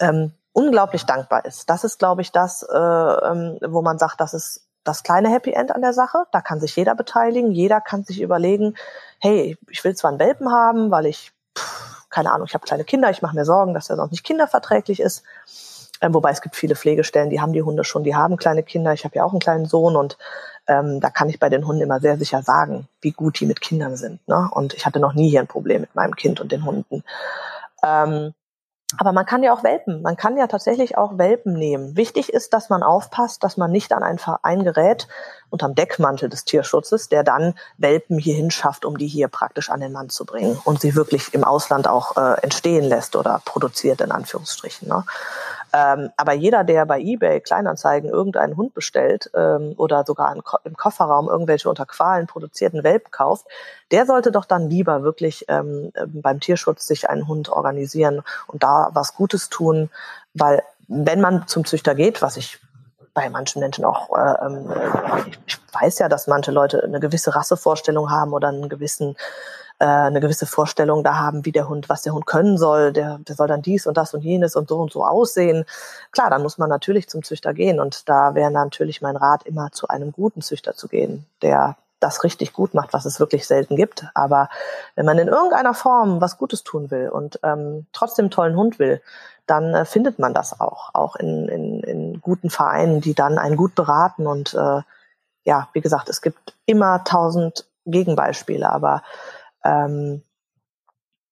ähm, 0.00 0.32
unglaublich 0.52 1.06
dankbar 1.06 1.44
ist. 1.44 1.70
Das 1.70 1.84
ist, 1.84 1.98
glaube 1.98 2.22
ich, 2.22 2.32
das, 2.32 2.62
äh, 2.64 2.76
ähm, 2.76 3.58
wo 3.66 3.82
man 3.82 3.98
sagt, 3.98 4.20
das 4.20 4.34
ist 4.34 4.66
das 4.82 5.02
kleine 5.04 5.30
Happy 5.30 5.52
End 5.52 5.72
an 5.72 5.82
der 5.82 5.92
Sache. 5.92 6.24
Da 6.32 6.40
kann 6.40 6.60
sich 6.60 6.74
jeder 6.74 6.94
beteiligen. 6.94 7.52
Jeder 7.52 7.80
kann 7.80 8.04
sich 8.04 8.20
überlegen, 8.20 8.74
hey, 9.20 9.56
ich 9.70 9.84
will 9.84 9.94
zwar 9.94 10.10
einen 10.10 10.18
Welpen 10.18 10.50
haben, 10.50 10.90
weil 10.90 11.06
ich, 11.06 11.32
pff, 11.56 12.06
keine 12.10 12.32
Ahnung, 12.32 12.46
ich 12.48 12.54
habe 12.54 12.66
kleine 12.66 12.84
Kinder, 12.84 13.10
ich 13.10 13.22
mache 13.22 13.36
mir 13.36 13.44
Sorgen, 13.44 13.74
dass 13.74 13.90
er 13.90 13.96
sonst 13.96 14.10
nicht 14.10 14.24
kinderverträglich 14.24 15.00
ist. 15.00 15.22
Ähm, 16.00 16.14
wobei 16.14 16.30
es 16.30 16.40
gibt 16.40 16.56
viele 16.56 16.76
Pflegestellen, 16.76 17.30
die 17.30 17.40
haben 17.40 17.52
die 17.52 17.62
Hunde 17.62 17.84
schon, 17.84 18.04
die 18.04 18.14
haben 18.14 18.36
kleine 18.36 18.62
Kinder. 18.62 18.92
Ich 18.92 19.04
habe 19.04 19.16
ja 19.16 19.24
auch 19.24 19.32
einen 19.32 19.40
kleinen 19.40 19.66
Sohn 19.66 19.96
und 19.96 20.16
ähm, 20.66 21.00
da 21.00 21.10
kann 21.10 21.28
ich 21.28 21.40
bei 21.40 21.48
den 21.48 21.66
Hunden 21.66 21.82
immer 21.82 22.00
sehr 22.00 22.18
sicher 22.18 22.42
sagen, 22.42 22.88
wie 23.00 23.12
gut 23.12 23.40
die 23.40 23.46
mit 23.46 23.60
Kindern 23.60 23.96
sind. 23.96 24.26
Ne? 24.28 24.48
Und 24.52 24.74
ich 24.74 24.86
hatte 24.86 25.00
noch 25.00 25.14
nie 25.14 25.30
hier 25.30 25.40
ein 25.40 25.46
Problem 25.46 25.80
mit 25.80 25.94
meinem 25.94 26.14
Kind 26.14 26.40
und 26.40 26.52
den 26.52 26.64
Hunden. 26.64 27.02
Ähm, 27.82 28.34
aber 28.96 29.12
man 29.12 29.26
kann 29.26 29.42
ja 29.42 29.52
auch 29.52 29.62
Welpen. 29.62 30.00
Man 30.00 30.16
kann 30.16 30.38
ja 30.38 30.46
tatsächlich 30.46 30.96
auch 30.96 31.18
Welpen 31.18 31.52
nehmen. 31.52 31.94
Wichtig 31.96 32.32
ist, 32.32 32.54
dass 32.54 32.70
man 32.70 32.82
aufpasst, 32.82 33.44
dass 33.44 33.58
man 33.58 33.70
nicht 33.70 33.92
an 33.92 34.02
ein 34.02 34.18
Verein 34.18 34.64
gerät 34.64 35.08
unterm 35.50 35.74
Deckmantel 35.74 36.30
des 36.30 36.46
Tierschutzes, 36.46 37.10
der 37.10 37.22
dann 37.22 37.54
Welpen 37.76 38.18
hierhin 38.18 38.50
schafft, 38.50 38.86
um 38.86 38.96
die 38.96 39.06
hier 39.06 39.28
praktisch 39.28 39.68
an 39.68 39.80
den 39.80 39.92
Mann 39.92 40.08
zu 40.08 40.24
bringen 40.24 40.58
und 40.64 40.80
sie 40.80 40.94
wirklich 40.94 41.34
im 41.34 41.44
Ausland 41.44 41.86
auch 41.86 42.16
äh, 42.16 42.40
entstehen 42.40 42.84
lässt 42.84 43.14
oder 43.14 43.42
produziert 43.44 44.00
in 44.00 44.10
Anführungsstrichen. 44.10 44.88
Ne? 44.88 45.04
Ähm, 45.72 46.10
aber 46.16 46.32
jeder, 46.32 46.64
der 46.64 46.86
bei 46.86 47.00
eBay 47.00 47.40
Kleinanzeigen 47.40 48.10
irgendeinen 48.10 48.56
Hund 48.56 48.74
bestellt 48.74 49.30
ähm, 49.34 49.74
oder 49.76 50.04
sogar 50.06 50.34
im 50.64 50.76
Kofferraum 50.76 51.28
irgendwelche 51.28 51.68
unter 51.68 51.86
Qualen 51.86 52.26
produzierten 52.26 52.84
Welpen 52.84 53.10
kauft, 53.10 53.46
der 53.90 54.06
sollte 54.06 54.32
doch 54.32 54.44
dann 54.44 54.70
lieber 54.70 55.02
wirklich 55.02 55.44
ähm, 55.48 55.92
beim 56.06 56.40
Tierschutz 56.40 56.86
sich 56.86 57.08
einen 57.10 57.28
Hund 57.28 57.48
organisieren 57.50 58.22
und 58.46 58.62
da 58.62 58.90
was 58.92 59.14
Gutes 59.14 59.48
tun, 59.48 59.90
weil 60.34 60.62
wenn 60.88 61.20
man 61.20 61.46
zum 61.46 61.64
Züchter 61.64 61.94
geht, 61.94 62.22
was 62.22 62.36
ich 62.36 62.58
bei 63.12 63.28
manchen 63.28 63.60
Menschen 63.60 63.84
auch, 63.84 64.16
äh, 64.16 64.46
ähm, 64.46 64.72
ich, 65.26 65.38
ich 65.46 65.58
weiß 65.72 65.98
ja, 65.98 66.08
dass 66.08 66.28
manche 66.28 66.50
Leute 66.50 66.82
eine 66.82 67.00
gewisse 67.00 67.34
Rassevorstellung 67.34 68.10
haben 68.10 68.32
oder 68.32 68.48
einen 68.48 68.68
gewissen 68.68 69.16
äh, 69.78 69.84
eine 69.84 70.20
gewisse 70.20 70.46
Vorstellung 70.46 71.04
da 71.04 71.16
haben, 71.16 71.44
wie 71.44 71.52
der 71.52 71.68
Hund, 71.68 71.88
was 71.88 72.02
der 72.02 72.12
Hund 72.12 72.26
können 72.26 72.58
soll. 72.58 72.92
Der, 72.92 73.18
der 73.18 73.36
soll 73.36 73.48
dann 73.48 73.62
dies 73.62 73.86
und 73.86 73.96
das 73.96 74.14
und 74.14 74.22
jenes 74.22 74.56
und 74.56 74.68
so 74.68 74.78
und 74.78 74.92
so 74.92 75.04
aussehen. 75.04 75.64
Klar, 76.12 76.30
dann 76.30 76.42
muss 76.42 76.58
man 76.58 76.68
natürlich 76.68 77.08
zum 77.08 77.22
Züchter 77.22 77.54
gehen 77.54 77.80
und 77.80 78.08
da 78.08 78.34
wäre 78.34 78.50
natürlich 78.50 79.02
mein 79.02 79.16
Rat 79.16 79.44
immer 79.44 79.70
zu 79.72 79.88
einem 79.88 80.12
guten 80.12 80.42
Züchter 80.42 80.74
zu 80.74 80.88
gehen, 80.88 81.26
der 81.42 81.76
das 82.00 82.22
richtig 82.24 82.52
gut 82.52 82.74
macht, 82.74 82.92
was 82.92 83.04
es 83.04 83.18
wirklich 83.20 83.46
selten 83.46 83.76
gibt. 83.76 84.06
Aber 84.14 84.48
wenn 84.94 85.06
man 85.06 85.18
in 85.18 85.28
irgendeiner 85.28 85.74
Form 85.74 86.20
was 86.20 86.38
Gutes 86.38 86.62
tun 86.62 86.90
will 86.90 87.08
und 87.08 87.40
ähm, 87.42 87.86
trotzdem 87.92 88.30
tollen 88.30 88.56
Hund 88.56 88.78
will, 88.78 89.00
dann 89.46 89.74
äh, 89.74 89.84
findet 89.84 90.18
man 90.18 90.34
das 90.34 90.60
auch, 90.60 90.94
auch 90.94 91.16
in, 91.16 91.48
in, 91.48 91.80
in 91.80 92.20
guten 92.20 92.50
Vereinen, 92.50 93.00
die 93.00 93.14
dann 93.14 93.38
einen 93.38 93.56
gut 93.56 93.74
beraten. 93.74 94.26
Und 94.26 94.54
äh, 94.54 94.82
ja, 95.44 95.68
wie 95.72 95.80
gesagt, 95.80 96.08
es 96.08 96.20
gibt 96.20 96.54
immer 96.66 97.02
tausend 97.04 97.66
Gegenbeispiele, 97.86 98.70
aber 98.70 99.02
ähm, 99.68 100.22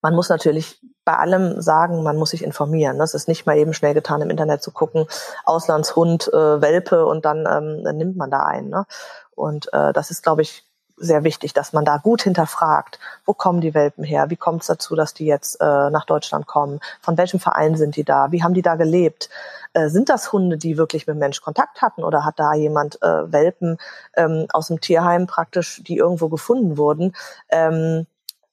man 0.02 0.14
muss 0.14 0.28
natürlich 0.28 0.80
bei 1.04 1.16
allem 1.16 1.60
sagen, 1.60 2.02
man 2.02 2.16
muss 2.16 2.30
sich 2.30 2.44
informieren. 2.44 2.98
Das 2.98 3.14
ist 3.14 3.28
nicht 3.28 3.46
mal 3.46 3.56
eben 3.56 3.72
schnell 3.72 3.94
getan, 3.94 4.22
im 4.22 4.30
Internet 4.30 4.62
zu 4.62 4.70
gucken, 4.70 5.06
Auslandshund, 5.44 6.28
äh, 6.32 6.60
Welpe 6.60 7.06
und 7.06 7.24
dann, 7.24 7.38
ähm, 7.38 7.82
dann 7.82 7.96
nimmt 7.96 8.16
man 8.16 8.30
da 8.30 8.44
einen. 8.44 8.70
Ne? 8.70 8.86
Und 9.34 9.72
äh, 9.72 9.92
das 9.92 10.10
ist, 10.10 10.22
glaube 10.22 10.42
ich, 10.42 10.64
sehr 10.96 11.24
wichtig, 11.24 11.52
dass 11.52 11.72
man 11.72 11.84
da 11.84 11.98
gut 11.98 12.22
hinterfragt, 12.22 12.98
wo 13.24 13.34
kommen 13.34 13.60
die 13.60 13.74
Welpen 13.74 14.02
her, 14.02 14.30
wie 14.30 14.36
kommt 14.36 14.62
es 14.62 14.68
dazu, 14.68 14.94
dass 14.94 15.12
die 15.12 15.26
jetzt 15.26 15.60
äh, 15.60 15.90
nach 15.90 16.06
Deutschland 16.06 16.46
kommen, 16.46 16.80
von 17.00 17.18
welchem 17.18 17.38
Verein 17.38 17.76
sind 17.76 17.96
die 17.96 18.04
da, 18.04 18.32
wie 18.32 18.42
haben 18.42 18.54
die 18.54 18.62
da 18.62 18.76
gelebt, 18.76 19.28
äh, 19.74 19.88
sind 19.88 20.08
das 20.08 20.32
Hunde, 20.32 20.56
die 20.56 20.78
wirklich 20.78 21.06
mit 21.06 21.18
Mensch 21.18 21.42
Kontakt 21.42 21.82
hatten 21.82 22.02
oder 22.02 22.24
hat 22.24 22.38
da 22.38 22.54
jemand 22.54 23.02
äh, 23.02 23.30
Welpen 23.30 23.76
ähm, 24.16 24.46
aus 24.52 24.68
dem 24.68 24.80
Tierheim 24.80 25.26
praktisch, 25.26 25.82
die 25.86 25.98
irgendwo 25.98 26.28
gefunden 26.28 26.78
wurden, 26.78 27.14
ähm, 27.50 28.06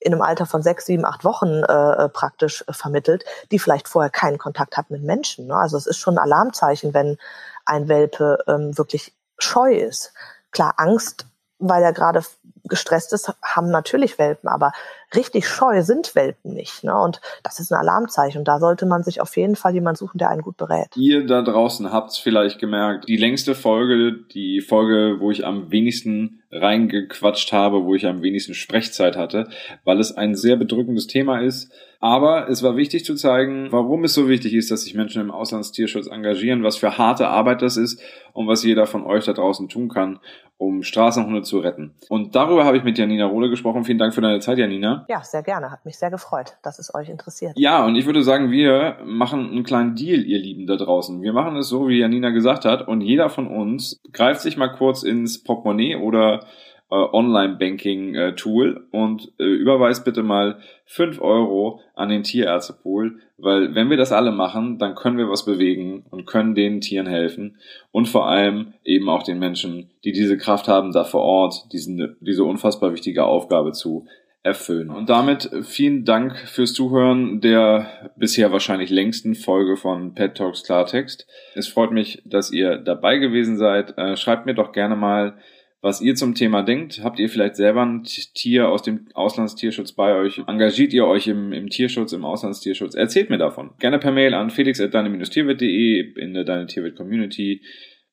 in 0.04 0.14
einem 0.14 0.22
Alter 0.22 0.46
von 0.46 0.62
sechs, 0.62 0.86
sieben, 0.86 1.06
acht 1.06 1.24
Wochen 1.24 1.64
äh, 1.64 2.10
praktisch 2.10 2.64
äh, 2.68 2.74
vermittelt, 2.74 3.24
die 3.52 3.60
vielleicht 3.60 3.88
vorher 3.88 4.10
keinen 4.12 4.38
Kontakt 4.38 4.78
hat 4.78 4.90
mit 4.90 5.04
Menschen. 5.04 5.48
Ne? 5.48 5.56
Also 5.56 5.78
es 5.78 5.88
ist 5.88 5.98
schon 5.98 6.16
ein 6.16 6.24
Alarmzeichen, 6.24 6.94
wenn 6.94 7.18
ein 7.66 7.88
Welpe 7.88 8.40
ähm, 8.48 8.78
wirklich 8.78 9.14
scheu 9.38 9.74
ist. 9.74 10.14
Klar, 10.52 10.74
Angst, 10.78 11.26
weil 11.60 11.84
er 11.84 11.94
gerade 11.94 12.24
gestresst 12.66 13.14
ist, 13.14 13.34
haben 13.42 13.70
natürlich 13.70 14.20
Welpen, 14.20 14.50
aber 14.50 14.74
richtig 15.16 15.48
scheu 15.48 15.82
sind 15.82 16.16
Welpen 16.16 16.54
nicht. 16.54 16.84
Ne? 16.84 16.96
Und 16.96 17.22
das 17.44 17.60
ist 17.60 17.72
ein 17.72 17.80
Alarmzeichen. 17.80 18.40
Und 18.40 18.48
da 18.48 18.60
sollte 18.60 18.86
man 18.86 19.04
sich 19.04 19.22
auf 19.22 19.36
jeden 19.38 19.56
Fall 19.56 19.74
jemand 19.74 19.98
suchen, 19.98 20.18
der 20.18 20.30
einen 20.30 20.42
gut 20.42 20.58
berät. 20.58 20.88
Ihr 20.96 21.26
da 21.26 21.42
draußen 21.42 21.92
habt 21.92 22.12
es 22.12 22.18
vielleicht 22.18 22.60
gemerkt, 22.60 23.08
die 23.08 23.18
längste 23.18 23.56
Folge, 23.56 24.14
die 24.34 24.62
Folge, 24.62 25.20
wo 25.20 25.32
ich 25.32 25.46
am 25.46 25.72
wenigsten 25.72 26.44
reingequatscht 26.54 27.52
habe, 27.52 27.84
wo 27.84 27.96
ich 27.96 28.06
am 28.06 28.22
wenigsten 28.22 28.54
Sprechzeit 28.54 29.18
hatte, 29.18 29.50
weil 29.84 30.00
es 30.00 30.16
ein 30.16 30.36
sehr 30.36 30.56
bedrückendes 30.56 31.08
Thema 31.08 31.40
ist. 31.40 31.72
Aber 32.00 32.50
es 32.50 32.62
war 32.62 32.76
wichtig 32.76 33.06
zu 33.06 33.16
zeigen, 33.16 33.72
warum 33.72 34.04
es 34.04 34.14
so 34.14 34.28
wichtig 34.28 34.54
ist, 34.54 34.70
dass 34.70 34.84
sich 34.84 34.94
Menschen 34.94 35.22
im 35.22 35.32
Auslandstierschutz 35.32 36.08
engagieren, 36.08 36.62
was 36.62 36.76
für 36.76 36.98
harte 36.98 37.30
Arbeit 37.30 37.62
das 37.62 37.78
ist 37.78 38.02
und 38.34 38.46
was 38.46 38.64
jeder 38.64 38.86
von 38.86 39.06
euch 39.06 39.24
da 39.24 39.32
draußen 39.32 39.70
tun 39.70 39.88
kann, 39.88 40.20
um 40.58 40.84
Straßenhunde 40.84 41.44
zu 41.44 41.60
retten. 41.60 41.94
Und 42.10 42.36
darüber 42.36 42.66
habe 42.66 42.78
ich 42.78 42.84
mit 42.84 42.98
Janina 42.98 43.26
Rohle 43.26 43.50
gesprochen. 43.50 43.86
Vielen 43.86 44.00
Dank 44.00 44.14
für 44.14 44.22
deine 44.22 44.40
Zeit, 44.40 44.58
Janina. 44.58 45.03
Ja, 45.08 45.22
sehr 45.24 45.44
gerne. 45.44 45.72
Hat 45.72 45.86
mich 45.86 45.98
sehr 45.98 46.12
gefreut, 46.12 46.58
dass 46.64 46.80
es 46.80 46.94
euch 46.94 47.10
interessiert. 47.10 47.54
Ja, 47.56 47.86
und 47.86 47.96
ich 47.96 48.06
würde 48.06 48.24
sagen, 48.24 48.52
wir 48.52 48.98
machen 49.06 49.52
einen 49.52 49.64
kleinen 49.64 49.96
Deal, 49.96 50.24
ihr 50.24 50.40
Lieben 50.40 50.68
da 50.68 50.76
draußen. 50.76 51.22
Wir 51.22 51.34
machen 51.34 51.56
es 51.58 51.70
so, 51.70 51.88
wie 51.88 52.00
Janina 52.00 52.30
gesagt 52.30 52.66
hat, 52.66 52.88
und 52.88 53.02
jeder 53.02 53.30
von 53.30 53.48
uns 53.48 54.02
greift 54.12 54.42
sich 54.42 54.58
mal 54.58 54.70
kurz 54.70 55.04
ins 55.04 55.44
Portemonnaie 55.44 55.96
oder 55.96 56.42
äh, 56.94 56.96
Online-Banking-Tool 56.96 58.88
und 58.92 59.32
äh, 59.40 59.44
überweist 59.44 60.06
bitte 60.06 60.22
mal 60.22 60.60
fünf 60.86 61.20
Euro 61.22 61.80
an 61.96 62.10
den 62.10 62.22
Tierärztepool, 62.22 63.20
weil 63.40 63.74
wenn 63.74 63.90
wir 63.90 63.98
das 63.98 64.12
alle 64.12 64.32
machen, 64.32 64.78
dann 64.78 64.94
können 64.94 65.18
wir 65.18 65.28
was 65.28 65.44
bewegen 65.44 66.06
und 66.12 66.28
können 66.28 66.54
den 66.54 66.82
Tieren 66.82 67.08
helfen 67.08 67.58
und 67.92 68.08
vor 68.08 68.28
allem 68.28 68.74
eben 68.84 69.10
auch 69.10 69.24
den 69.24 69.40
Menschen, 69.40 69.90
die 70.04 70.12
diese 70.12 70.38
Kraft 70.38 70.68
haben, 70.68 70.92
da 70.92 71.04
vor 71.04 71.22
Ort 71.22 71.74
diesen, 71.74 72.16
diese 72.20 72.44
unfassbar 72.44 72.94
wichtige 72.94 73.26
Aufgabe 73.26 73.72
zu 73.72 74.06
erfüllen. 74.44 74.90
Und 74.90 75.10
damit 75.10 75.50
vielen 75.64 76.04
Dank 76.04 76.38
fürs 76.38 76.74
Zuhören 76.74 77.40
der 77.40 78.12
bisher 78.18 78.52
wahrscheinlich 78.52 78.90
längsten 78.90 79.36
Folge 79.36 79.78
von 79.78 80.14
Pet 80.14 80.36
Talks 80.36 80.64
Klartext. 80.64 81.26
Es 81.56 81.70
freut 81.70 81.92
mich, 81.92 82.22
dass 82.26 82.52
ihr 82.52 82.78
dabei 82.78 83.18
gewesen 83.18 83.58
seid. 83.58 83.98
Äh, 83.98 84.18
schreibt 84.18 84.46
mir 84.46 84.54
doch 84.54 84.74
gerne 84.74 84.98
mal, 84.98 85.38
was 85.84 86.02
ihr 86.02 86.16
zum 86.16 86.36
Thema 86.36 86.64
denkt. 86.64 87.02
Habt 87.04 87.20
ihr 87.20 87.30
vielleicht 87.30 87.56
selber 87.56 87.86
ein 87.86 88.04
Tier 88.04 88.70
aus 88.70 88.84
dem 88.84 89.08
Auslandstierschutz 89.14 89.94
bei 89.94 90.16
euch? 90.16 90.42
Engagiert 90.48 90.94
ihr 90.94 91.06
euch 91.06 91.28
im, 91.28 91.52
im 91.52 91.70
Tierschutz, 91.70 92.14
im 92.14 92.24
Auslandstierschutz? 92.24 92.96
Erzählt 92.96 93.30
mir 93.30 93.38
davon. 93.38 93.72
Gerne 93.80 94.00
per 94.00 94.12
Mail 94.12 94.34
an 94.34 94.50
felix.deine-tierwirt.de 94.50 96.20
in 96.22 96.34
der 96.34 96.44
Deine 96.44 96.68
Tierwirt 96.68 96.96
Community 96.96 97.62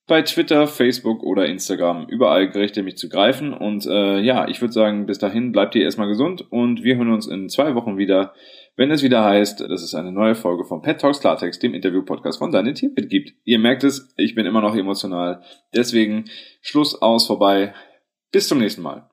bei 0.07 0.23
Twitter, 0.23 0.67
Facebook 0.67 1.23
oder 1.23 1.47
Instagram. 1.47 2.07
Überall 2.09 2.51
gerecht 2.51 2.77
mich 2.83 2.97
zu 2.97 3.09
greifen. 3.09 3.53
Und 3.53 3.87
äh, 3.87 4.19
ja, 4.21 4.49
ich 4.49 4.61
würde 4.61 4.73
sagen, 4.73 5.07
bis 5.07 5.19
dahin 5.19 5.53
bleibt 5.53 5.75
ihr 5.75 5.83
erstmal 5.83 6.09
gesund 6.09 6.45
und 6.51 6.83
wir 6.83 6.97
hören 6.97 7.13
uns 7.13 7.27
in 7.27 7.49
zwei 7.49 7.75
Wochen 7.75 7.97
wieder 7.97 8.35
wenn 8.81 8.91
es 8.91 9.03
wieder 9.03 9.23
heißt, 9.23 9.61
dass 9.61 9.83
es 9.83 9.95
eine 9.95 10.11
neue 10.11 10.35
Folge 10.35 10.65
von 10.65 10.81
Pet 10.81 11.03
Talks 11.03 11.21
Klartext, 11.21 11.63
dem 11.63 11.75
Interview-Podcast 11.75 12.39
von 12.39 12.51
Deine 12.51 12.73
Tierpet 12.73 13.11
gibt. 13.11 13.35
Ihr 13.45 13.59
merkt 13.59 13.85
es, 13.85 14.15
ich 14.17 14.35
bin 14.35 14.47
immer 14.47 14.63
noch 14.63 14.75
emotional. 14.75 15.43
Deswegen 15.75 16.25
Schluss 16.63 16.95
aus, 16.95 17.27
vorbei. 17.27 17.75
Bis 18.33 18.49
zum 18.49 18.57
nächsten 18.57 18.81
Mal. 18.81 19.10